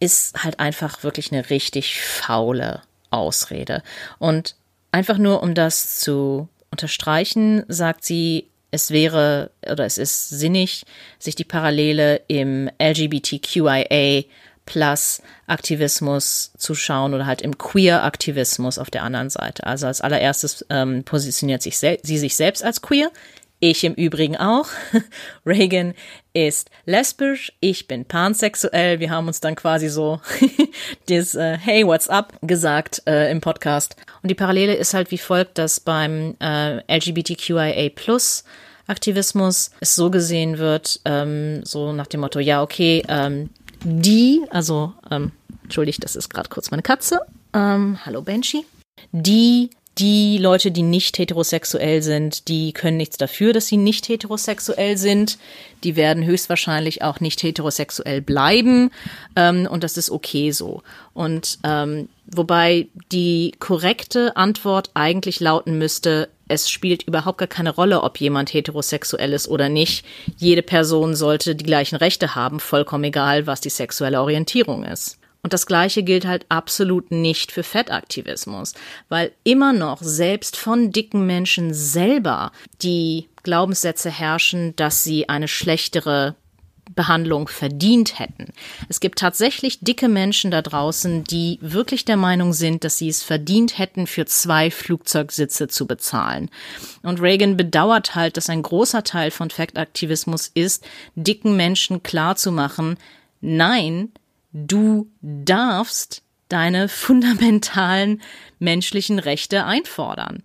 Ist 0.00 0.42
halt 0.42 0.60
einfach 0.60 1.02
wirklich 1.02 1.30
eine 1.30 1.50
richtig 1.50 2.00
faule 2.02 2.80
Ausrede. 3.10 3.82
Und 4.18 4.56
Einfach 4.94 5.18
nur, 5.18 5.42
um 5.42 5.56
das 5.56 5.98
zu 5.98 6.48
unterstreichen, 6.70 7.64
sagt 7.66 8.04
sie, 8.04 8.46
es 8.70 8.92
wäre 8.92 9.50
oder 9.68 9.84
es 9.84 9.98
ist 9.98 10.28
sinnig, 10.28 10.84
sich 11.18 11.34
die 11.34 11.42
Parallele 11.42 12.20
im 12.28 12.70
LGBTQIA 12.80 14.22
plus 14.66 15.20
Aktivismus 15.48 16.52
zu 16.56 16.76
schauen 16.76 17.12
oder 17.12 17.26
halt 17.26 17.42
im 17.42 17.58
Queer 17.58 18.04
Aktivismus 18.04 18.78
auf 18.78 18.88
der 18.88 19.02
anderen 19.02 19.30
Seite. 19.30 19.66
Also 19.66 19.88
als 19.88 20.00
allererstes 20.00 20.64
ähm, 20.70 21.02
positioniert 21.02 21.62
sich 21.62 21.76
sie 21.76 21.98
sich 22.04 22.36
selbst 22.36 22.62
als 22.62 22.80
queer, 22.80 23.10
Ich 23.66 23.82
im 23.82 23.94
Übrigen 23.94 24.36
auch. 24.36 24.68
Reagan 25.46 25.94
ist 26.34 26.68
lesbisch, 26.84 27.50
ich 27.60 27.88
bin 27.88 28.04
pansexuell. 28.04 29.00
Wir 29.00 29.08
haben 29.08 29.26
uns 29.26 29.40
dann 29.40 29.54
quasi 29.54 29.88
so 29.88 30.20
das 31.08 31.34
äh, 31.34 31.56
Hey, 31.56 31.86
what's 31.86 32.10
up 32.10 32.34
gesagt 32.42 33.00
äh, 33.06 33.30
im 33.32 33.40
Podcast. 33.40 33.96
Und 34.22 34.28
die 34.28 34.34
Parallele 34.34 34.74
ist 34.74 34.92
halt 34.92 35.10
wie 35.10 35.16
folgt, 35.16 35.56
dass 35.56 35.80
beim 35.80 36.36
äh, 36.40 36.80
LGBTQIA 36.94 37.88
Plus 37.94 38.44
Aktivismus 38.86 39.70
es 39.80 39.94
so 39.94 40.10
gesehen 40.10 40.58
wird, 40.58 41.00
ähm, 41.06 41.64
so 41.64 41.94
nach 41.94 42.08
dem 42.08 42.20
Motto, 42.20 42.40
ja, 42.40 42.62
okay, 42.62 43.02
ähm, 43.08 43.48
die, 43.82 44.42
also, 44.50 44.92
ähm, 45.10 45.32
entschuldigt, 45.62 46.04
das 46.04 46.16
ist 46.16 46.28
gerade 46.28 46.50
kurz 46.50 46.70
meine 46.70 46.82
Katze. 46.82 47.18
Ähm, 47.54 47.98
hallo 48.04 48.20
Banshee. 48.20 48.66
Die 49.12 49.70
die 49.98 50.38
Leute, 50.38 50.72
die 50.72 50.82
nicht 50.82 51.18
heterosexuell 51.18 52.02
sind, 52.02 52.48
die 52.48 52.72
können 52.72 52.96
nichts 52.96 53.16
dafür, 53.16 53.52
dass 53.52 53.68
sie 53.68 53.76
nicht 53.76 54.08
heterosexuell 54.08 54.96
sind. 54.96 55.38
Die 55.84 55.94
werden 55.94 56.24
höchstwahrscheinlich 56.24 57.02
auch 57.02 57.20
nicht 57.20 57.42
heterosexuell 57.42 58.20
bleiben. 58.20 58.90
Ähm, 59.36 59.68
und 59.70 59.84
das 59.84 59.96
ist 59.96 60.10
okay 60.10 60.50
so. 60.50 60.82
Und 61.12 61.58
ähm, 61.62 62.08
wobei 62.26 62.88
die 63.12 63.52
korrekte 63.60 64.36
Antwort 64.36 64.90
eigentlich 64.94 65.38
lauten 65.38 65.78
müsste, 65.78 66.28
es 66.48 66.68
spielt 66.68 67.04
überhaupt 67.04 67.38
gar 67.38 67.48
keine 67.48 67.70
Rolle, 67.70 68.02
ob 68.02 68.18
jemand 68.18 68.52
heterosexuell 68.52 69.32
ist 69.32 69.48
oder 69.48 69.68
nicht. 69.68 70.04
Jede 70.36 70.62
Person 70.62 71.14
sollte 71.14 71.54
die 71.54 71.64
gleichen 71.64 71.96
Rechte 71.96 72.34
haben, 72.34 72.58
vollkommen 72.58 73.04
egal, 73.04 73.46
was 73.46 73.60
die 73.60 73.70
sexuelle 73.70 74.20
Orientierung 74.20 74.84
ist. 74.84 75.18
Und 75.44 75.52
das 75.52 75.66
Gleiche 75.66 76.02
gilt 76.02 76.24
halt 76.24 76.46
absolut 76.48 77.10
nicht 77.10 77.52
für 77.52 77.62
Fettaktivismus, 77.62 78.72
weil 79.10 79.30
immer 79.44 79.74
noch 79.74 80.00
selbst 80.00 80.56
von 80.56 80.90
dicken 80.90 81.26
Menschen 81.26 81.74
selber 81.74 82.50
die 82.80 83.28
Glaubenssätze 83.42 84.10
herrschen, 84.10 84.74
dass 84.76 85.04
sie 85.04 85.28
eine 85.28 85.46
schlechtere 85.46 86.34
Behandlung 86.94 87.48
verdient 87.48 88.18
hätten. 88.18 88.54
Es 88.88 89.00
gibt 89.00 89.18
tatsächlich 89.18 89.80
dicke 89.80 90.08
Menschen 90.08 90.50
da 90.50 90.62
draußen, 90.62 91.24
die 91.24 91.58
wirklich 91.60 92.06
der 92.06 92.16
Meinung 92.16 92.54
sind, 92.54 92.82
dass 92.82 92.96
sie 92.96 93.10
es 93.10 93.22
verdient 93.22 93.76
hätten, 93.78 94.06
für 94.06 94.24
zwei 94.24 94.70
Flugzeugsitze 94.70 95.68
zu 95.68 95.86
bezahlen. 95.86 96.50
Und 97.02 97.20
Reagan 97.20 97.58
bedauert 97.58 98.14
halt, 98.14 98.38
dass 98.38 98.48
ein 98.48 98.62
großer 98.62 99.04
Teil 99.04 99.30
von 99.30 99.50
Fettaktivismus 99.50 100.50
ist, 100.54 100.86
dicken 101.16 101.54
Menschen 101.54 102.02
klarzumachen, 102.02 102.96
nein, 103.42 104.10
du 104.54 105.10
darfst 105.20 106.22
deine 106.48 106.88
fundamentalen 106.88 108.22
menschlichen 108.58 109.18
Rechte 109.18 109.64
einfordern. 109.66 110.42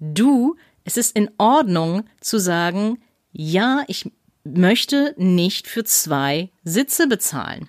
Du, 0.00 0.56
es 0.84 0.96
ist 0.96 1.14
in 1.14 1.30
Ordnung 1.38 2.04
zu 2.20 2.38
sagen, 2.40 2.98
ja, 3.32 3.84
ich 3.86 4.10
möchte 4.44 5.14
nicht 5.18 5.68
für 5.68 5.84
zwei 5.84 6.50
Sitze 6.64 7.06
bezahlen. 7.06 7.68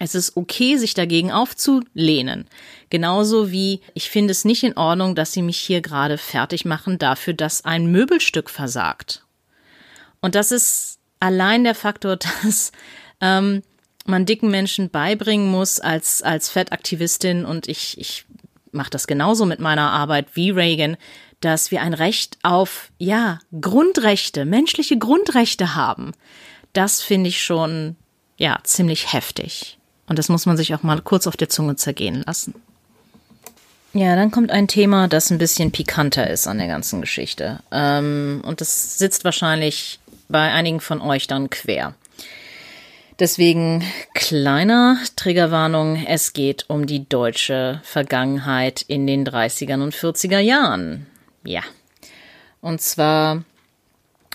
Es 0.00 0.14
ist 0.14 0.36
okay, 0.36 0.76
sich 0.76 0.94
dagegen 0.94 1.30
aufzulehnen. 1.32 2.46
Genauso 2.88 3.50
wie 3.50 3.80
ich 3.94 4.08
finde 4.08 4.30
es 4.30 4.44
nicht 4.44 4.62
in 4.62 4.76
Ordnung, 4.76 5.14
dass 5.14 5.32
sie 5.32 5.42
mich 5.42 5.58
hier 5.58 5.82
gerade 5.82 6.18
fertig 6.18 6.64
machen 6.64 6.98
dafür, 6.98 7.34
dass 7.34 7.64
ein 7.64 7.90
Möbelstück 7.90 8.48
versagt. 8.48 9.24
Und 10.20 10.34
das 10.34 10.52
ist 10.52 10.98
allein 11.20 11.64
der 11.64 11.74
Faktor, 11.74 12.16
dass 12.44 12.72
ähm, 13.20 13.62
man 14.08 14.26
dicken 14.26 14.50
Menschen 14.50 14.90
beibringen 14.90 15.50
muss 15.50 15.80
als, 15.80 16.22
als 16.22 16.48
Fettaktivistin 16.48 17.44
und 17.44 17.68
ich, 17.68 17.98
ich 17.98 18.24
mache 18.72 18.90
das 18.90 19.06
genauso 19.06 19.46
mit 19.46 19.60
meiner 19.60 19.90
Arbeit 19.90 20.28
wie 20.34 20.50
Reagan, 20.50 20.96
dass 21.40 21.70
wir 21.70 21.82
ein 21.82 21.94
Recht 21.94 22.38
auf, 22.42 22.90
ja, 22.98 23.38
Grundrechte, 23.60 24.44
menschliche 24.44 24.98
Grundrechte 24.98 25.74
haben. 25.74 26.12
Das 26.72 27.00
finde 27.00 27.28
ich 27.28 27.42
schon, 27.42 27.96
ja, 28.36 28.58
ziemlich 28.64 29.12
heftig. 29.12 29.78
Und 30.06 30.18
das 30.18 30.28
muss 30.28 30.46
man 30.46 30.56
sich 30.56 30.74
auch 30.74 30.82
mal 30.82 31.00
kurz 31.00 31.26
auf 31.26 31.36
der 31.36 31.48
Zunge 31.48 31.76
zergehen 31.76 32.24
lassen. 32.26 32.54
Ja, 33.92 34.16
dann 34.16 34.30
kommt 34.30 34.50
ein 34.50 34.68
Thema, 34.68 35.08
das 35.08 35.30
ein 35.30 35.38
bisschen 35.38 35.72
pikanter 35.72 36.28
ist 36.28 36.46
an 36.46 36.58
der 36.58 36.66
ganzen 36.66 37.00
Geschichte. 37.00 37.60
Ähm, 37.70 38.42
und 38.44 38.60
das 38.60 38.98
sitzt 38.98 39.24
wahrscheinlich 39.24 39.98
bei 40.28 40.52
einigen 40.52 40.80
von 40.80 41.00
euch 41.00 41.26
dann 41.26 41.50
quer. 41.50 41.94
Deswegen 43.18 43.82
kleiner 44.14 44.96
Triggerwarnung, 45.16 46.04
es 46.06 46.32
geht 46.32 46.66
um 46.68 46.86
die 46.86 47.08
deutsche 47.08 47.80
Vergangenheit 47.82 48.82
in 48.82 49.08
den 49.08 49.26
30er 49.26 49.82
und 49.82 49.92
40er 49.92 50.38
Jahren. 50.38 51.06
Ja. 51.42 51.62
Und 52.60 52.80
zwar 52.80 53.42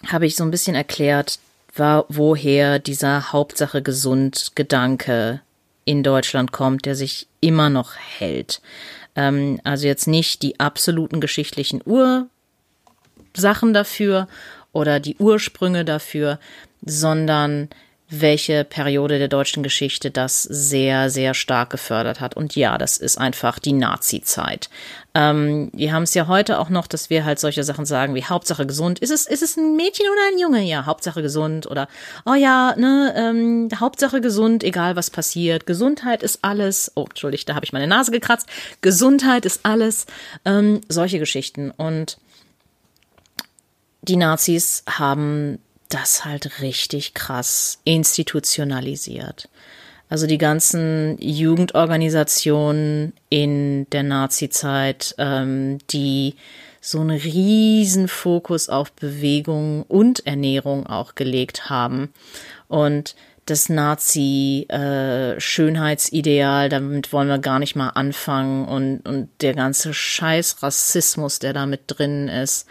habe 0.07 0.25
ich 0.25 0.36
so 0.36 0.43
ein 0.43 0.51
bisschen 0.51 0.75
erklärt, 0.75 1.39
woher 1.75 2.79
dieser 2.79 3.31
Hauptsache 3.31 3.81
gesund 3.81 4.51
Gedanke 4.55 5.41
in 5.86 6.03
Deutschland 6.03 6.51
kommt, 6.51 6.86
der 6.86 6.95
sich 6.95 7.27
immer 7.39 7.69
noch 7.69 7.95
hält. 7.95 8.61
Ähm, 9.15 9.61
also 9.63 9.88
jetzt 9.88 10.07
nicht 10.07 10.41
die 10.41 10.59
absoluten 10.59 11.21
geschichtlichen 11.21 11.81
Ursachen 11.86 12.29
dafür 13.73 14.27
oder 14.71 14.99
die 14.99 15.15
Ursprünge 15.17 15.86
dafür, 15.86 16.39
sondern 16.86 17.69
welche 18.22 18.64
Periode 18.64 19.18
der 19.20 19.28
deutschen 19.28 19.64
Geschichte 19.64 20.11
das 20.11 20.43
sehr, 20.43 21.09
sehr 21.09 21.34
stark 21.34 21.70
gefördert 21.70 22.20
hat. 22.20 22.36
Und 22.36 22.55
ja, 22.55 22.78
das 22.78 22.97
ist 22.97 23.18
einfach 23.18 23.59
die 23.59 23.74
Nazi-Zeit. 23.74 24.70
Ähm, 25.16 25.70
wir 25.74 25.93
haben 25.93 26.03
es 26.03 26.14
ja 26.14 26.28
heute 26.28 26.59
auch 26.59 26.70
noch, 26.70 26.88
dass 26.88 27.09
wir 27.09 27.26
halt 27.26 27.39
solche 27.39 27.64
Sachen 27.64 27.86
sagen 27.86 28.16
wie 28.16 28.24
Hauptsache 28.24 28.66
gesund. 28.66 28.99
Ist 28.99 29.11
es, 29.11 29.26
ist 29.28 29.43
es 29.43 29.57
ein 29.57 29.76
Mädchen 29.76 30.05
oder 30.07 30.22
ein 30.32 30.39
Junge? 30.39 30.64
Ja, 30.64 30.86
Hauptsache 30.86 31.22
gesund. 31.22 31.68
Oder, 31.68 31.88
oh 32.26 32.34
ja, 32.34 32.76
ne, 32.78 33.14
ähm, 33.16 33.70
Hauptsache 33.80 34.22
gesund, 34.22 34.64
egal 34.64 34.95
was 34.95 35.09
passiert. 35.09 35.66
Gesundheit 35.66 36.24
ist 36.24 36.39
alles. 36.43 36.91
Oh, 36.95 37.05
entschuldigt, 37.05 37.47
da 37.49 37.55
habe 37.55 37.66
ich 37.66 37.74
meine 37.74 37.88
Nase 37.88 38.11
gekratzt. 38.11 38.47
Gesundheit 38.82 39.45
ist 39.45 39.61
alles. 39.64 40.05
Ähm, 40.45 40.82
solche 40.89 41.20
Geschichten. 41.20 41.72
Und 41.72 42.18
die 44.03 44.18
Nazis 44.18 44.84
haben 44.88 45.59
das 45.93 46.25
halt 46.25 46.61
richtig 46.61 47.13
krass 47.13 47.79
institutionalisiert. 47.83 49.49
Also 50.09 50.27
die 50.27 50.37
ganzen 50.37 51.17
Jugendorganisationen 51.19 53.13
in 53.29 53.89
der 53.89 54.03
Nazi-Zeit, 54.03 55.15
ähm, 55.17 55.79
die 55.89 56.35
so 56.81 56.99
einen 56.99 57.17
riesen 57.17 58.07
Fokus 58.07 58.69
auf 58.69 58.91
Bewegung 58.91 59.81
und 59.83 60.27
Ernährung 60.27 60.85
auch 60.85 61.15
gelegt 61.15 61.69
haben. 61.69 62.13
Und 62.67 63.15
das 63.45 63.69
Nazi-Schönheitsideal, 63.69 66.65
äh, 66.65 66.69
damit 66.69 67.11
wollen 67.11 67.27
wir 67.27 67.39
gar 67.39 67.59
nicht 67.59 67.75
mal 67.75 67.89
anfangen 67.89 68.65
und, 68.67 69.05
und 69.07 69.29
der 69.41 69.53
ganze 69.53 69.93
Scheiß 69.93 70.63
Rassismus, 70.63 71.39
der 71.39 71.51
da 71.53 71.65
mit 71.65 71.81
drin 71.87 72.29
ist. 72.29 72.67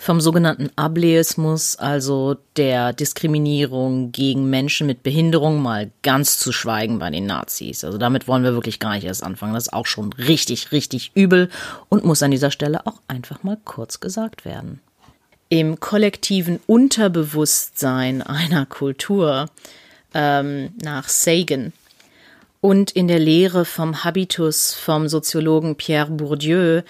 Vom 0.00 0.18
sogenannten 0.22 0.70
Ableismus, 0.76 1.76
also 1.76 2.38
der 2.56 2.94
Diskriminierung 2.94 4.12
gegen 4.12 4.48
Menschen 4.48 4.86
mit 4.86 5.02
Behinderung, 5.02 5.60
mal 5.60 5.90
ganz 6.02 6.38
zu 6.38 6.52
schweigen 6.52 6.98
bei 6.98 7.10
den 7.10 7.26
Nazis. 7.26 7.84
Also 7.84 7.98
damit 7.98 8.26
wollen 8.26 8.42
wir 8.42 8.54
wirklich 8.54 8.78
gar 8.78 8.94
nicht 8.94 9.04
erst 9.04 9.22
anfangen. 9.22 9.52
Das 9.52 9.64
ist 9.64 9.72
auch 9.74 9.84
schon 9.84 10.14
richtig, 10.14 10.72
richtig 10.72 11.10
übel 11.14 11.50
und 11.90 12.06
muss 12.06 12.22
an 12.22 12.30
dieser 12.30 12.50
Stelle 12.50 12.86
auch 12.86 13.02
einfach 13.08 13.42
mal 13.42 13.58
kurz 13.66 14.00
gesagt 14.00 14.46
werden. 14.46 14.80
Im 15.50 15.80
kollektiven 15.80 16.60
Unterbewusstsein 16.66 18.22
einer 18.22 18.64
Kultur 18.64 19.50
ähm, 20.14 20.70
nach 20.82 21.10
Sagan. 21.10 21.74
Und 22.62 22.90
in 22.90 23.08
der 23.08 23.18
Lehre 23.18 23.64
vom 23.66 24.04
Habitus 24.04 24.72
vom 24.74 25.08
Soziologen 25.08 25.76
Pierre 25.76 26.10
Bourdieu 26.10 26.82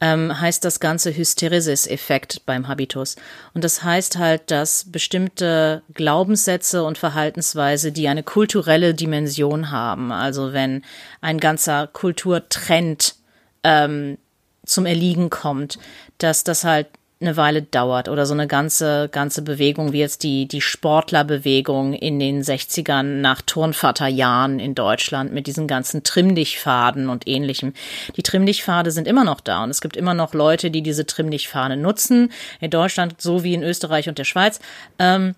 ähm, 0.00 0.40
heißt 0.40 0.64
das 0.64 0.80
Ganze 0.80 1.16
Hysteresis-Effekt 1.16 2.44
beim 2.44 2.68
Habitus. 2.68 3.16
Und 3.54 3.64
das 3.64 3.82
heißt 3.82 4.18
halt, 4.18 4.50
dass 4.50 4.84
bestimmte 4.90 5.82
Glaubenssätze 5.94 6.84
und 6.84 6.98
Verhaltensweise, 6.98 7.92
die 7.92 8.08
eine 8.08 8.22
kulturelle 8.22 8.94
Dimension 8.94 9.70
haben, 9.70 10.12
also 10.12 10.52
wenn 10.52 10.84
ein 11.20 11.38
ganzer 11.38 11.86
Kulturtrend 11.86 13.16
ähm, 13.64 14.18
zum 14.66 14.84
Erliegen 14.84 15.30
kommt, 15.30 15.78
dass 16.18 16.44
das 16.44 16.64
halt 16.64 16.88
eine 17.18 17.36
Weile 17.38 17.62
dauert 17.62 18.10
oder 18.10 18.26
so 18.26 18.34
eine 18.34 18.46
ganze, 18.46 19.08
ganze 19.10 19.40
Bewegung 19.40 19.92
wie 19.92 20.00
jetzt 20.00 20.22
die, 20.22 20.46
die 20.46 20.60
Sportlerbewegung 20.60 21.94
in 21.94 22.18
den 22.18 22.42
60ern 22.42 23.20
nach 23.20 23.40
Turnvaterjahren 23.40 24.60
in 24.60 24.74
Deutschland 24.74 25.32
mit 25.32 25.46
diesen 25.46 25.66
ganzen 25.66 26.02
Trimmdichtfaden 26.02 27.08
und 27.08 27.26
ähnlichem. 27.26 27.72
Die 28.16 28.22
Trimmdichtpfade 28.22 28.90
sind 28.90 29.08
immer 29.08 29.24
noch 29.24 29.40
da 29.40 29.64
und 29.64 29.70
es 29.70 29.80
gibt 29.80 29.96
immer 29.96 30.12
noch 30.12 30.34
Leute, 30.34 30.70
die 30.70 30.82
diese 30.82 31.06
Trimmdichtpfade 31.06 31.76
nutzen. 31.76 32.30
In 32.60 32.70
Deutschland 32.70 33.20
so 33.20 33.42
wie 33.42 33.54
in 33.54 33.62
Österreich 33.62 34.10
und 34.10 34.18
der 34.18 34.24
Schweiz. 34.24 34.60
Ähm, 34.98 35.34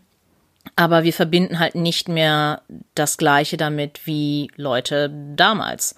aber 0.74 1.04
wir 1.04 1.12
verbinden 1.12 1.60
halt 1.60 1.76
nicht 1.76 2.08
mehr 2.08 2.62
das 2.96 3.18
Gleiche 3.18 3.56
damit 3.56 4.00
wie 4.04 4.50
Leute 4.56 5.10
damals. 5.36 5.94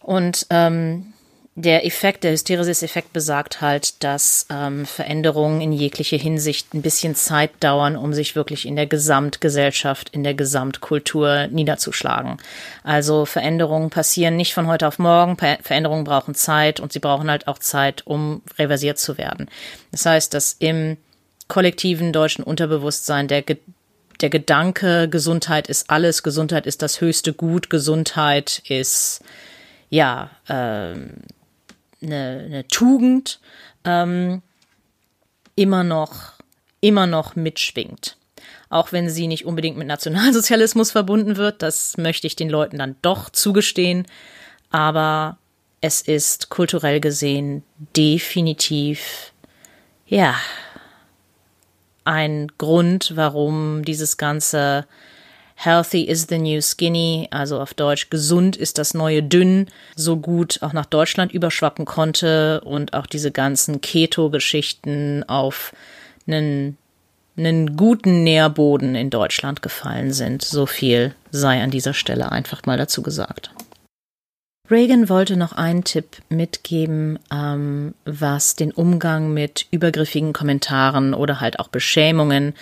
Und 0.00 0.46
ähm, 0.50 1.11
der 1.54 1.84
Effekt, 1.84 2.24
der 2.24 2.32
Hysteresis-Effekt 2.32 3.12
besagt 3.12 3.60
halt, 3.60 4.02
dass 4.02 4.46
ähm, 4.48 4.86
Veränderungen 4.86 5.60
in 5.60 5.72
jegliche 5.72 6.16
Hinsicht 6.16 6.72
ein 6.72 6.80
bisschen 6.80 7.14
Zeit 7.14 7.50
dauern, 7.60 7.94
um 7.94 8.14
sich 8.14 8.34
wirklich 8.34 8.66
in 8.66 8.74
der 8.74 8.86
Gesamtgesellschaft, 8.86 10.08
in 10.10 10.24
der 10.24 10.32
Gesamtkultur 10.32 11.48
niederzuschlagen. 11.48 12.38
Also 12.84 13.26
Veränderungen 13.26 13.90
passieren 13.90 14.36
nicht 14.36 14.54
von 14.54 14.66
heute 14.66 14.88
auf 14.88 14.98
morgen, 14.98 15.36
Veränderungen 15.36 16.04
brauchen 16.04 16.34
Zeit 16.34 16.80
und 16.80 16.92
sie 16.94 17.00
brauchen 17.00 17.30
halt 17.30 17.46
auch 17.48 17.58
Zeit, 17.58 18.06
um 18.06 18.40
reversiert 18.58 18.98
zu 18.98 19.18
werden. 19.18 19.50
Das 19.90 20.06
heißt, 20.06 20.32
dass 20.32 20.56
im 20.58 20.96
kollektiven 21.48 22.14
deutschen 22.14 22.44
Unterbewusstsein 22.44 23.28
der 23.28 23.42
der 24.20 24.30
Gedanke, 24.30 25.08
Gesundheit 25.08 25.66
ist 25.66 25.90
alles, 25.90 26.22
Gesundheit 26.22 26.66
ist 26.66 26.80
das 26.80 27.00
höchste 27.00 27.32
Gut, 27.32 27.70
Gesundheit 27.70 28.62
ist 28.68 29.20
ja 29.90 30.30
ähm, 30.48 31.10
eine, 32.02 32.42
eine 32.46 32.68
Tugend 32.68 33.40
ähm, 33.84 34.42
immer 35.54 35.84
noch 35.84 36.32
immer 36.82 37.06
noch 37.06 37.34
mitschwingt. 37.34 38.18
Auch 38.68 38.92
wenn 38.92 39.08
sie 39.08 39.26
nicht 39.26 39.46
unbedingt 39.46 39.78
mit 39.78 39.86
Nationalsozialismus 39.86 40.90
verbunden 40.90 41.36
wird, 41.36 41.62
das 41.62 41.96
möchte 41.96 42.26
ich 42.26 42.36
den 42.36 42.50
Leuten 42.50 42.78
dann 42.78 42.96
doch 43.00 43.30
zugestehen. 43.30 44.06
Aber 44.70 45.38
es 45.80 46.02
ist 46.02 46.50
kulturell 46.50 47.00
gesehen 47.00 47.62
definitiv, 47.96 49.32
ja, 50.06 50.34
ein 52.04 52.48
Grund, 52.58 53.12
warum 53.14 53.84
dieses 53.84 54.16
ganze 54.16 54.86
Healthy 55.64 56.08
is 56.08 56.26
the 56.28 56.38
new 56.38 56.60
skinny, 56.60 57.28
also 57.30 57.60
auf 57.60 57.72
Deutsch 57.72 58.10
gesund 58.10 58.56
ist 58.56 58.78
das 58.78 58.94
neue 58.94 59.22
dünn, 59.22 59.68
so 59.94 60.16
gut 60.16 60.58
auch 60.60 60.72
nach 60.72 60.86
Deutschland 60.86 61.30
überschwappen 61.30 61.84
konnte 61.84 62.62
und 62.62 62.94
auch 62.94 63.06
diese 63.06 63.30
ganzen 63.30 63.80
Keto-Geschichten 63.80 65.22
auf 65.28 65.72
einen, 66.26 66.78
einen 67.36 67.76
guten 67.76 68.24
Nährboden 68.24 68.96
in 68.96 69.10
Deutschland 69.10 69.62
gefallen 69.62 70.12
sind. 70.12 70.42
So 70.42 70.66
viel 70.66 71.14
sei 71.30 71.62
an 71.62 71.70
dieser 71.70 71.94
Stelle 71.94 72.32
einfach 72.32 72.66
mal 72.66 72.76
dazu 72.76 73.00
gesagt. 73.00 73.52
Reagan 74.68 75.08
wollte 75.08 75.36
noch 75.36 75.52
einen 75.52 75.84
Tipp 75.84 76.16
mitgeben, 76.28 77.18
ähm, 77.30 77.94
was 78.04 78.56
den 78.56 78.72
Umgang 78.72 79.32
mit 79.32 79.66
übergriffigen 79.70 80.32
Kommentaren 80.32 81.14
oder 81.14 81.40
halt 81.40 81.60
auch 81.60 81.68
Beschämungen 81.68 82.54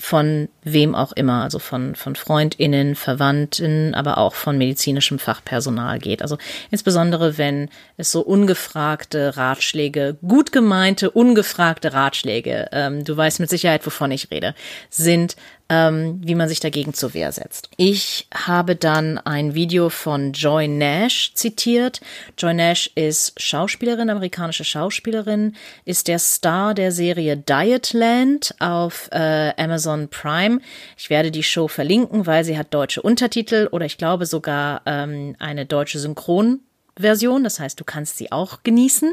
von 0.00 0.48
wem 0.62 0.94
auch 0.94 1.10
immer, 1.10 1.42
also 1.42 1.58
von, 1.58 1.96
von 1.96 2.14
Freundinnen, 2.14 2.94
Verwandten, 2.94 3.94
aber 3.94 4.18
auch 4.18 4.34
von 4.34 4.56
medizinischem 4.56 5.18
Fachpersonal 5.18 5.98
geht. 5.98 6.22
Also 6.22 6.38
insbesondere, 6.70 7.36
wenn 7.36 7.68
es 7.96 8.12
so 8.12 8.20
ungefragte 8.20 9.36
Ratschläge, 9.36 10.16
gut 10.26 10.52
gemeinte, 10.52 11.10
ungefragte 11.10 11.92
Ratschläge, 11.94 12.68
ähm, 12.70 13.04
du 13.04 13.16
weißt 13.16 13.40
mit 13.40 13.50
Sicherheit, 13.50 13.84
wovon 13.84 14.12
ich 14.12 14.30
rede, 14.30 14.54
sind, 14.88 15.34
ähm, 15.68 16.20
wie 16.24 16.34
man 16.34 16.48
sich 16.48 16.60
dagegen 16.60 16.94
zur 16.94 17.14
Wehr 17.14 17.30
setzt. 17.32 17.68
Ich 17.76 18.26
habe 18.34 18.74
dann 18.74 19.18
ein 19.18 19.54
Video 19.54 19.90
von 19.90 20.32
Joy 20.32 20.66
Nash 20.66 21.32
zitiert. 21.34 22.00
Joy 22.38 22.54
Nash 22.54 22.90
ist 22.94 23.40
Schauspielerin, 23.40 24.08
amerikanische 24.08 24.64
Schauspielerin, 24.64 25.54
ist 25.84 26.08
der 26.08 26.18
Star 26.18 26.74
der 26.74 26.90
Serie 26.90 27.36
Dietland 27.36 28.54
auf 28.60 29.08
äh, 29.12 29.52
Amazon 29.56 30.08
Prime. 30.08 30.60
Ich 30.96 31.10
werde 31.10 31.30
die 31.30 31.42
Show 31.42 31.68
verlinken, 31.68 32.26
weil 32.26 32.44
sie 32.44 32.56
hat 32.56 32.72
deutsche 32.72 33.02
Untertitel 33.02 33.68
oder 33.70 33.84
ich 33.84 33.98
glaube 33.98 34.24
sogar 34.24 34.82
ähm, 34.86 35.36
eine 35.38 35.66
deutsche 35.66 35.98
Synchronversion. 35.98 37.44
Das 37.44 37.60
heißt, 37.60 37.78
du 37.78 37.84
kannst 37.84 38.16
sie 38.16 38.32
auch 38.32 38.62
genießen. 38.62 39.12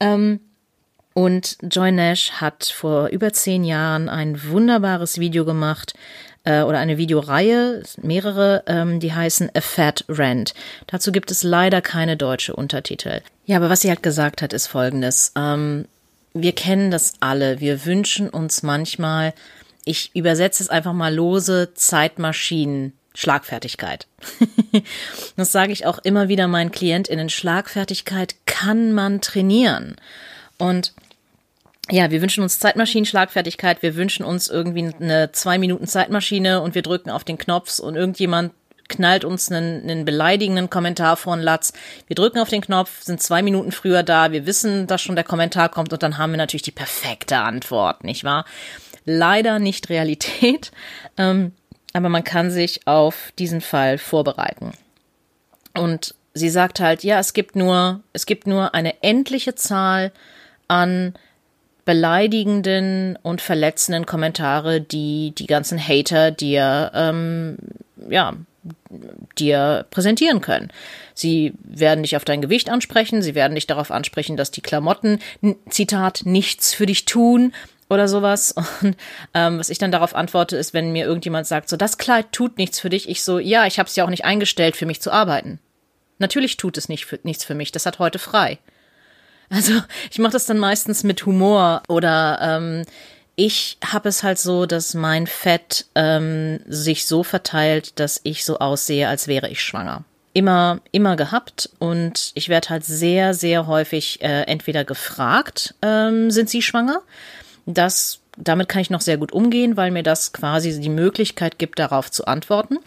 Ähm, 0.00 0.40
und 1.14 1.58
Joy 1.62 1.92
Nash 1.92 2.32
hat 2.32 2.64
vor 2.64 3.08
über 3.08 3.32
zehn 3.32 3.64
Jahren 3.64 4.08
ein 4.08 4.42
wunderbares 4.44 5.18
Video 5.18 5.44
gemacht 5.44 5.94
äh, 6.44 6.62
oder 6.62 6.78
eine 6.78 6.98
Videoreihe, 6.98 7.82
mehrere, 8.00 8.64
ähm, 8.66 9.00
die 9.00 9.12
heißen 9.12 9.50
A 9.54 9.60
Fat 9.60 10.04
Rant. 10.08 10.54
Dazu 10.86 11.12
gibt 11.12 11.30
es 11.30 11.42
leider 11.42 11.80
keine 11.80 12.16
deutsche 12.16 12.54
Untertitel. 12.54 13.20
Ja, 13.46 13.56
aber 13.58 13.70
was 13.70 13.80
sie 13.80 13.88
halt 13.88 14.02
gesagt 14.02 14.42
hat, 14.42 14.52
ist 14.52 14.66
folgendes. 14.66 15.32
Ähm, 15.36 15.86
wir 16.34 16.52
kennen 16.52 16.90
das 16.90 17.14
alle. 17.20 17.60
Wir 17.60 17.84
wünschen 17.84 18.28
uns 18.28 18.62
manchmal, 18.62 19.34
ich 19.84 20.14
übersetze 20.14 20.62
es 20.62 20.70
einfach 20.70 20.92
mal 20.92 21.14
lose, 21.14 21.74
Zeitmaschinen. 21.74 22.94
Schlagfertigkeit. 23.14 24.06
das 25.36 25.52
sage 25.52 25.72
ich 25.72 25.84
auch 25.84 25.98
immer 25.98 26.28
wieder 26.28 26.48
meinen 26.48 26.72
KlientInnen. 26.72 27.28
Schlagfertigkeit 27.28 28.36
kann 28.46 28.92
man 28.92 29.20
trainieren. 29.20 29.96
Und 30.56 30.94
ja, 31.90 32.10
wir 32.10 32.22
wünschen 32.22 32.42
uns 32.42 32.58
Zeitmaschinen-Schlagfertigkeit. 32.60 33.82
Wir 33.82 33.96
wünschen 33.96 34.24
uns 34.24 34.48
irgendwie 34.48 34.94
eine 35.00 35.32
zwei 35.32 35.58
Minuten 35.58 35.86
Zeitmaschine 35.86 36.60
und 36.60 36.74
wir 36.74 36.82
drücken 36.82 37.10
auf 37.10 37.24
den 37.24 37.38
Knopf 37.38 37.80
und 37.80 37.96
irgendjemand 37.96 38.52
knallt 38.88 39.24
uns 39.24 39.50
einen, 39.50 39.82
einen 39.82 40.04
beleidigenden 40.04 40.70
Kommentar 40.70 41.16
vor 41.16 41.34
den 41.34 41.42
Latz. 41.42 41.72
Wir 42.06 42.14
drücken 42.14 42.38
auf 42.38 42.50
den 42.50 42.60
Knopf, 42.60 43.02
sind 43.02 43.20
zwei 43.20 43.42
Minuten 43.42 43.72
früher 43.72 44.02
da, 44.02 44.32
wir 44.32 44.46
wissen, 44.46 44.86
dass 44.86 45.00
schon 45.00 45.16
der 45.16 45.24
Kommentar 45.24 45.70
kommt 45.70 45.92
und 45.92 46.02
dann 46.02 46.18
haben 46.18 46.32
wir 46.32 46.36
natürlich 46.36 46.62
die 46.62 46.72
perfekte 46.72 47.38
Antwort, 47.38 48.04
nicht 48.04 48.22
wahr? 48.22 48.44
Leider 49.04 49.58
nicht 49.58 49.88
Realität, 49.88 50.70
ähm, 51.16 51.52
aber 51.92 52.08
man 52.08 52.24
kann 52.24 52.50
sich 52.50 52.86
auf 52.86 53.32
diesen 53.38 53.60
Fall 53.60 53.98
vorbereiten. 53.98 54.72
Und 55.74 56.14
sie 56.34 56.50
sagt 56.50 56.80
halt, 56.80 57.02
ja, 57.02 57.18
es 57.18 57.32
gibt 57.32 57.56
nur, 57.56 58.00
es 58.12 58.26
gibt 58.26 58.46
nur 58.46 58.74
eine 58.74 59.02
endliche 59.02 59.54
Zahl 59.54 60.12
an 60.68 61.14
beleidigenden 61.84 63.18
und 63.22 63.40
verletzenden 63.40 64.06
Kommentare, 64.06 64.80
die 64.80 65.32
die 65.36 65.46
ganzen 65.46 65.78
Hater 65.78 66.30
dir, 66.30 66.90
ähm, 66.94 67.56
ja, 68.08 68.34
dir 69.38 69.86
präsentieren 69.90 70.40
können. 70.40 70.70
Sie 71.14 71.54
werden 71.64 72.02
dich 72.02 72.16
auf 72.16 72.24
dein 72.24 72.40
Gewicht 72.40 72.70
ansprechen, 72.70 73.22
sie 73.22 73.34
werden 73.34 73.54
dich 73.54 73.66
darauf 73.66 73.90
ansprechen, 73.90 74.36
dass 74.36 74.50
die 74.50 74.60
Klamotten, 74.60 75.18
Zitat, 75.68 76.22
nichts 76.24 76.72
für 76.72 76.86
dich 76.86 77.04
tun 77.04 77.52
oder 77.90 78.06
sowas. 78.06 78.54
Und 78.82 78.96
ähm, 79.34 79.58
was 79.58 79.68
ich 79.68 79.78
dann 79.78 79.92
darauf 79.92 80.14
antworte, 80.14 80.56
ist, 80.56 80.74
wenn 80.74 80.92
mir 80.92 81.04
irgendjemand 81.04 81.46
sagt, 81.46 81.68
so, 81.68 81.76
das 81.76 81.98
Kleid 81.98 82.32
tut 82.32 82.58
nichts 82.58 82.78
für 82.78 82.90
dich, 82.90 83.08
ich 83.08 83.24
so, 83.24 83.38
ja, 83.38 83.66
ich 83.66 83.78
habe 83.78 83.88
es 83.88 83.96
ja 83.96 84.04
auch 84.04 84.10
nicht 84.10 84.24
eingestellt, 84.24 84.76
für 84.76 84.86
mich 84.86 85.00
zu 85.00 85.10
arbeiten. 85.10 85.58
Natürlich 86.18 86.56
tut 86.56 86.78
es 86.78 86.88
nicht 86.88 87.04
für, 87.04 87.18
nichts 87.24 87.44
für 87.44 87.54
mich, 87.54 87.72
das 87.72 87.86
hat 87.86 87.98
heute 87.98 88.20
frei. 88.20 88.58
Also 89.50 89.72
ich 90.10 90.18
mache 90.18 90.32
das 90.32 90.46
dann 90.46 90.58
meistens 90.58 91.04
mit 91.04 91.26
Humor 91.26 91.82
oder 91.88 92.38
ähm, 92.40 92.84
ich 93.36 93.78
habe 93.84 94.08
es 94.08 94.22
halt 94.22 94.38
so, 94.38 94.66
dass 94.66 94.94
mein 94.94 95.26
Fett 95.26 95.86
ähm, 95.94 96.60
sich 96.66 97.06
so 97.06 97.22
verteilt, 97.22 97.98
dass 97.98 98.20
ich 98.24 98.44
so 98.44 98.58
aussehe, 98.58 99.08
als 99.08 99.26
wäre 99.26 99.48
ich 99.48 99.62
schwanger. 99.62 100.04
Immer, 100.34 100.80
immer 100.92 101.16
gehabt 101.16 101.70
und 101.78 102.32
ich 102.34 102.48
werde 102.48 102.70
halt 102.70 102.84
sehr, 102.84 103.34
sehr 103.34 103.66
häufig 103.66 104.22
äh, 104.22 104.42
entweder 104.42 104.84
gefragt, 104.84 105.74
ähm, 105.82 106.30
sind 106.30 106.48
Sie 106.48 106.62
schwanger? 106.62 107.02
Das, 107.66 108.20
damit 108.38 108.68
kann 108.68 108.80
ich 108.80 108.90
noch 108.90 109.02
sehr 109.02 109.18
gut 109.18 109.32
umgehen, 109.32 109.76
weil 109.76 109.90
mir 109.90 110.02
das 110.02 110.32
quasi 110.32 110.80
die 110.80 110.88
Möglichkeit 110.88 111.58
gibt, 111.58 111.78
darauf 111.78 112.10
zu 112.10 112.26
antworten. 112.26 112.78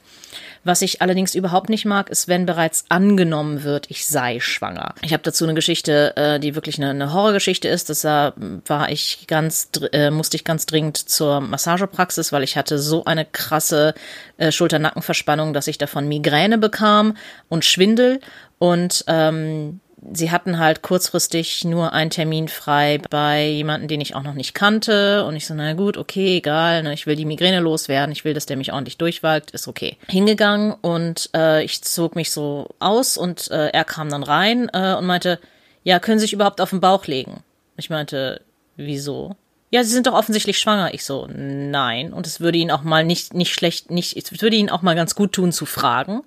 Was 0.65 0.81
ich 0.81 0.99
allerdings 0.99 1.35
überhaupt 1.35 1.69
nicht 1.69 1.85
mag, 1.85 2.09
ist, 2.09 2.27
wenn 2.27 2.47
bereits 2.47 2.85
angenommen 2.89 3.61
wird, 3.61 3.91
ich 3.91 4.07
sei 4.07 4.39
schwanger. 4.39 4.95
Ich 5.03 5.13
habe 5.13 5.21
dazu 5.21 5.43
eine 5.43 5.53
Geschichte, 5.53 6.17
äh, 6.17 6.39
die 6.39 6.55
wirklich 6.55 6.79
eine, 6.79 6.89
eine 6.89 7.13
Horrorgeschichte 7.13 7.67
ist. 7.67 7.91
Das 7.91 8.03
war, 8.03 8.33
ich 8.89 9.27
ganz, 9.27 9.69
äh, 9.91 10.09
musste 10.09 10.37
ich 10.37 10.43
ganz 10.43 10.65
dringend 10.65 10.97
zur 10.97 11.39
Massagepraxis, 11.39 12.33
weil 12.33 12.41
ich 12.41 12.57
hatte 12.57 12.79
so 12.79 13.05
eine 13.05 13.25
krasse 13.25 13.93
äh, 14.37 14.51
Schulter-Nackenverspannung, 14.51 15.53
dass 15.53 15.67
ich 15.67 15.77
davon 15.77 16.07
Migräne 16.07 16.57
bekam 16.57 17.15
und 17.47 17.63
Schwindel. 17.63 18.19
Und 18.57 19.05
ähm, 19.07 19.81
sie 20.13 20.31
hatten 20.31 20.59
halt 20.59 20.81
kurzfristig 20.81 21.63
nur 21.63 21.93
einen 21.93 22.09
Termin 22.09 22.47
frei 22.47 22.99
bei 23.09 23.47
jemanden, 23.47 23.87
den 23.87 24.01
ich 24.01 24.15
auch 24.15 24.23
noch 24.23 24.33
nicht 24.33 24.53
kannte. 24.53 25.25
Und 25.25 25.35
ich 25.35 25.47
so, 25.47 25.53
na 25.53 25.73
gut, 25.73 25.97
okay, 25.97 26.37
egal, 26.37 26.83
ne, 26.83 26.93
ich 26.93 27.07
will 27.07 27.15
die 27.15 27.25
Migräne 27.25 27.59
loswerden, 27.59 28.11
ich 28.11 28.25
will, 28.25 28.33
dass 28.33 28.45
der 28.45 28.57
mich 28.57 28.71
ordentlich 28.71 28.97
durchwalkt, 28.97 29.51
ist 29.51 29.67
okay. 29.67 29.97
Hingegangen 30.07 30.73
und 30.81 31.29
äh, 31.35 31.63
ich 31.63 31.81
zog 31.81 32.15
mich 32.15 32.31
so 32.31 32.67
aus 32.79 33.17
und 33.17 33.49
äh, 33.51 33.67
er 33.67 33.83
kam 33.83 34.09
dann 34.09 34.23
rein 34.23 34.69
äh, 34.73 34.95
und 34.95 35.05
meinte, 35.05 35.39
ja, 35.83 35.99
können 35.99 36.19
Sie 36.19 36.25
sich 36.25 36.33
überhaupt 36.33 36.61
auf 36.61 36.71
den 36.71 36.81
Bauch 36.81 37.05
legen? 37.05 37.43
Ich 37.77 37.89
meinte, 37.89 38.41
wieso? 38.75 39.35
Ja, 39.75 39.83
Sie 39.83 39.91
sind 39.91 40.07
doch 40.07 40.13
offensichtlich 40.13 40.57
schwanger. 40.57 40.93
Ich 40.93 41.03
so, 41.03 41.27
nein. 41.29 42.13
Und 42.13 42.25
es 42.25 42.39
würde 42.39 42.57
Ihnen 42.57 42.71
auch 42.71 42.83
mal 42.83 43.03
nicht, 43.03 43.33
nicht 43.33 43.53
schlecht, 43.53 43.91
nicht, 43.91 44.15
es 44.15 44.41
würde 44.41 44.55
Ihnen 44.55 44.69
auch 44.69 44.83
mal 44.83 44.95
ganz 44.95 45.15
gut 45.15 45.33
tun 45.33 45.51
zu 45.51 45.65
fragen. 45.65 46.21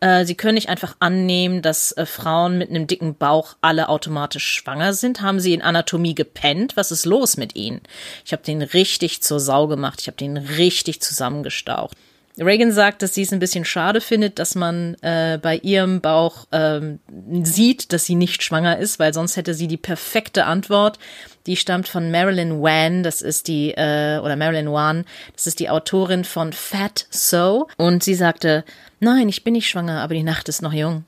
Äh, 0.00 0.26
Sie 0.26 0.34
können 0.34 0.56
nicht 0.56 0.68
einfach 0.68 0.96
annehmen, 1.00 1.62
dass 1.62 1.92
äh, 1.92 2.04
Frauen 2.04 2.58
mit 2.58 2.68
einem 2.68 2.86
dicken 2.86 3.14
Bauch 3.14 3.56
alle 3.62 3.88
automatisch 3.88 4.46
schwanger 4.46 4.92
sind. 4.92 5.22
Haben 5.22 5.40
Sie 5.40 5.54
in 5.54 5.62
Anatomie 5.62 6.14
gepennt? 6.14 6.76
Was 6.76 6.92
ist 6.92 7.06
los 7.06 7.38
mit 7.38 7.56
Ihnen? 7.56 7.80
Ich 8.26 8.34
habe 8.34 8.42
den 8.42 8.60
richtig 8.60 9.22
zur 9.22 9.40
Sau 9.40 9.66
gemacht. 9.66 10.02
Ich 10.02 10.06
habe 10.06 10.18
den 10.18 10.36
richtig 10.36 11.00
zusammengestaucht. 11.00 11.96
Reagan 12.38 12.72
sagt, 12.72 13.02
dass 13.02 13.14
sie 13.14 13.22
es 13.22 13.32
ein 13.32 13.38
bisschen 13.38 13.64
schade 13.64 14.00
findet, 14.00 14.38
dass 14.38 14.54
man 14.54 14.94
äh, 15.02 15.38
bei 15.40 15.56
ihrem 15.56 16.00
Bauch 16.00 16.46
ähm, 16.52 17.00
sieht, 17.42 17.92
dass 17.92 18.04
sie 18.04 18.14
nicht 18.14 18.42
schwanger 18.42 18.78
ist, 18.78 18.98
weil 18.98 19.12
sonst 19.12 19.36
hätte 19.36 19.52
sie 19.52 19.66
die 19.66 19.76
perfekte 19.76 20.44
Antwort. 20.44 20.98
Die 21.46 21.56
stammt 21.56 21.88
von 21.88 22.10
Marilyn 22.10 22.62
Wan, 22.62 23.02
das 23.02 23.20
ist 23.20 23.48
die, 23.48 23.72
äh, 23.72 24.18
oder 24.18 24.36
Marilyn 24.36 24.70
Wan, 24.70 25.04
das 25.34 25.46
ist 25.46 25.58
die 25.58 25.70
Autorin 25.70 26.24
von 26.24 26.52
Fat 26.52 27.06
So. 27.10 27.66
Und 27.76 28.04
sie 28.04 28.14
sagte, 28.14 28.64
nein, 29.00 29.28
ich 29.28 29.42
bin 29.42 29.52
nicht 29.52 29.68
schwanger, 29.68 30.00
aber 30.00 30.14
die 30.14 30.22
Nacht 30.22 30.48
ist 30.48 30.62
noch 30.62 30.72
jung. 30.72 31.04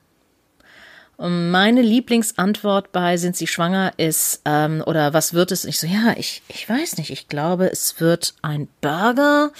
Meine 1.19 1.83
Lieblingsantwort 1.83 2.91
bei 2.91 3.17
Sind 3.17 3.37
Sie 3.37 3.47
schwanger 3.47 3.93
ist, 3.97 4.41
ähm, 4.45 4.83
oder 4.87 5.15
was 5.15 5.35
wird 5.35 5.53
es? 5.53 5.65
Ich 5.65 5.79
so, 5.79 5.87
ja, 5.87 6.15
ich, 6.17 6.43
ich 6.49 6.69
weiß 6.69 6.97
nicht. 6.97 7.11
Ich 7.11 7.29
glaube, 7.29 7.71
es 7.71 8.01
wird 8.01 8.35
ein 8.43 8.69
Burger, 8.81 9.53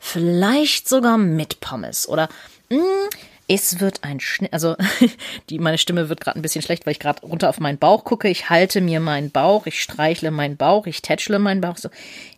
vielleicht 0.00 0.88
sogar 0.88 1.16
mit 1.16 1.60
Pommes. 1.60 2.08
Oder 2.08 2.28
mh, 2.68 2.78
hm, 2.78 3.10
es 3.48 3.80
wird 3.80 4.02
ein 4.02 4.20
Schnitt. 4.20 4.52
Also 4.52 4.76
die, 5.50 5.58
meine 5.58 5.78
Stimme 5.78 6.08
wird 6.08 6.20
gerade 6.20 6.38
ein 6.38 6.42
bisschen 6.42 6.62
schlecht, 6.62 6.86
weil 6.86 6.92
ich 6.92 6.98
gerade 7.00 7.22
runter 7.22 7.48
auf 7.48 7.60
meinen 7.60 7.78
Bauch 7.78 8.04
gucke. 8.04 8.28
Ich 8.28 8.50
halte 8.50 8.80
mir 8.80 9.00
meinen 9.00 9.30
Bauch, 9.30 9.66
ich 9.66 9.82
streichle 9.82 10.30
meinen 10.30 10.56
Bauch, 10.56 10.86
ich 10.86 11.02
tätschle 11.02 11.38
meinen 11.38 11.60
Bauch. 11.60 11.76
So, 11.76 11.88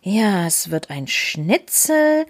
ja, 0.03 0.45
es 0.45 0.69
wird 0.69 0.89
ein 0.89 1.07
Schnitzel 1.07 2.25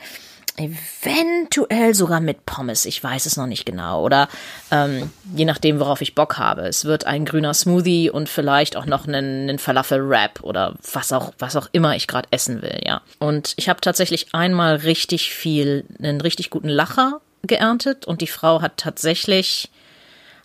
eventuell 0.59 1.93
sogar 1.95 2.19
mit 2.19 2.45
Pommes. 2.45 2.85
Ich 2.85 3.03
weiß 3.03 3.25
es 3.25 3.37
noch 3.37 3.47
nicht 3.47 3.65
genau. 3.65 4.03
Oder 4.03 4.27
ähm, 4.71 5.11
je 5.35 5.45
nachdem, 5.45 5.79
worauf 5.79 6.01
ich 6.01 6.15
Bock 6.15 6.37
habe. 6.37 6.67
Es 6.67 6.85
wird 6.85 7.05
ein 7.05 7.25
grüner 7.25 7.53
Smoothie 7.53 8.09
und 8.09 8.27
vielleicht 8.27 8.75
auch 8.75 8.85
noch 8.85 9.07
einen, 9.07 9.49
einen 9.49 9.59
Falafel-Wrap 9.59 10.43
oder 10.43 10.75
was 10.93 11.13
auch, 11.13 11.31
was 11.39 11.55
auch 11.55 11.67
immer 11.71 11.95
ich 11.95 12.07
gerade 12.07 12.27
essen 12.31 12.61
will, 12.61 12.81
ja. 12.83 13.01
Und 13.19 13.53
ich 13.55 13.69
habe 13.69 13.81
tatsächlich 13.81 14.27
einmal 14.33 14.75
richtig 14.75 15.33
viel, 15.33 15.85
einen 15.99 16.21
richtig 16.21 16.49
guten 16.49 16.69
Lacher 16.69 17.21
geerntet 17.43 18.05
und 18.05 18.21
die 18.21 18.27
Frau 18.27 18.61
hat 18.61 18.77
tatsächlich, 18.77 19.69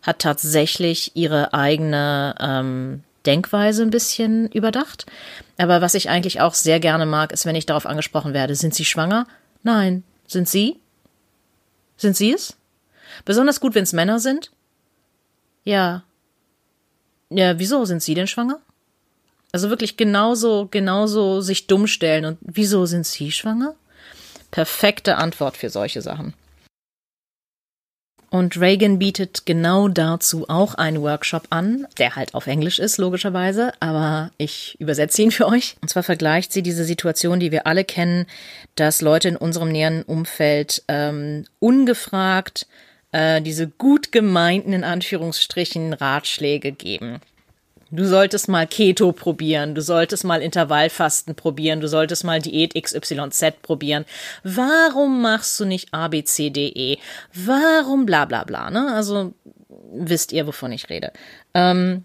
hat 0.03 0.21
tatsächlich 0.21 1.13
ihre 1.15 1.53
eigene 1.53 2.35
ähm, 2.39 3.03
Denkweise 3.27 3.83
ein 3.83 3.91
bisschen 3.91 4.49
überdacht. 4.49 5.07
Aber 5.59 5.81
was 5.81 5.95
ich 5.95 6.09
eigentlich 6.09 6.41
auch 6.41 6.55
sehr 6.55 6.79
gerne 6.79 7.07
mag, 7.07 7.33
ist, 7.33 7.47
wenn 7.47 7.57
ich 7.57 7.67
darauf 7.67 7.87
angesprochen 7.87 8.35
werde, 8.35 8.55
sind 8.55 8.75
Sie 8.75 8.85
schwanger? 8.85 9.27
Nein. 9.65 10.05
Sind 10.29 10.49
Sie? 10.49 10.79
Sind 11.97 12.17
Sie 12.17 12.33
es? 12.33 12.57
Besonders 13.25 13.61
gut, 13.61 13.75
wenn 13.75 13.83
es 13.83 13.93
Männer 13.93 14.21
sind? 14.21 14.53
Ja. 15.65 16.05
Ja, 17.31 17.59
wieso 17.59 17.85
sind 17.85 18.03
Sie 18.03 18.15
denn 18.15 18.27
schwanger? 18.27 18.61
Also 19.53 19.71
wirklich 19.71 19.97
genauso, 19.97 20.69
genauso 20.71 21.41
sich 21.41 21.67
dumm 21.67 21.87
stellen 21.87 22.25
und 22.25 22.39
wieso 22.41 22.87
sind 22.87 23.07
Sie 23.07 23.33
schwanger? 23.33 23.75
Perfekte 24.51 25.17
Antwort 25.17 25.57
für 25.57 25.71
solche 25.71 26.03
Sachen. 26.03 26.35
Und 28.35 28.61
Reagan 28.61 28.99
bietet 28.99 29.47
genau 29.47 29.87
dazu 29.87 30.47
auch 30.49 30.75
einen 30.75 31.03
Workshop 31.03 31.45
an, 31.51 31.87
der 31.99 32.17
halt 32.17 32.35
auf 32.35 32.49
Englisch 32.49 32.81
ist, 32.81 32.99
logischerweise, 32.99 33.73
aber 33.79 34.33
ich 34.39 34.75
übersetze 34.81 35.23
ihn 35.23 35.31
für 35.31 35.47
euch. 35.47 35.77
Und 35.83 35.89
zwar 35.89 36.03
vergleicht 36.03 36.53
sie 36.53 36.65
diese 36.65 36.83
Situation, 36.83 37.39
die 37.39 37.53
wir 37.53 37.69
alle 37.69 37.85
kennen, 37.85 38.27
dass 38.75 39.03
Leute 39.03 39.29
in 39.29 39.37
unserem 39.37 39.71
näheren 39.71 40.03
Umfeld 40.03 40.83
ähm, 40.89 41.45
ungefragt 41.61 42.67
äh, 43.13 43.41
diese 43.41 43.69
gut 43.69 44.11
gemeinten, 44.11 44.73
in 44.73 44.83
Anführungsstrichen, 44.83 45.93
Ratschläge 45.93 46.73
geben. 46.73 47.21
Du 47.95 48.07
solltest 48.07 48.49
mal 48.49 48.67
Keto 48.67 49.13
probieren, 49.13 49.77
du 49.77 49.81
solltest 49.81 50.25
mal 50.25 50.43
Intervallfasten 50.43 51.37
probieren, 51.37 51.81
du 51.81 51.87
solltest 51.87 52.25
mal 52.25 52.41
Diät 52.41 52.75
XYZ 52.75 53.63
probieren. 53.63 54.05
Warum 54.43 55.23
machst 55.23 55.61
du 55.61 55.65
nicht 55.65 55.95
ABCDE? 55.95 56.99
Warum 57.33 58.05
bla 58.05 58.25
bla 58.25 58.43
bla, 58.43 58.71
ne? 58.71 58.93
Also 58.93 59.33
wisst 59.93 60.33
ihr, 60.33 60.49
wovon 60.49 60.73
ich 60.73 60.91
rede. 60.91 61.13
Ähm, 61.55 62.05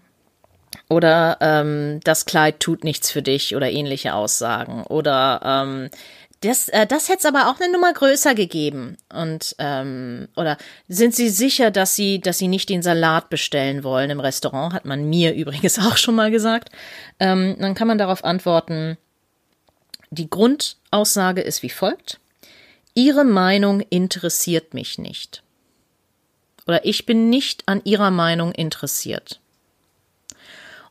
oder 0.88 1.38
ähm, 1.40 1.98
das 2.04 2.24
Kleid 2.24 2.60
tut 2.60 2.84
nichts 2.84 3.10
für 3.10 3.22
dich 3.22 3.56
oder 3.56 3.68
ähnliche 3.68 4.14
Aussagen. 4.14 4.84
Oder 4.84 5.40
ähm, 5.44 5.90
das, 6.40 6.68
äh, 6.68 6.86
das 6.86 7.08
hätte 7.08 7.18
es 7.18 7.24
aber 7.26 7.50
auch 7.50 7.60
eine 7.60 7.72
Nummer 7.72 7.92
größer 7.92 8.34
gegeben. 8.34 8.96
Und 9.12 9.54
ähm, 9.58 10.28
oder 10.36 10.56
sind 10.88 11.14
Sie 11.14 11.28
sicher, 11.28 11.70
dass 11.70 11.94
Sie, 11.96 12.20
dass 12.20 12.38
Sie 12.38 12.48
nicht 12.48 12.68
den 12.68 12.82
Salat 12.82 13.28
bestellen 13.28 13.84
wollen 13.84 14.10
im 14.10 14.20
Restaurant? 14.20 14.72
Hat 14.72 14.84
man 14.84 15.08
mir 15.08 15.34
übrigens 15.34 15.78
auch 15.78 15.96
schon 15.96 16.14
mal 16.14 16.30
gesagt. 16.30 16.70
Ähm, 17.18 17.56
dann 17.58 17.74
kann 17.74 17.88
man 17.88 17.98
darauf 17.98 18.24
antworten. 18.24 18.96
Die 20.10 20.30
Grundaussage 20.30 21.42
ist 21.42 21.62
wie 21.62 21.70
folgt: 21.70 22.20
Ihre 22.94 23.24
Meinung 23.24 23.80
interessiert 23.80 24.74
mich 24.74 24.98
nicht. 24.98 25.42
Oder 26.66 26.84
ich 26.84 27.04
bin 27.04 27.30
nicht 27.30 27.64
an 27.66 27.82
Ihrer 27.84 28.10
Meinung 28.10 28.52
interessiert. 28.52 29.40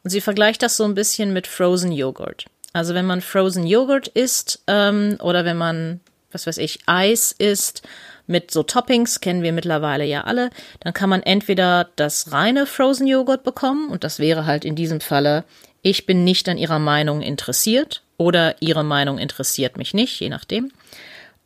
Und 0.04 0.12
sie 0.12 0.22
vergleicht 0.22 0.62
das 0.62 0.78
so 0.78 0.86
ein 0.86 0.96
bisschen 0.96 1.34
mit 1.34 1.48
Frozen 1.48 1.92
Joghurt. 1.92 2.46
Also 2.74 2.94
wenn 2.94 3.06
man 3.06 3.22
Frozen 3.22 3.66
Joghurt 3.66 4.08
isst 4.10 4.64
ähm, 4.68 5.18
oder 5.22 5.46
wenn 5.46 5.58
man, 5.58 6.02
was 6.32 6.46
weiß 6.46 6.58
ich, 6.58 6.80
Eis 6.86 7.32
isst 7.32 7.82
mit 8.28 8.52
so 8.52 8.62
Toppings, 8.62 9.22
kennen 9.22 9.42
wir 9.42 9.54
mittlerweile 9.54 10.06
ja 10.06 10.26
alle, 10.26 10.52
dann 10.82 10.94
kann 10.94 11.10
man 11.10 11.24
entweder 11.24 11.90
das 11.96 12.32
reine 12.32 12.68
Frozen 12.68 13.08
Joghurt 13.08 13.44
bekommen 13.44 13.90
und 13.90 14.04
das 14.04 14.20
wäre 14.20 14.46
halt 14.46 14.66
in 14.66 14.76
diesem 14.76 15.02
Falle, 15.02 15.46
ich 15.82 16.06
bin 16.06 16.24
nicht 16.24 16.48
an 16.48 16.58
ihrer 16.58 16.80
Meinung 16.80 17.22
interessiert 17.22 18.04
oder 18.18 18.62
ihre 18.62 18.84
Meinung 18.84 19.18
interessiert 19.18 19.78
mich 19.78 19.94
nicht, 19.94 20.20
je 20.20 20.30
nachdem. 20.30 20.72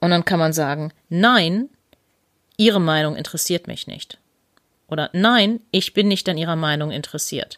Und 0.02 0.10
dann 0.10 0.26
kann 0.26 0.40
man 0.40 0.52
sagen, 0.52 0.92
nein, 1.08 1.70
ihre 2.58 2.82
Meinung 2.82 3.16
interessiert 3.16 3.68
mich 3.68 3.88
nicht. 3.88 4.18
Oder 4.90 5.10
nein, 5.14 5.62
ich 5.72 5.94
bin 5.94 6.08
nicht 6.08 6.28
an 6.28 6.38
ihrer 6.38 6.58
Meinung 6.58 6.92
interessiert. 6.92 7.58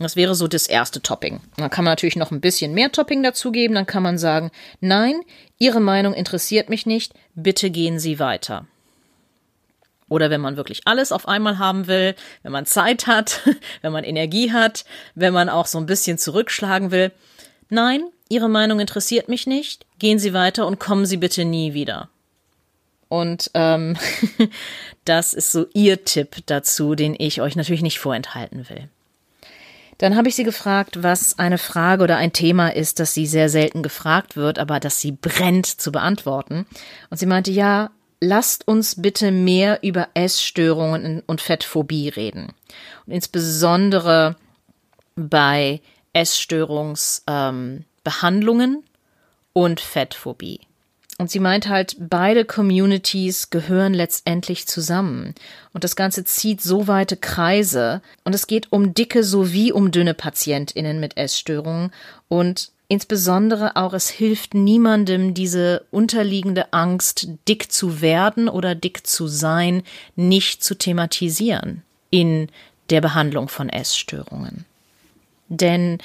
Das 0.00 0.16
wäre 0.16 0.34
so 0.34 0.48
das 0.48 0.66
erste 0.66 1.02
Topping. 1.02 1.40
Dann 1.58 1.68
kann 1.68 1.84
man 1.84 1.92
natürlich 1.92 2.16
noch 2.16 2.30
ein 2.30 2.40
bisschen 2.40 2.72
mehr 2.72 2.90
Topping 2.90 3.22
dazugeben. 3.22 3.74
Dann 3.74 3.86
kann 3.86 4.02
man 4.02 4.16
sagen, 4.16 4.50
nein, 4.80 5.20
Ihre 5.58 5.80
Meinung 5.80 6.14
interessiert 6.14 6.70
mich 6.70 6.86
nicht, 6.86 7.12
bitte 7.34 7.70
gehen 7.70 7.98
Sie 7.98 8.18
weiter. 8.18 8.66
Oder 10.08 10.30
wenn 10.30 10.40
man 10.40 10.56
wirklich 10.56 10.80
alles 10.86 11.12
auf 11.12 11.28
einmal 11.28 11.58
haben 11.58 11.86
will, 11.86 12.14
wenn 12.42 12.50
man 12.50 12.64
Zeit 12.64 13.06
hat, 13.06 13.42
wenn 13.82 13.92
man 13.92 14.04
Energie 14.04 14.52
hat, 14.52 14.86
wenn 15.14 15.34
man 15.34 15.50
auch 15.50 15.66
so 15.66 15.76
ein 15.76 15.86
bisschen 15.86 16.16
zurückschlagen 16.16 16.90
will. 16.90 17.12
Nein, 17.68 18.02
Ihre 18.30 18.48
Meinung 18.48 18.80
interessiert 18.80 19.28
mich 19.28 19.46
nicht, 19.46 19.84
gehen 19.98 20.18
Sie 20.18 20.32
weiter 20.32 20.66
und 20.66 20.80
kommen 20.80 21.04
Sie 21.04 21.18
bitte 21.18 21.44
nie 21.44 21.74
wieder. 21.74 22.08
Und 23.08 23.50
ähm, 23.52 23.98
das 25.04 25.34
ist 25.34 25.52
so 25.52 25.66
Ihr 25.74 26.06
Tipp 26.06 26.36
dazu, 26.46 26.94
den 26.94 27.14
ich 27.18 27.42
euch 27.42 27.54
natürlich 27.54 27.82
nicht 27.82 27.98
vorenthalten 27.98 28.70
will. 28.70 28.88
Dann 30.00 30.16
habe 30.16 30.28
ich 30.30 30.34
sie 30.34 30.44
gefragt, 30.44 31.02
was 31.02 31.38
eine 31.38 31.58
Frage 31.58 32.04
oder 32.04 32.16
ein 32.16 32.32
Thema 32.32 32.74
ist, 32.74 33.00
das 33.00 33.12
sie 33.12 33.26
sehr 33.26 33.50
selten 33.50 33.82
gefragt 33.82 34.34
wird, 34.34 34.58
aber 34.58 34.80
das 34.80 34.98
sie 34.98 35.12
brennt 35.12 35.66
zu 35.66 35.92
beantworten. 35.92 36.64
Und 37.10 37.18
sie 37.18 37.26
meinte, 37.26 37.50
ja, 37.50 37.90
lasst 38.18 38.66
uns 38.66 39.02
bitte 39.02 39.30
mehr 39.30 39.80
über 39.82 40.08
Essstörungen 40.14 41.22
und 41.26 41.42
Fettphobie 41.42 42.08
reden. 42.08 42.54
Und 43.04 43.12
insbesondere 43.12 44.36
bei 45.16 45.82
Essstörungsbehandlungen 46.14 48.76
ähm, 48.76 48.82
und 49.52 49.80
Fettphobie. 49.80 50.60
Und 51.20 51.30
sie 51.30 51.38
meint 51.38 51.68
halt, 51.68 51.96
beide 51.98 52.46
Communities 52.46 53.50
gehören 53.50 53.92
letztendlich 53.92 54.66
zusammen. 54.66 55.34
Und 55.74 55.84
das 55.84 55.94
Ganze 55.94 56.24
zieht 56.24 56.62
so 56.62 56.88
weite 56.88 57.18
Kreise. 57.18 58.00
Und 58.24 58.34
es 58.34 58.46
geht 58.46 58.72
um 58.72 58.94
dicke 58.94 59.22
sowie 59.22 59.70
um 59.70 59.90
dünne 59.90 60.14
PatientInnen 60.14 60.98
mit 60.98 61.18
Essstörungen. 61.18 61.92
Und 62.28 62.70
insbesondere 62.88 63.76
auch, 63.76 63.92
es 63.92 64.08
hilft 64.08 64.54
niemandem, 64.54 65.34
diese 65.34 65.84
unterliegende 65.90 66.72
Angst, 66.72 67.28
dick 67.46 67.70
zu 67.70 68.00
werden 68.00 68.48
oder 68.48 68.74
dick 68.74 69.06
zu 69.06 69.26
sein, 69.26 69.82
nicht 70.16 70.64
zu 70.64 70.74
thematisieren 70.74 71.82
in 72.08 72.48
der 72.88 73.02
Behandlung 73.02 73.48
von 73.50 73.68
Essstörungen. 73.68 74.64
Denn 75.50 75.98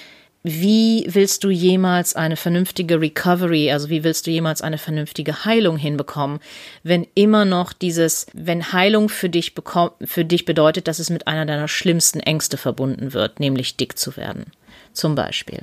wie 0.47 1.07
willst 1.07 1.43
du 1.43 1.49
jemals 1.49 2.15
eine 2.15 2.35
vernünftige 2.35 3.01
Recovery, 3.01 3.71
also 3.71 3.89
wie 3.89 4.03
willst 4.03 4.27
du 4.27 4.31
jemals 4.31 4.61
eine 4.61 4.77
vernünftige 4.77 5.43
Heilung 5.43 5.75
hinbekommen, 5.75 6.39
wenn 6.83 7.07
immer 7.15 7.45
noch 7.45 7.73
dieses, 7.73 8.27
wenn 8.31 8.71
Heilung 8.71 9.09
für 9.09 9.27
dich 9.27 9.55
bekommt, 9.55 9.93
für 10.03 10.23
dich 10.23 10.45
bedeutet, 10.45 10.87
dass 10.87 10.99
es 10.99 11.09
mit 11.09 11.25
einer 11.25 11.47
deiner 11.47 11.67
schlimmsten 11.67 12.19
Ängste 12.19 12.57
verbunden 12.57 13.13
wird, 13.13 13.39
nämlich 13.39 13.75
dick 13.75 13.97
zu 13.97 14.17
werden. 14.17 14.45
Zum 14.93 15.15
Beispiel. 15.15 15.61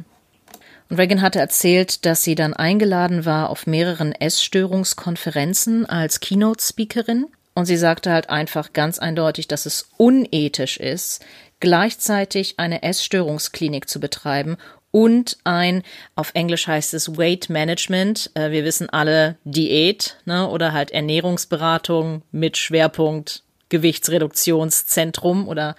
Und 0.90 0.98
Reagan 0.98 1.22
hatte 1.22 1.38
erzählt, 1.38 2.04
dass 2.04 2.24
sie 2.24 2.34
dann 2.34 2.52
eingeladen 2.52 3.24
war 3.24 3.50
auf 3.50 3.68
mehreren 3.68 4.10
Essstörungskonferenzen 4.10 5.86
als 5.86 6.18
Keynote-Speakerin. 6.18 7.26
Und 7.54 7.66
sie 7.66 7.76
sagte 7.76 8.10
halt 8.10 8.30
einfach 8.30 8.72
ganz 8.72 8.98
eindeutig, 8.98 9.46
dass 9.46 9.64
es 9.64 9.90
unethisch 9.96 10.78
ist, 10.78 11.24
gleichzeitig 11.62 12.58
eine 12.58 12.82
Essstörungsklinik 12.82 13.88
zu 13.88 14.00
betreiben 14.00 14.56
und 14.90 15.38
ein, 15.44 15.84
auf 16.16 16.32
Englisch 16.34 16.66
heißt 16.66 16.92
es 16.92 17.16
Weight 17.16 17.48
Management. 17.48 18.32
Äh, 18.34 18.50
wir 18.50 18.64
wissen 18.64 18.90
alle 18.90 19.36
Diät 19.44 20.16
ne, 20.24 20.48
oder 20.48 20.72
halt 20.72 20.90
Ernährungsberatung 20.90 22.22
mit 22.32 22.58
Schwerpunkt 22.58 23.44
Gewichtsreduktionszentrum 23.68 25.46
oder 25.46 25.76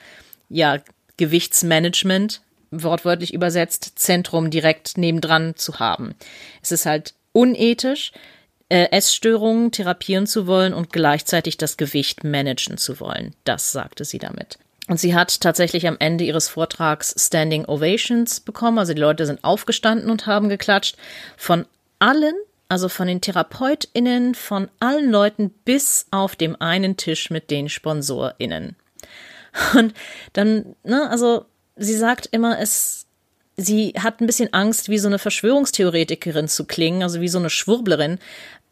ja, 0.50 0.80
Gewichtsmanagement, 1.18 2.42
wortwörtlich 2.72 3.34
übersetzt, 3.34 4.00
Zentrum 4.00 4.50
direkt 4.50 4.98
nebendran 4.98 5.56
zu 5.58 5.80
haben. 5.80 6.16
Es 6.62 6.72
ist 6.72 6.86
halt 6.86 7.14
unethisch, 7.34 8.14
äh, 8.70 8.86
Essstörungen 8.86 9.72
therapieren 9.72 10.28
zu 10.28 10.48
wollen 10.48 10.74
und 10.74 10.94
gleichzeitig 10.94 11.58
das 11.58 11.76
Gewicht 11.76 12.24
managen 12.24 12.78
zu 12.78 13.02
wollen. 13.02 13.36
Das 13.44 13.74
sagte 13.74 14.06
sie 14.06 14.18
damit. 14.18 14.58
Und 14.90 15.00
sie 15.00 15.16
hat 15.16 15.40
tatsächlich 15.40 15.88
am 15.88 15.96
Ende 16.00 16.26
ihres 16.26 16.50
Vortrags 16.50 17.16
Standing 17.18 17.66
Ovations 17.66 18.42
bekommen. 18.42 18.80
Also 18.80 18.94
die 18.94 19.02
Leute 19.02 19.26
sind 19.26 19.44
aufgestanden 19.44 20.10
und 20.10 20.28
haben 20.28 20.50
geklatscht. 20.50 20.98
Von 21.38 21.66
allen, 22.00 22.36
also 22.68 22.90
von 22.90 23.08
den 23.08 23.22
TherapeutInnen, 23.22 24.36
von 24.36 24.70
allen 24.80 25.10
Leuten 25.10 25.52
bis 25.64 26.08
auf 26.12 26.36
dem 26.36 26.62
einen 26.62 26.98
Tisch 26.98 27.30
mit 27.30 27.50
den 27.50 27.70
SponsorInnen. 27.70 28.76
Und 29.76 29.94
dann, 30.34 30.76
ne, 30.84 31.10
also 31.10 31.46
sie 31.78 31.96
sagt 31.96 32.28
immer, 32.32 32.60
es, 32.60 33.06
sie 33.56 33.94
hat 33.98 34.20
ein 34.20 34.28
bisschen 34.28 34.52
Angst, 34.54 34.90
wie 34.90 34.98
so 34.98 35.08
eine 35.08 35.20
Verschwörungstheoretikerin 35.20 36.48
zu 36.48 36.66
klingen, 36.66 37.04
also 37.04 37.22
wie 37.22 37.30
so 37.30 37.40
eine 37.40 37.50
Schwurblerin. 37.50 38.20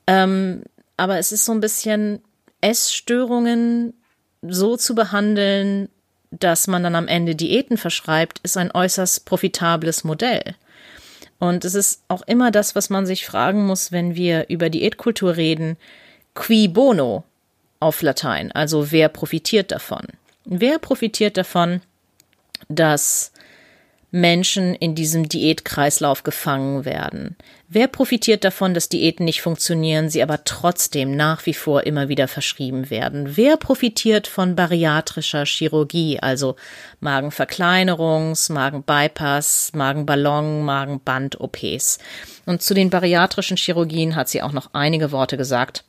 Ähm, 0.08 0.64
aber 0.98 1.20
es 1.20 1.32
ist 1.32 1.46
so 1.46 1.54
ein 1.54 1.62
bisschen 1.62 2.22
Essstörungen 2.60 3.94
so 4.42 4.76
zu 4.76 4.96
behandeln, 4.96 5.90
dass 6.32 6.68
man 6.68 6.84
dann 6.84 6.96
am 6.96 7.08
Ende 7.08 7.36
Diäten 7.36 7.78
verschreibt, 7.78 8.40
ist 8.40 8.58
ein 8.58 8.72
äußerst 8.72 9.26
profitables 9.26 10.04
Modell. 10.04 10.56
Und 11.40 11.66
es 11.66 11.76
ist 11.76 12.04
auch 12.08 12.22
immer 12.24 12.52
das, 12.52 12.76
was 12.76 12.90
man 12.90 13.06
sich 13.06 13.26
fragen 13.26 13.66
muss, 13.66 13.92
wenn 13.92 14.16
wir 14.16 14.48
über 14.50 14.70
Diätkultur 14.70 15.36
reden. 15.36 15.78
Qui 16.34 16.68
bono 16.68 17.26
auf 17.80 18.02
Latein, 18.02 18.52
also 18.52 18.92
wer 18.92 19.10
profitiert 19.10 19.72
davon? 19.72 20.06
Wer 20.46 20.80
profitiert 20.80 21.38
davon, 21.38 21.82
dass 22.70 23.32
Menschen 24.12 24.76
in 24.76 24.94
diesem 24.94 25.30
Diätkreislauf 25.30 26.24
gefangen 26.24 26.86
werden? 26.86 27.38
Wer 27.70 27.88
profitiert 27.88 28.44
davon, 28.44 28.74
dass 28.74 28.90
Diäten 28.90 29.24
nicht 29.24 29.42
funktionieren, 29.42 30.10
sie 30.10 30.22
aber 30.22 30.44
trotzdem 30.44 31.16
nach 31.16 31.46
wie 31.46 31.54
vor 31.54 31.86
immer 31.86 32.10
wieder 32.10 32.28
verschrieben 32.28 32.90
werden? 32.90 33.38
Wer 33.38 33.56
profitiert 33.56 34.28
von 34.28 34.58
bariatrischer 34.58 35.46
Chirurgie, 35.46 36.20
also 36.20 36.58
Magenverkleinerungs-, 37.02 38.52
Magenbypass, 38.52 39.72
Magenballon, 39.74 40.64
Magenband-OPs? 40.66 42.00
Und 42.46 42.62
zu 42.62 42.74
den 42.74 42.90
bariatrischen 42.90 43.56
Chirurgien 43.56 44.18
hat 44.18 44.28
sie 44.28 44.42
auch 44.42 44.52
noch 44.52 44.72
einige 44.74 45.14
Worte 45.14 45.38
gesagt. 45.38 45.86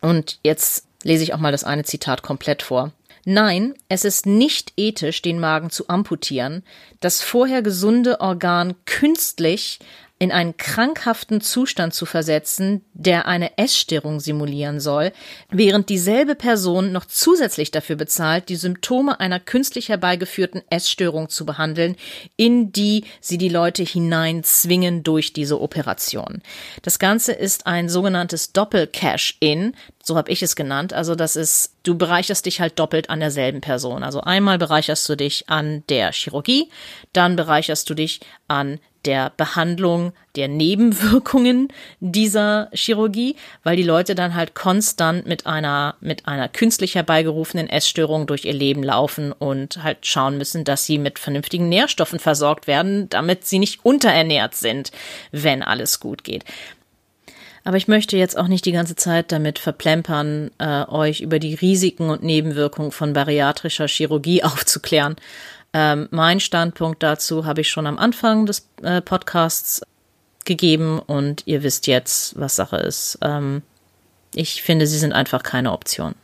Und 0.00 0.38
jetzt 0.44 0.86
lese 1.02 1.24
ich 1.24 1.34
auch 1.34 1.38
mal 1.38 1.52
das 1.52 1.64
eine 1.64 1.84
Zitat 1.84 2.22
komplett 2.22 2.62
vor. 2.62 2.92
Nein, 3.26 3.74
es 3.88 4.04
ist 4.04 4.26
nicht 4.26 4.74
ethisch, 4.76 5.22
den 5.22 5.40
Magen 5.40 5.70
zu 5.70 5.88
amputieren, 5.88 6.62
das 7.00 7.22
vorher 7.22 7.62
gesunde 7.62 8.20
Organ 8.20 8.74
künstlich 8.84 9.78
in 10.24 10.32
einen 10.32 10.56
krankhaften 10.56 11.42
Zustand 11.42 11.92
zu 11.92 12.06
versetzen, 12.06 12.82
der 12.94 13.28
eine 13.28 13.58
Essstörung 13.58 14.20
simulieren 14.20 14.80
soll, 14.80 15.12
während 15.50 15.90
dieselbe 15.90 16.34
Person 16.34 16.92
noch 16.92 17.04
zusätzlich 17.04 17.70
dafür 17.70 17.96
bezahlt, 17.96 18.48
die 18.48 18.56
Symptome 18.56 19.20
einer 19.20 19.38
künstlich 19.38 19.90
herbeigeführten 19.90 20.62
Essstörung 20.70 21.28
zu 21.28 21.44
behandeln, 21.44 21.96
in 22.36 22.72
die 22.72 23.04
sie 23.20 23.36
die 23.36 23.50
Leute 23.50 23.82
hineinzwingen 23.82 25.02
durch 25.02 25.34
diese 25.34 25.60
Operation. 25.60 26.40
Das 26.80 26.98
Ganze 26.98 27.32
ist 27.32 27.66
ein 27.66 27.90
sogenanntes 27.90 28.54
Doppel-Cash-In, 28.54 29.74
so 30.02 30.16
habe 30.16 30.32
ich 30.32 30.42
es 30.42 30.56
genannt. 30.56 30.94
Also 30.94 31.14
das 31.14 31.36
ist, 31.36 31.76
du 31.82 31.98
bereicherst 31.98 32.46
dich 32.46 32.60
halt 32.60 32.78
doppelt 32.78 33.10
an 33.10 33.20
derselben 33.20 33.60
Person. 33.60 34.02
Also 34.02 34.22
einmal 34.22 34.56
bereicherst 34.56 35.06
du 35.06 35.16
dich 35.16 35.50
an 35.50 35.84
der 35.90 36.12
Chirurgie, 36.12 36.70
dann 37.12 37.36
bereicherst 37.36 37.90
du 37.90 37.94
dich 37.94 38.20
an 38.48 38.80
der 39.06 39.32
Behandlung 39.36 40.12
der 40.36 40.48
Nebenwirkungen 40.48 41.68
dieser 42.00 42.68
Chirurgie, 42.72 43.36
weil 43.62 43.76
die 43.76 43.82
Leute 43.82 44.14
dann 44.14 44.34
halt 44.34 44.54
konstant 44.54 45.26
mit 45.26 45.46
einer, 45.46 45.96
mit 46.00 46.26
einer 46.26 46.48
künstlich 46.48 46.94
herbeigerufenen 46.94 47.68
Essstörung 47.68 48.26
durch 48.26 48.44
ihr 48.44 48.52
Leben 48.52 48.82
laufen 48.82 49.32
und 49.32 49.82
halt 49.82 50.06
schauen 50.06 50.38
müssen, 50.38 50.64
dass 50.64 50.86
sie 50.86 50.98
mit 50.98 51.18
vernünftigen 51.18 51.68
Nährstoffen 51.68 52.18
versorgt 52.18 52.66
werden, 52.66 53.08
damit 53.10 53.46
sie 53.46 53.58
nicht 53.58 53.84
unterernährt 53.84 54.54
sind, 54.54 54.90
wenn 55.30 55.62
alles 55.62 56.00
gut 56.00 56.24
geht. 56.24 56.44
Aber 57.66 57.78
ich 57.78 57.88
möchte 57.88 58.18
jetzt 58.18 58.36
auch 58.36 58.46
nicht 58.46 58.66
die 58.66 58.72
ganze 58.72 58.94
Zeit 58.94 59.32
damit 59.32 59.58
verplempern, 59.58 60.50
äh, 60.58 60.84
euch 60.86 61.22
über 61.22 61.38
die 61.38 61.54
Risiken 61.54 62.10
und 62.10 62.22
Nebenwirkungen 62.22 62.92
von 62.92 63.14
bariatrischer 63.14 63.88
Chirurgie 63.88 64.42
aufzuklären. 64.44 65.16
Ähm, 65.74 66.08
mein 66.12 66.38
Standpunkt 66.38 67.02
dazu 67.02 67.44
habe 67.44 67.60
ich 67.60 67.68
schon 67.68 67.88
am 67.88 67.98
Anfang 67.98 68.46
des 68.46 68.68
äh, 68.82 69.00
Podcasts 69.02 69.82
gegeben 70.44 71.00
und 71.00 71.42
ihr 71.46 71.64
wisst 71.64 71.88
jetzt, 71.88 72.38
was 72.38 72.54
Sache 72.54 72.76
ist. 72.76 73.18
Ähm, 73.22 73.62
ich 74.34 74.62
finde, 74.62 74.86
sie 74.86 74.98
sind 74.98 75.12
einfach 75.12 75.42
keine 75.42 75.72
Option. 75.72 76.14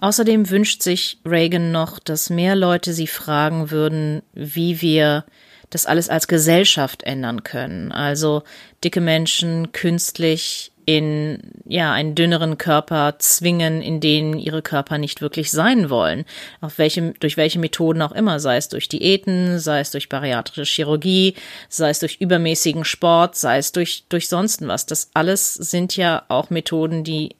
Außerdem 0.00 0.50
wünscht 0.50 0.82
sich 0.82 1.18
Reagan 1.24 1.72
noch, 1.72 1.98
dass 1.98 2.30
mehr 2.30 2.54
Leute 2.54 2.92
sie 2.92 3.06
fragen 3.06 3.70
würden, 3.70 4.22
wie 4.32 4.80
wir 4.80 5.24
das 5.70 5.86
alles 5.86 6.08
als 6.08 6.28
Gesellschaft 6.28 7.02
ändern 7.02 7.42
können. 7.42 7.90
Also 7.90 8.42
dicke 8.84 9.00
Menschen 9.00 9.72
künstlich 9.72 10.72
in 10.88 11.38
ja 11.66 11.92
einen 11.92 12.14
dünneren 12.14 12.56
Körper 12.56 13.16
zwingen, 13.18 13.82
in 13.82 14.00
denen 14.00 14.38
ihre 14.38 14.62
Körper 14.62 14.96
nicht 14.96 15.20
wirklich 15.20 15.50
sein 15.50 15.90
wollen. 15.90 16.24
Auf 16.62 16.78
welche, 16.78 17.12
durch 17.20 17.36
welche 17.36 17.58
Methoden 17.58 18.00
auch 18.00 18.12
immer, 18.12 18.40
sei 18.40 18.56
es 18.56 18.70
durch 18.70 18.88
Diäten, 18.88 19.58
sei 19.58 19.80
es 19.80 19.90
durch 19.90 20.08
bariatrische 20.08 20.64
Chirurgie, 20.64 21.34
sei 21.68 21.90
es 21.90 21.98
durch 21.98 22.22
übermäßigen 22.22 22.86
Sport, 22.86 23.36
sei 23.36 23.58
es 23.58 23.72
durch, 23.72 24.04
durch 24.08 24.30
sonst 24.30 24.66
was. 24.66 24.86
Das 24.86 25.10
alles 25.12 25.52
sind 25.52 25.94
ja 25.94 26.22
auch 26.28 26.48
Methoden, 26.48 27.04
die 27.04 27.36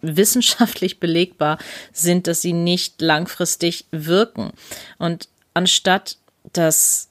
wissenschaftlich 0.00 0.98
belegbar 1.00 1.58
sind, 1.92 2.26
dass 2.26 2.40
sie 2.40 2.54
nicht 2.54 3.02
langfristig 3.02 3.84
wirken. 3.90 4.52
Und 4.96 5.28
anstatt 5.52 6.16
dass 6.54 7.08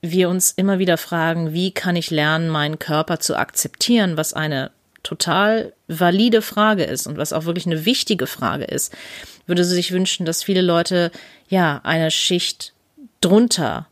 wir 0.00 0.30
uns 0.30 0.52
immer 0.52 0.78
wieder 0.78 0.96
fragen, 0.96 1.52
wie 1.52 1.72
kann 1.72 1.96
ich 1.96 2.10
lernen, 2.10 2.48
meinen 2.48 2.78
Körper 2.78 3.20
zu 3.20 3.36
akzeptieren, 3.36 4.16
was 4.16 4.32
eine 4.32 4.70
total 5.02 5.72
valide 5.86 6.42
Frage 6.42 6.84
ist 6.84 7.06
und 7.06 7.16
was 7.16 7.32
auch 7.32 7.44
wirklich 7.44 7.66
eine 7.66 7.84
wichtige 7.84 8.26
Frage 8.26 8.64
ist, 8.64 8.94
würde 9.46 9.64
sie 9.64 9.74
sich 9.74 9.92
wünschen, 9.92 10.26
dass 10.26 10.42
viele 10.42 10.62
Leute 10.62 11.10
ja 11.48 11.80
eine 11.84 12.10
Schicht 12.10 12.72
drunter 13.20 13.86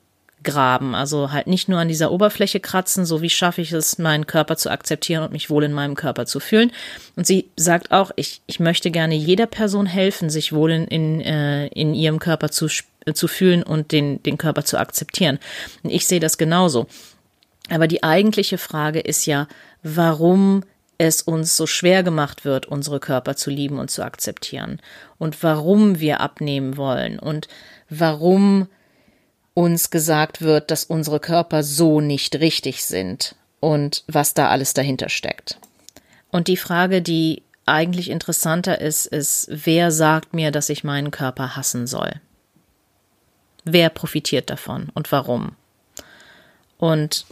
graben, 0.46 0.94
also 0.94 1.32
halt 1.32 1.48
nicht 1.48 1.68
nur 1.68 1.80
an 1.80 1.88
dieser 1.88 2.12
Oberfläche 2.12 2.60
kratzen, 2.60 3.04
so 3.04 3.20
wie 3.20 3.28
schaffe 3.28 3.60
ich 3.60 3.72
es, 3.72 3.98
meinen 3.98 4.26
Körper 4.26 4.56
zu 4.56 4.70
akzeptieren 4.70 5.24
und 5.24 5.32
mich 5.32 5.50
wohl 5.50 5.64
in 5.64 5.72
meinem 5.72 5.96
Körper 5.96 6.24
zu 6.24 6.40
fühlen. 6.40 6.70
Und 7.16 7.26
sie 7.26 7.50
sagt 7.56 7.90
auch, 7.90 8.12
ich, 8.16 8.40
ich 8.46 8.60
möchte 8.60 8.90
gerne 8.90 9.16
jeder 9.16 9.46
Person 9.46 9.86
helfen, 9.86 10.30
sich 10.30 10.52
wohl 10.52 10.70
in, 10.70 10.86
in, 10.86 11.20
äh, 11.20 11.66
in 11.68 11.94
ihrem 11.94 12.20
Körper 12.20 12.50
zu, 12.50 12.68
zu 13.12 13.28
fühlen 13.28 13.62
und 13.62 13.92
den, 13.92 14.22
den 14.22 14.38
Körper 14.38 14.64
zu 14.64 14.78
akzeptieren. 14.78 15.38
Und 15.82 15.90
ich 15.90 16.06
sehe 16.06 16.20
das 16.20 16.38
genauso. 16.38 16.86
Aber 17.68 17.88
die 17.88 18.04
eigentliche 18.04 18.56
Frage 18.56 19.00
ist 19.00 19.26
ja, 19.26 19.48
warum 19.82 20.62
es 20.98 21.22
uns 21.22 21.56
so 21.56 21.66
schwer 21.66 22.02
gemacht 22.02 22.44
wird, 22.44 22.66
unsere 22.66 23.00
Körper 23.00 23.36
zu 23.36 23.50
lieben 23.50 23.78
und 23.78 23.90
zu 23.90 24.02
akzeptieren 24.02 24.80
und 25.18 25.42
warum 25.42 26.00
wir 26.00 26.20
abnehmen 26.20 26.76
wollen 26.76 27.18
und 27.18 27.48
warum 27.90 28.68
uns 29.54 29.90
gesagt 29.90 30.42
wird, 30.42 30.70
dass 30.70 30.84
unsere 30.84 31.20
Körper 31.20 31.62
so 31.62 32.00
nicht 32.00 32.36
richtig 32.36 32.84
sind 32.84 33.36
und 33.60 34.04
was 34.06 34.34
da 34.34 34.48
alles 34.48 34.74
dahinter 34.74 35.08
steckt. 35.08 35.58
Und 36.30 36.48
die 36.48 36.58
Frage, 36.58 37.00
die 37.00 37.42
eigentlich 37.64 38.10
interessanter 38.10 38.80
ist, 38.80 39.06
ist, 39.06 39.48
wer 39.50 39.90
sagt 39.90 40.34
mir, 40.34 40.50
dass 40.50 40.68
ich 40.68 40.84
meinen 40.84 41.10
Körper 41.10 41.56
hassen 41.56 41.86
soll? 41.86 42.20
Wer 43.64 43.90
profitiert 43.90 44.50
davon 44.50 44.90
und 44.94 45.10
warum? 45.10 45.56
Und 46.78 47.26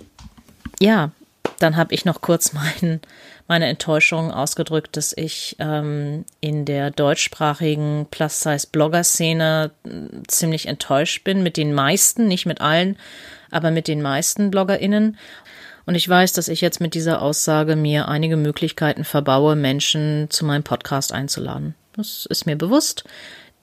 ja, 0.80 1.12
dann 1.58 1.76
habe 1.76 1.94
ich 1.94 2.04
noch 2.04 2.20
kurz 2.20 2.52
meinen 2.54 3.00
meine 3.46 3.66
Enttäuschung 3.66 4.30
ausgedrückt, 4.30 4.96
dass 4.96 5.12
ich 5.16 5.56
ähm, 5.58 6.24
in 6.40 6.64
der 6.64 6.90
deutschsprachigen 6.90 8.06
Plus-Size-Blogger-Szene 8.10 9.70
hm, 9.84 10.22
ziemlich 10.26 10.66
enttäuscht 10.66 11.24
bin 11.24 11.42
mit 11.42 11.56
den 11.56 11.74
meisten, 11.74 12.26
nicht 12.26 12.46
mit 12.46 12.60
allen, 12.60 12.96
aber 13.50 13.70
mit 13.70 13.88
den 13.88 14.02
meisten 14.02 14.50
BloggerInnen. 14.50 15.18
Und 15.86 15.94
ich 15.94 16.08
weiß, 16.08 16.32
dass 16.32 16.48
ich 16.48 16.62
jetzt 16.62 16.80
mit 16.80 16.94
dieser 16.94 17.20
Aussage 17.20 17.76
mir 17.76 18.08
einige 18.08 18.36
Möglichkeiten 18.36 19.04
verbaue, 19.04 19.54
Menschen 19.54 20.28
zu 20.30 20.46
meinem 20.46 20.62
Podcast 20.62 21.12
einzuladen. 21.12 21.74
Das 21.94 22.26
ist 22.26 22.46
mir 22.46 22.56
bewusst. 22.56 23.04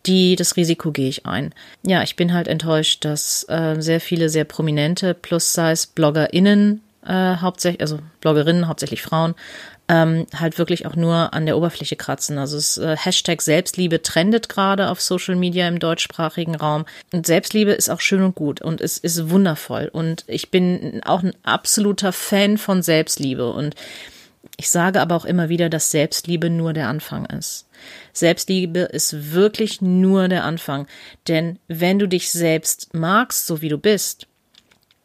die, 0.05 0.35
das 0.35 0.57
Risiko 0.57 0.91
gehe 0.91 1.09
ich 1.09 1.25
ein. 1.25 1.53
Ja, 1.83 2.01
ich 2.03 2.15
bin 2.15 2.33
halt 2.33 2.47
enttäuscht, 2.47 3.05
dass 3.05 3.45
äh, 3.49 3.75
sehr 3.79 4.01
viele 4.01 4.29
sehr 4.29 4.45
prominente 4.45 5.13
Plus-Size-BloggerInnen, 5.13 6.81
äh, 7.05 7.35
hauptsächlich, 7.37 7.81
also 7.81 7.99
Bloggerinnen, 8.19 8.67
hauptsächlich 8.67 9.01
Frauen, 9.01 9.35
ähm, 9.91 10.25
halt 10.33 10.57
wirklich 10.57 10.85
auch 10.85 10.95
nur 10.95 11.33
an 11.33 11.45
der 11.45 11.57
Oberfläche 11.57 11.97
kratzen. 11.97 12.37
Also 12.37 12.55
das 12.55 12.77
äh, 12.77 12.95
Hashtag 12.95 13.41
Selbstliebe 13.41 14.01
trendet 14.01 14.47
gerade 14.47 14.89
auf 14.89 15.01
Social 15.01 15.35
Media 15.35 15.67
im 15.67 15.79
deutschsprachigen 15.79 16.55
Raum. 16.55 16.85
Und 17.11 17.27
Selbstliebe 17.27 17.71
ist 17.71 17.89
auch 17.89 17.99
schön 17.99 18.23
und 18.23 18.33
gut 18.33 18.61
und 18.61 18.79
es 18.79 18.97
ist 18.97 19.29
wundervoll. 19.29 19.89
Und 19.91 20.23
ich 20.27 20.49
bin 20.49 21.01
auch 21.03 21.23
ein 21.23 21.33
absoluter 21.43 22.13
Fan 22.13 22.57
von 22.57 22.81
Selbstliebe. 22.81 23.51
Und 23.51 23.75
ich 24.55 24.69
sage 24.69 25.01
aber 25.01 25.17
auch 25.17 25.25
immer 25.25 25.49
wieder, 25.49 25.69
dass 25.69 25.91
Selbstliebe 25.91 26.49
nur 26.49 26.71
der 26.71 26.87
Anfang 26.87 27.25
ist. 27.25 27.67
Selbstliebe 28.13 28.79
ist 28.79 29.33
wirklich 29.33 29.81
nur 29.81 30.29
der 30.29 30.45
Anfang. 30.45 30.87
Denn 31.27 31.59
wenn 31.67 31.99
du 31.99 32.07
dich 32.07 32.31
selbst 32.31 32.93
magst, 32.93 33.45
so 33.45 33.61
wie 33.61 33.69
du 33.69 33.77
bist, 33.77 34.27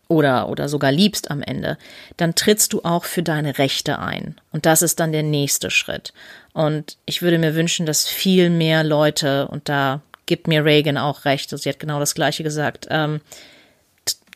oder, 0.08 0.48
oder 0.48 0.68
sogar 0.68 0.92
liebst 0.92 1.30
am 1.30 1.42
Ende, 1.42 1.78
dann 2.16 2.34
trittst 2.34 2.72
du 2.72 2.82
auch 2.82 3.04
für 3.04 3.22
deine 3.22 3.58
Rechte 3.58 3.98
ein. 3.98 4.36
Und 4.52 4.66
das 4.66 4.82
ist 4.82 5.00
dann 5.00 5.12
der 5.12 5.22
nächste 5.22 5.70
Schritt. 5.70 6.12
Und 6.52 6.96
ich 7.06 7.22
würde 7.22 7.38
mir 7.38 7.54
wünschen, 7.54 7.86
dass 7.86 8.06
viel 8.06 8.50
mehr 8.50 8.84
Leute, 8.84 9.48
und 9.48 9.68
da 9.68 10.00
gibt 10.26 10.48
mir 10.48 10.64
Reagan 10.64 10.96
auch 10.98 11.24
recht, 11.24 11.52
also 11.52 11.62
sie 11.62 11.68
hat 11.68 11.80
genau 11.80 11.98
das 11.98 12.14
Gleiche 12.14 12.42
gesagt, 12.42 12.86
ähm, 12.90 13.20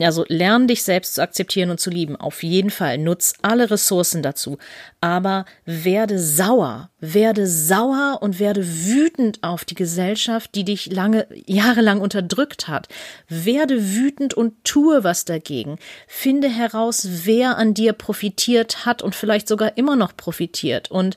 also 0.06 0.24
lern 0.28 0.66
dich 0.66 0.82
selbst 0.82 1.14
zu 1.14 1.22
akzeptieren 1.22 1.70
und 1.70 1.80
zu 1.80 1.90
lieben. 1.90 2.16
Auf 2.16 2.42
jeden 2.42 2.70
Fall. 2.70 2.98
Nutz 2.98 3.34
alle 3.42 3.70
Ressourcen 3.70 4.22
dazu. 4.22 4.58
Aber 5.00 5.44
werde 5.64 6.18
sauer. 6.18 6.90
Werde 7.00 7.46
sauer 7.46 8.18
und 8.20 8.38
werde 8.38 8.66
wütend 8.66 9.42
auf 9.42 9.64
die 9.64 9.74
Gesellschaft, 9.74 10.54
die 10.54 10.64
dich 10.64 10.86
lange, 10.86 11.26
jahrelang 11.46 12.00
unterdrückt 12.00 12.68
hat. 12.68 12.88
Werde 13.28 13.94
wütend 13.94 14.34
und 14.34 14.64
tue 14.64 15.04
was 15.04 15.24
dagegen. 15.24 15.78
Finde 16.06 16.48
heraus, 16.48 17.06
wer 17.24 17.56
an 17.58 17.74
dir 17.74 17.92
profitiert 17.92 18.86
hat 18.86 19.02
und 19.02 19.14
vielleicht 19.14 19.48
sogar 19.48 19.76
immer 19.76 19.96
noch 19.96 20.16
profitiert. 20.16 20.90
Und 20.90 21.16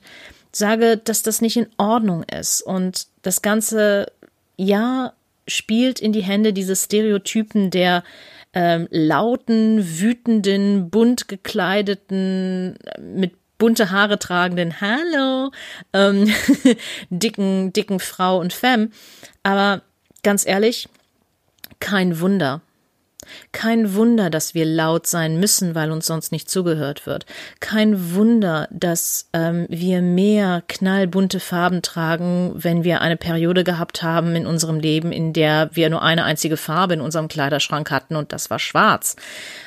sage, 0.52 0.96
dass 0.96 1.22
das 1.22 1.40
nicht 1.40 1.56
in 1.56 1.68
Ordnung 1.76 2.22
ist. 2.24 2.62
Und 2.62 3.06
das 3.22 3.42
Ganze, 3.42 4.12
ja, 4.56 5.12
spielt 5.46 6.00
in 6.00 6.12
die 6.12 6.22
Hände 6.22 6.52
dieses 6.52 6.84
Stereotypen 6.84 7.70
der 7.70 8.02
ähm, 8.54 8.88
lauten, 8.90 9.98
wütenden, 10.00 10.90
bunt 10.90 11.28
gekleideten, 11.28 12.78
mit 13.00 13.32
bunte 13.58 13.90
Haare 13.90 14.18
tragenden, 14.18 14.80
hallo, 14.80 15.50
ähm, 15.92 16.32
dicken, 17.10 17.72
dicken 17.72 18.00
Frau 18.00 18.38
und 18.38 18.52
Femme. 18.52 18.90
Aber 19.42 19.82
ganz 20.22 20.46
ehrlich, 20.46 20.88
kein 21.80 22.20
Wunder. 22.20 22.62
Kein 23.52 23.94
Wunder, 23.94 24.30
dass 24.30 24.54
wir 24.54 24.64
laut 24.64 25.06
sein 25.06 25.38
müssen, 25.38 25.74
weil 25.74 25.90
uns 25.90 26.06
sonst 26.06 26.32
nicht 26.32 26.50
zugehört 26.50 27.06
wird. 27.06 27.26
Kein 27.60 28.14
Wunder, 28.14 28.68
dass 28.70 29.28
ähm, 29.32 29.66
wir 29.68 30.02
mehr 30.02 30.62
knallbunte 30.68 31.40
Farben 31.40 31.82
tragen, 31.82 32.52
wenn 32.54 32.84
wir 32.84 33.00
eine 33.00 33.16
Periode 33.16 33.64
gehabt 33.64 34.02
haben 34.02 34.36
in 34.36 34.46
unserem 34.46 34.78
Leben, 34.78 35.12
in 35.12 35.32
der 35.32 35.70
wir 35.72 35.90
nur 35.90 36.02
eine 36.02 36.24
einzige 36.24 36.56
Farbe 36.56 36.94
in 36.94 37.00
unserem 37.00 37.28
Kleiderschrank 37.28 37.90
hatten 37.90 38.16
und 38.16 38.32
das 38.32 38.50
war 38.50 38.58
schwarz. 38.58 39.16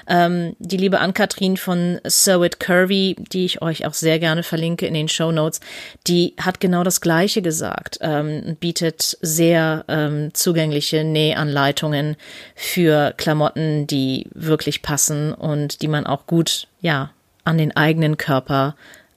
Ähm, 0.08 0.56
die 0.60 0.78
liebe 0.78 1.00
Ann-Kathrin 1.00 1.58
von 1.58 2.00
Sew 2.06 2.46
It 2.46 2.60
Curvy, 2.60 3.16
die 3.32 3.46
ich 3.46 3.62
euch 3.62 3.86
auch 3.86 3.94
sehr 3.94 4.20
gerne 4.20 4.44
verlinke 4.44 4.86
in 4.88 4.94
den 4.94 5.10
Show 5.10 5.32
Notes, 5.32 5.60
die 6.08 6.36
hat 6.40 6.60
genau 6.60 6.84
das 6.84 7.02
Gleiche 7.02 7.42
gesagt, 7.42 8.00
ähm, 8.02 8.58
bietet 8.60 9.18
sehr 9.22 9.86
ähm, 9.88 10.34
zugängliche 10.34 11.04
Nähanleitungen 11.04 12.16
für 12.56 13.14
Klamotten, 13.18 13.47
die 13.56 14.28
wirklich 14.34 14.82
passen 14.82 15.34
und 15.34 15.82
die 15.82 15.88
man 15.88 16.06
auch 16.06 16.28
gut, 16.28 16.68
ja, 16.82 17.12
an 17.44 17.58
den 17.58 17.76
eigenen 17.76 18.18
Körper 18.18 18.76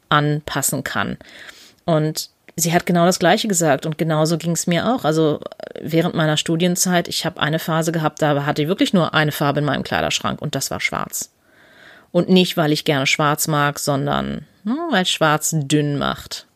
anpassen 0.08 0.84
kann. 0.84 1.16
Und 1.84 2.30
sie 2.56 2.72
hat 2.72 2.86
genau 2.86 3.06
das 3.06 3.18
Gleiche 3.18 3.48
gesagt 3.48 3.86
und 3.86 3.98
genauso 3.98 4.38
ging 4.38 4.52
es 4.52 4.66
mir 4.66 4.92
auch. 4.92 5.04
Also 5.04 5.40
während 5.80 6.14
meiner 6.14 6.36
Studienzeit, 6.36 7.08
ich 7.08 7.24
habe 7.24 7.40
eine 7.40 7.58
Phase 7.58 7.92
gehabt, 7.92 8.22
da 8.22 8.44
hatte 8.46 8.62
ich 8.62 8.68
wirklich 8.68 8.92
nur 8.92 9.14
eine 9.14 9.32
Farbe 9.32 9.60
in 9.60 9.66
meinem 9.66 9.82
Kleiderschrank 9.82 10.40
und 10.40 10.54
das 10.54 10.70
war 10.70 10.80
schwarz. 10.80 11.30
Und 12.12 12.28
nicht, 12.28 12.56
weil 12.56 12.72
ich 12.72 12.84
gerne 12.84 13.06
schwarz 13.06 13.46
mag, 13.48 13.78
sondern 13.78 14.46
hm, 14.64 14.78
weil 14.90 15.06
schwarz 15.06 15.54
dünn 15.54 15.98
macht. 15.98 16.46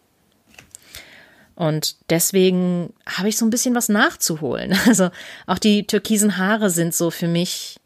Und 1.57 1.96
deswegen 2.11 2.92
habe 3.07 3.28
ich 3.28 3.36
so 3.36 3.44
ein 3.44 3.50
bisschen 3.50 3.74
was 3.74 3.88
nachzuholen. 3.88 4.76
Also 4.86 5.11
auch 5.46 5.59
die 5.59 5.86
türkisen 5.86 6.36
Haare 6.36 6.70
sind 6.70 6.94
so 6.94 7.11
für 7.11 7.28
mich 7.28 7.76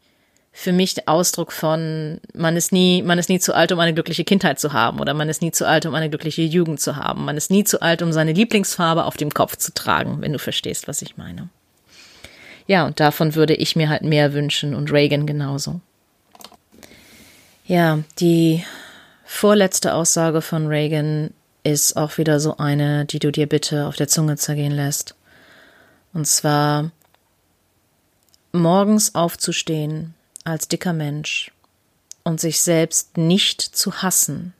für 0.51 0.73
mich 0.73 0.93
der 0.93 1.07
Ausdruck 1.07 1.53
von, 1.53 2.19
man 2.33 2.57
ist 2.57 2.73
nie, 2.73 3.01
man 3.01 3.17
ist 3.17 3.29
nie 3.29 3.39
zu 3.39 3.55
alt, 3.55 3.71
um 3.71 3.79
eine 3.79 3.93
glückliche 3.93 4.25
Kindheit 4.25 4.59
zu 4.59 4.73
haben 4.73 4.99
oder 4.99 5.13
man 5.13 5.29
ist 5.29 5.41
nie 5.41 5.51
zu 5.51 5.65
alt, 5.65 5.85
um 5.85 5.95
eine 5.95 6.09
glückliche 6.09 6.41
Jugend 6.41 6.81
zu 6.81 6.97
haben. 6.97 7.23
Man 7.23 7.37
ist 7.37 7.49
nie 7.49 7.63
zu 7.63 7.81
alt, 7.81 8.01
um 8.01 8.11
seine 8.11 8.33
Lieblingsfarbe 8.33 9.05
auf 9.05 9.15
dem 9.15 9.29
Kopf 9.29 9.55
zu 9.55 9.73
tragen, 9.73 10.17
wenn 10.19 10.33
du 10.33 10.39
verstehst, 10.39 10.89
was 10.89 11.01
ich 11.01 11.15
meine. 11.15 11.47
Ja, 12.67 12.85
und 12.85 12.99
davon 12.99 13.35
würde 13.35 13.55
ich 13.55 13.77
mir 13.77 13.87
halt 13.87 14.03
mehr 14.03 14.33
wünschen 14.33 14.75
und 14.75 14.91
Reagan 14.91 15.25
genauso. 15.25 15.79
Ja, 17.65 17.99
die 18.19 18.65
vorletzte 19.23 19.93
Aussage 19.93 20.41
von 20.41 20.67
Reagan 20.67 21.29
ist 21.63 21.97
auch 21.97 22.17
wieder 22.17 22.39
so 22.39 22.57
eine, 22.57 23.05
die 23.05 23.19
du 23.19 23.31
dir 23.31 23.47
bitte 23.47 23.87
auf 23.87 23.95
der 23.95 24.07
Zunge 24.07 24.37
zergehen 24.37 24.71
lässt. 24.71 25.15
Und 26.13 26.25
zwar 26.25 26.91
morgens 28.51 29.15
aufzustehen 29.15 30.13
als 30.43 30.67
dicker 30.67 30.93
Mensch 30.93 31.51
und 32.23 32.39
sich 32.39 32.61
selbst 32.61 33.17
nicht 33.17 33.61
zu 33.61 34.01
hassen, 34.01 34.53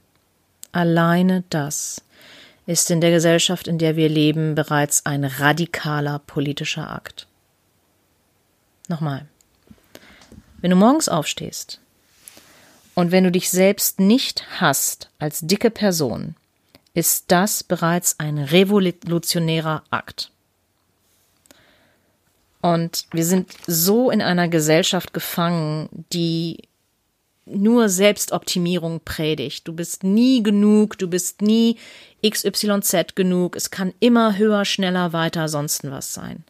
alleine 0.71 1.43
das 1.49 2.01
ist 2.65 2.91
in 2.91 3.01
der 3.01 3.09
Gesellschaft, 3.11 3.67
in 3.67 3.79
der 3.79 3.95
wir 3.95 4.09
leben, 4.09 4.53
bereits 4.53 5.05
ein 5.05 5.23
radikaler 5.23 6.19
politischer 6.19 6.91
Akt. 6.91 7.25
Nochmal. 8.87 9.25
Wenn 10.61 10.71
du 10.71 10.75
morgens 10.75 11.09
aufstehst 11.09 11.79
und 12.93 13.11
wenn 13.11 13.23
du 13.23 13.31
dich 13.31 13.49
selbst 13.49 13.99
nicht 13.99 14.43
hasst 14.59 15.09
als 15.17 15.39
dicke 15.41 15.71
Person, 15.71 16.35
ist 16.99 17.31
das 17.31 17.63
bereits 17.63 18.19
ein 18.19 18.37
revolutionärer 18.37 19.83
Akt. 19.89 20.31
Und 22.61 23.05
wir 23.11 23.23
sind 23.23 23.53
so 23.65 24.11
in 24.11 24.21
einer 24.21 24.49
Gesellschaft 24.49 25.13
gefangen, 25.13 26.05
die 26.11 26.67
nur 27.45 27.87
Selbstoptimierung 27.87 28.99
predigt. 29.03 29.65
Du 29.65 29.73
bist 29.73 30.03
nie 30.03 30.43
genug, 30.43 30.97
du 30.97 31.07
bist 31.07 31.41
nie 31.41 31.77
XYZ 32.21 33.15
genug, 33.15 33.55
es 33.55 33.71
kann 33.71 33.93
immer 34.01 34.37
höher, 34.37 34.65
schneller, 34.65 35.13
weiter, 35.13 35.47
sonst 35.47 35.89
was 35.89 36.13
sein. 36.13 36.43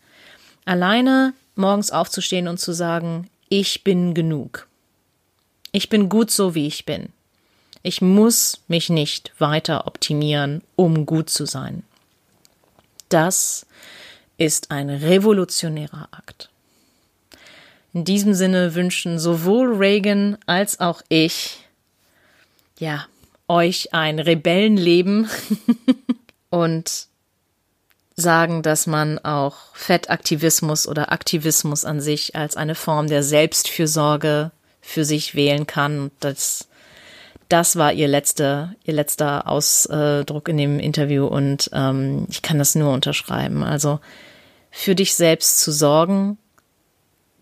Alleine 0.66 1.34
morgens 1.56 1.92
aufzustehen 1.92 2.48
und 2.48 2.60
zu 2.60 2.74
sagen, 2.74 3.30
ich 3.50 3.84
bin 3.84 4.16
genug. 4.16 4.68
Ich 5.72 5.90
bin 5.90 6.10
gut 6.10 6.32
so, 6.32 6.56
wie 6.56 6.66
ich 6.66 6.86
bin. 6.86 7.10
Ich 7.82 8.02
muss 8.02 8.62
mich 8.68 8.90
nicht 8.90 9.32
weiter 9.40 9.88
optimieren, 9.88 10.62
um 10.76 11.06
gut 11.06 11.30
zu 11.30 11.46
sein. 11.46 11.84
Das 13.08 13.66
ist 14.38 14.72
ein 14.72 14.90
revolutionärer 14.90 16.10
Akt. 16.12 16.50
In 17.94 18.06
diesem 18.06 18.34
Sinne 18.34 18.76
wünschen 18.76 19.18
sowohl 19.18 19.76
Reagan 19.76 20.38
als 20.46 20.80
auch 20.80 21.02
ich, 21.10 21.58
ja, 22.78 23.06
euch 23.48 23.94
ein 23.94 24.20
Rebellenleben 24.20 25.28
und 26.50 27.08
sagen, 28.16 28.62
dass 28.62 28.86
man 28.86 29.18
auch 29.20 29.58
Fettaktivismus 29.74 30.88
oder 30.88 31.12
Aktivismus 31.12 31.84
an 31.86 32.00
sich 32.00 32.36
als 32.36 32.56
eine 32.56 32.76
Form 32.76 33.08
der 33.08 33.24
Selbstfürsorge 33.24 34.52
für 34.82 35.04
sich 35.04 35.36
wählen 35.36 35.66
kann. 35.66 36.12
Das, 36.20 36.69
das 37.50 37.76
war 37.76 37.92
ihr 37.92 38.08
letzter, 38.08 38.76
ihr 38.84 38.94
letzter 38.94 39.48
Ausdruck 39.48 40.48
in 40.48 40.58
dem 40.58 40.80
Interview 40.80 41.26
und 41.26 41.70
ähm, 41.74 42.28
ich 42.30 42.42
kann 42.42 42.60
das 42.60 42.76
nur 42.76 42.94
unterschreiben. 42.94 43.64
Also 43.64 44.00
für 44.72 44.96
dich 44.96 45.16
selbst 45.16 45.60
zu 45.60 45.72
sorgen, 45.72 46.38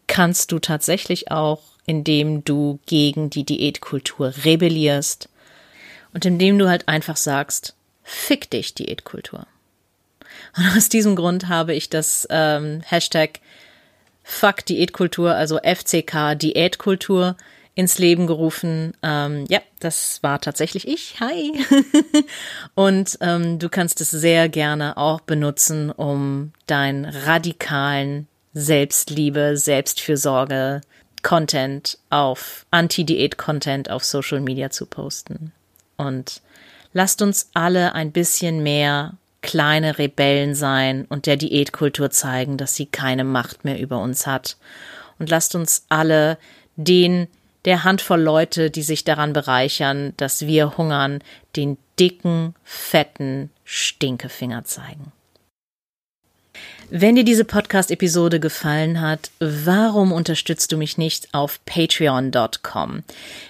kannst 0.08 0.52
du 0.52 0.60
tatsächlich 0.60 1.30
auch, 1.30 1.62
indem 1.86 2.44
du 2.46 2.80
gegen 2.86 3.30
die 3.30 3.44
Diätkultur 3.44 4.34
rebellierst 4.44 5.30
und 6.14 6.26
indem 6.26 6.58
du 6.58 6.70
halt 6.70 6.88
einfach 6.88 7.18
sagst, 7.18 7.76
fick 8.04 8.50
dich 8.50 8.74
Diätkultur. 8.74 9.46
Und 10.56 10.78
aus 10.78 10.88
diesem 10.88 11.16
Grund 11.18 11.50
habe 11.50 11.74
ich 11.74 11.90
das 11.90 12.28
ähm, 12.30 12.82
Hashtag 12.86 13.42
Fuck 14.24 14.66
Diätkultur, 14.66 15.36
also 15.36 15.60
FCK 15.60 16.36
Diätkultur, 16.36 17.38
ins 17.78 18.00
Leben 18.00 18.26
gerufen. 18.26 18.94
Ähm, 19.04 19.46
ja, 19.50 19.60
das 19.80 20.24
war 20.24 20.42
tatsächlich 20.42 20.88
ich. 20.88 21.20
Hi. 21.20 21.54
und 22.74 23.20
ähm, 23.22 23.60
du 23.60 23.70
kannst 23.70 24.02
es 24.02 24.10
sehr 24.10 24.50
gerne 24.50 24.98
auch 24.98 25.22
benutzen, 25.22 25.92
um 25.92 26.54
deinen 26.66 27.06
radikalen 27.06 28.28
Selbstliebe, 28.56 29.58
Selbstfürsorge, 29.58 30.82
Content 31.22 32.00
auf 32.10 32.66
Anti-Diät-Content 32.72 33.92
auf 33.92 34.04
Social 34.04 34.40
Media 34.40 34.72
zu 34.72 34.88
posten. 34.88 35.52
Und 35.98 36.42
lasst 36.94 37.22
uns 37.22 37.52
alle 37.54 37.94
ein 37.94 38.12
bisschen 38.12 38.64
mehr 38.64 39.14
kleine 39.44 40.00
Rebellen 40.00 40.56
sein 40.56 41.06
und 41.10 41.28
der 41.28 41.38
Diätkultur 41.38 42.10
zeigen, 42.10 42.58
dass 42.58 42.74
sie 42.74 42.88
keine 42.88 43.24
Macht 43.24 43.66
mehr 43.66 43.80
über 43.80 44.00
uns 44.02 44.26
hat. 44.26 44.58
Und 45.20 45.30
lasst 45.30 45.54
uns 45.54 45.86
alle 45.90 46.40
den 46.76 47.28
der 47.68 47.84
Handvoll 47.84 48.22
Leute, 48.22 48.72
die 48.72 48.82
sich 48.82 49.04
daran 49.04 49.34
bereichern, 49.34 50.14
dass 50.16 50.48
wir 50.48 50.78
hungern, 50.78 51.20
den 51.58 51.78
dicken, 52.00 52.56
fetten 52.64 53.50
Stinkefinger 53.66 54.64
zeigen. 54.64 55.12
Wenn 56.90 57.18
dir 57.18 57.26
diese 57.26 57.44
Podcast-Episode 57.44 58.40
gefallen 58.40 59.02
hat, 59.02 59.32
warum 59.40 60.14
unterstützt 60.14 60.72
du 60.72 60.78
mich 60.78 60.98
nicht 60.98 61.34
auf 61.34 61.60
patreon.com? 61.66 63.04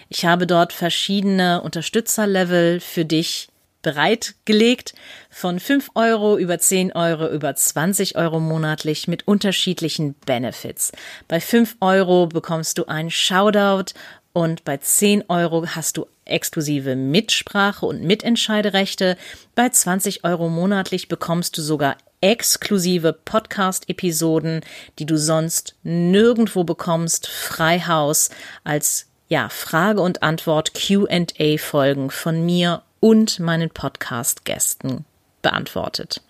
Ich 0.09 0.25
habe 0.25 0.47
dort 0.47 0.73
verschiedene 0.73 1.61
Unterstützerlevel 1.61 2.79
für 2.79 3.05
dich 3.05 3.49
bereitgelegt, 3.87 4.95
von 5.29 5.61
5 5.61 5.91
Euro 5.95 6.37
über 6.37 6.59
10 6.59 6.91
Euro 6.91 7.29
über 7.29 7.55
20 7.55 8.17
Euro 8.17 8.41
monatlich 8.41 9.07
mit 9.07 9.25
unterschiedlichen 9.29 10.13
Benefits. 10.25 10.91
Bei 11.29 11.39
5 11.39 11.77
Euro 11.79 12.27
bekommst 12.27 12.79
du 12.79 12.85
einen 12.87 13.11
Shoutout 13.11 13.93
und 14.33 14.65
bei 14.65 14.75
10 14.75 15.29
Euro 15.29 15.65
hast 15.67 15.95
du 15.95 16.05
exklusive 16.25 16.97
Mitsprache 16.97 17.85
und 17.85 18.03
Mitentscheiderechte. 18.03 19.15
Bei 19.55 19.69
20 19.69 20.25
Euro 20.25 20.49
monatlich 20.49 21.07
bekommst 21.07 21.57
du 21.57 21.61
sogar 21.61 21.95
exklusive 22.19 23.13
Podcast-Episoden, 23.13 24.65
die 24.99 25.05
du 25.05 25.17
sonst 25.17 25.75
nirgendwo 25.83 26.65
bekommst, 26.65 27.27
Freihaus 27.27 28.31
als 28.65 29.05
ja, 29.29 29.47
Frage 29.47 30.01
und 30.01 30.23
Antwort 30.23 30.73
Q&A 30.73 31.57
Folgen 31.57 32.11
von 32.11 32.45
mir 32.45 32.83
und 33.07 33.39
meinen 33.39 33.69
Podcast-Gästen 33.69 35.05
beantwortet. 35.41 36.21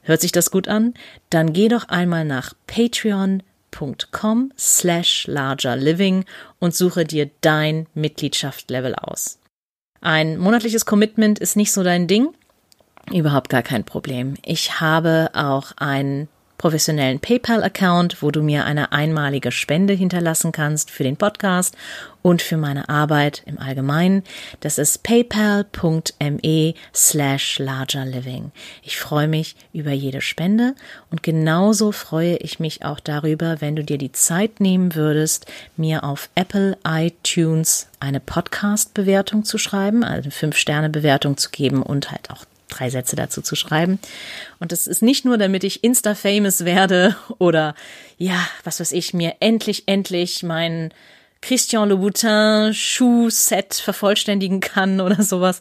Hört 0.00 0.20
sich 0.20 0.32
das 0.32 0.50
gut 0.50 0.66
an? 0.66 0.94
Dann 1.30 1.52
geh 1.52 1.68
doch 1.68 1.88
einmal 1.88 2.24
nach 2.24 2.54
patreon.com 2.66 4.52
slash 4.58 5.28
largerliving 5.28 6.24
und 6.58 6.74
suche 6.74 7.04
dir 7.04 7.30
dein 7.40 7.86
Mitgliedschaftslevel 7.94 8.96
aus. 8.96 9.38
Ein 10.00 10.38
monatliches 10.38 10.86
Commitment 10.86 11.38
ist 11.38 11.54
nicht 11.54 11.70
so 11.70 11.84
dein 11.84 12.08
Ding? 12.08 12.34
Überhaupt 13.12 13.48
gar 13.48 13.62
kein 13.62 13.84
Problem. 13.84 14.34
Ich 14.44 14.80
habe 14.80 15.30
auch 15.34 15.70
ein 15.76 16.26
professionellen 16.62 17.18
PayPal-Account, 17.18 18.22
wo 18.22 18.30
du 18.30 18.40
mir 18.40 18.64
eine 18.64 18.92
einmalige 18.92 19.50
Spende 19.50 19.94
hinterlassen 19.94 20.52
kannst 20.52 20.92
für 20.92 21.02
den 21.02 21.16
Podcast 21.16 21.76
und 22.22 22.40
für 22.40 22.56
meine 22.56 22.88
Arbeit 22.88 23.42
im 23.46 23.58
Allgemeinen. 23.58 24.22
Das 24.60 24.78
ist 24.78 25.02
paypal.me 25.02 26.74
slash 26.94 27.58
largerliving. 27.58 28.52
Ich 28.84 28.96
freue 28.96 29.26
mich 29.26 29.56
über 29.72 29.90
jede 29.90 30.20
Spende 30.20 30.76
und 31.10 31.24
genauso 31.24 31.90
freue 31.90 32.36
ich 32.36 32.60
mich 32.60 32.84
auch 32.84 33.00
darüber, 33.00 33.60
wenn 33.60 33.74
du 33.74 33.82
dir 33.82 33.98
die 33.98 34.12
Zeit 34.12 34.60
nehmen 34.60 34.94
würdest, 34.94 35.46
mir 35.76 36.04
auf 36.04 36.30
Apple 36.36 36.78
iTunes 36.86 37.88
eine 37.98 38.20
Podcast-Bewertung 38.20 39.44
zu 39.44 39.58
schreiben, 39.58 40.04
also 40.04 40.26
eine 40.26 40.30
Fünf-Sterne-Bewertung 40.30 41.36
zu 41.36 41.50
geben 41.50 41.82
und 41.82 42.12
halt 42.12 42.30
auch 42.30 42.44
drei 42.72 42.90
Sätze 42.90 43.16
dazu 43.16 43.42
zu 43.42 43.56
schreiben. 43.56 43.98
Und 44.58 44.72
das 44.72 44.86
ist 44.86 45.02
nicht 45.02 45.24
nur, 45.24 45.38
damit 45.38 45.64
ich 45.64 45.84
Insta-famous 45.84 46.64
werde 46.64 47.16
oder 47.38 47.74
ja, 48.18 48.46
was 48.64 48.80
weiß 48.80 48.92
ich, 48.92 49.14
mir 49.14 49.36
endlich, 49.40 49.84
endlich 49.86 50.42
mein 50.42 50.92
Christian 51.40 51.88
Louboutin 51.88 52.72
Schuhset 52.72 53.74
vervollständigen 53.74 54.60
kann 54.60 55.00
oder 55.00 55.22
sowas. 55.22 55.60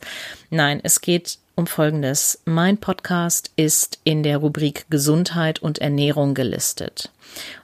Nein, 0.49 0.79
es 0.83 1.01
geht 1.01 1.39
um 1.55 1.67
Folgendes. 1.67 2.39
Mein 2.45 2.77
Podcast 2.77 3.51
ist 3.55 3.99
in 4.03 4.23
der 4.23 4.37
Rubrik 4.37 4.85
Gesundheit 4.89 5.59
und 5.59 5.79
Ernährung 5.79 6.33
gelistet. 6.33 7.11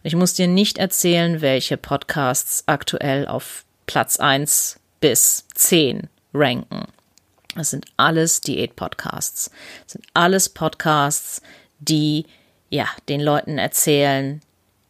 Ich 0.03 0.15
muss 0.15 0.33
dir 0.33 0.47
nicht 0.47 0.77
erzählen, 0.77 1.41
welche 1.41 1.77
Podcasts 1.77 2.63
aktuell 2.65 3.27
auf 3.27 3.65
Platz 3.85 4.19
eins 4.19 4.79
bis 4.99 5.45
zehn 5.53 6.09
ranken. 6.33 6.87
Das 7.57 7.71
sind 7.71 7.85
alles 7.97 8.41
Diät-Podcasts. 8.41 9.51
Das 9.83 9.93
sind 9.93 10.05
alles 10.13 10.49
Podcasts, 10.49 11.41
die 11.79 12.25
ja 12.69 12.87
den 13.09 13.21
Leuten 13.21 13.57
erzählen, 13.57 14.41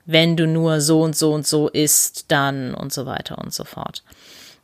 wenn 0.06 0.38
du 0.38 0.48
nur 0.48 0.82
so 0.82 1.02
und 1.02 1.16
so 1.16 1.34
und 1.34 1.46
so 1.46 1.68
isst, 1.70 2.26
dann 2.30 2.74
und 2.74 2.94
so 2.94 3.06
weiter 3.06 3.38
und 3.38 3.54
so 3.54 3.64
fort. 3.64 4.04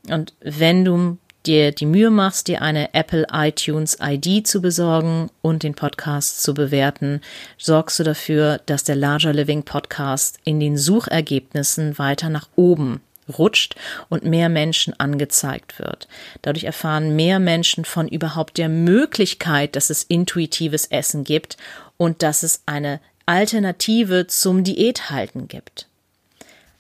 Und 0.10 0.34
wenn 0.42 0.86
du 0.86 1.18
dir 1.46 1.72
die 1.72 1.86
Mühe 1.86 2.10
machst, 2.10 2.48
dir 2.48 2.62
eine 2.62 2.94
Apple 2.94 3.28
iTunes 3.32 3.98
ID 4.02 4.48
zu 4.48 4.62
besorgen 4.62 5.30
und 5.42 5.64
den 5.64 5.76
Podcast 5.76 6.42
zu 6.42 6.54
bewerten, 6.54 7.22
sorgst 7.58 8.00
du 8.00 8.04
dafür, 8.04 8.62
dass 8.66 8.84
der 8.84 8.96
Larger 8.96 9.34
Living 9.34 9.64
Podcast 9.64 10.40
in 10.46 10.60
den 10.60 10.78
Suchergebnissen 10.78 11.98
weiter 11.98 12.30
nach 12.30 12.48
oben 12.56 13.02
rutscht 13.38 13.76
und 14.10 14.24
mehr 14.24 14.50
Menschen 14.50 15.00
angezeigt 15.00 15.80
wird. 15.80 16.08
Dadurch 16.42 16.66
erfahren 16.66 17.16
mehr 17.16 17.40
Menschen 17.40 17.86
von 17.86 18.08
überhaupt 18.08 18.58
der 18.58 18.70
Möglichkeit, 18.70 19.76
dass 19.76 19.90
es 19.90 20.04
intuitives 20.04 20.86
Essen 20.86 21.24
gibt 21.24 21.58
und 21.98 22.24
dass 22.24 22.44
es 22.44 22.62
eine 22.66 23.00
Alternative 23.26 24.28
zum 24.28 24.64
Diäthalten 24.64 25.48
gibt. 25.48 25.88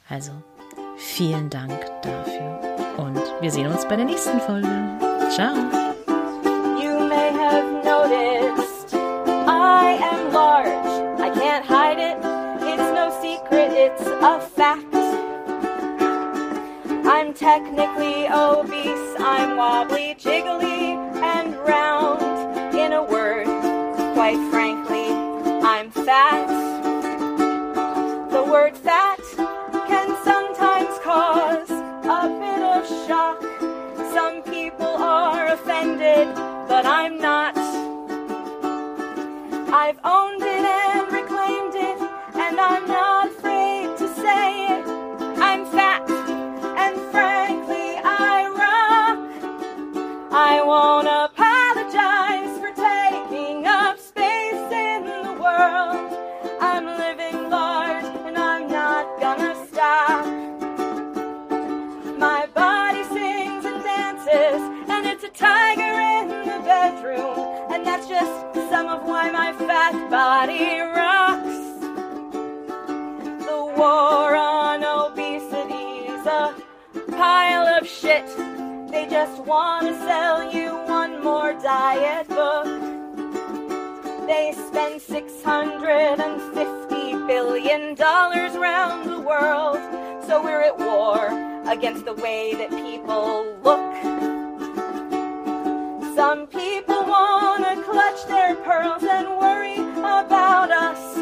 Also, 0.09 0.31
vielen 0.97 1.49
Dank 1.49 1.79
dafür 2.01 2.59
und 2.97 3.21
wir 3.41 3.51
sehen 3.51 3.67
uns 3.67 3.87
bei 3.87 3.95
der 3.95 4.05
nächsten 4.05 4.39
Folge. 4.41 4.67
Ciao. 5.31 5.55
You 6.81 7.07
may 7.07 7.31
have 7.31 7.83
noticed 7.83 8.93
I 8.93 9.97
am 10.01 10.33
large. 10.33 10.69
I 11.19 11.29
can't 11.29 11.65
hide 11.65 11.99
it. 11.99 12.17
It's 12.61 12.91
no 12.93 13.09
secret. 13.21 13.71
It's 13.71 14.05
a 14.21 14.39
fact. 14.39 15.02
I'm 17.05 17.33
technically 17.33 18.27
obese, 18.27 19.15
I'm 19.19 19.57
wobbly, 19.57 20.15
jiggly, 20.17 20.95
and 21.21 21.55
round. 21.57 22.21
In 22.75 22.93
a 22.93 23.03
word, 23.03 23.45
quite 24.13 24.39
frankly, 24.49 25.09
I'm 25.61 25.91
fat. 25.91 26.47
The 28.31 28.43
word 28.43 28.77
fat 28.77 29.12
why 69.23 69.31
my 69.31 69.53
fat 69.53 69.95
body 70.09 70.79
rocks. 70.79 71.59
The 73.45 73.59
war 73.77 74.35
on 74.35 74.83
obesity's 74.83 76.25
a 76.25 76.53
pile 77.11 77.67
of 77.77 77.87
shit. 77.87 78.25
They 78.91 79.07
just 79.09 79.41
want 79.43 79.87
to 79.87 79.93
sell 79.99 80.51
you 80.51 80.75
one 80.87 81.23
more 81.23 81.53
diet 81.53 82.27
book. 82.27 82.65
They 84.27 84.51
spend 84.67 84.99
$650 84.99 87.27
billion 87.27 87.95
round 87.95 89.09
the 89.09 89.21
world. 89.21 89.77
So 90.27 90.43
we're 90.43 90.63
at 90.63 90.77
war 90.77 91.29
against 91.71 92.03
the 92.05 92.15
way 92.15 92.55
that 92.55 92.71
people 92.71 93.45
look. 93.63 93.93
Some 96.15 96.47
people 96.47 96.72
clutch 98.13 98.27
their 98.27 98.55
pearls 98.55 99.03
and 99.03 99.27
worry 99.39 99.77
about 99.77 100.71
us. 100.71 101.15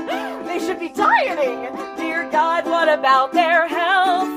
They 0.46 0.60
should 0.60 0.80
be 0.80 0.90
dieting. 0.90 1.70
Dear 1.98 2.30
God, 2.32 2.66
what 2.66 2.90
about 2.90 3.32
their 3.32 3.68
health? 3.68 4.28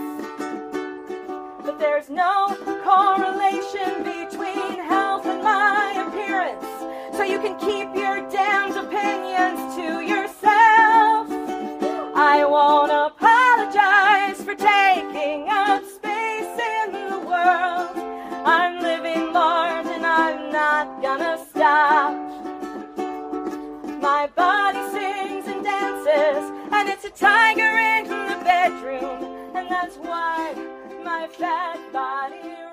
But 1.65 1.79
There's 1.79 2.11
no 2.11 2.57
correlation 2.85 4.05
between 4.05 4.79
health 4.85 5.27
and 5.27 5.43
my 5.43 6.07
appearance. 6.07 7.17
So 7.17 7.23
you 7.25 7.39
can 7.41 7.59
keep 7.59 7.95
your 7.95 8.29
damned 8.31 8.77
opinions 8.77 9.75
to 9.77 10.01
yourself. 10.03 11.29
I 12.17 12.45
won't 12.45 12.93
apologize 12.93 14.43
for 14.45 14.55
taking 14.55 15.49
up 15.49 15.83
space 15.85 16.55
in 16.79 16.93
the 16.93 17.19
world. 17.27 17.97
I'm 18.47 18.81
living 18.81 19.33
large 19.33 19.87
and 19.87 20.07
I'm 20.07 20.53
not 20.53 21.03
gonna 21.03 21.45
stop. 21.51 22.34
My 24.05 24.27
body 24.37 24.83
sings 24.93 25.47
and 25.47 25.65
dances, 25.65 26.51
and 26.71 26.91
it's 26.91 27.07
a 27.07 27.11
tiger 27.11 27.63
in 27.63 28.05
the 28.05 28.39
bedroom, 28.45 29.57
and 29.57 29.67
that's 29.71 29.97
why 29.97 30.53
my 31.03 31.27
fat 31.27 31.79
body 31.91 32.64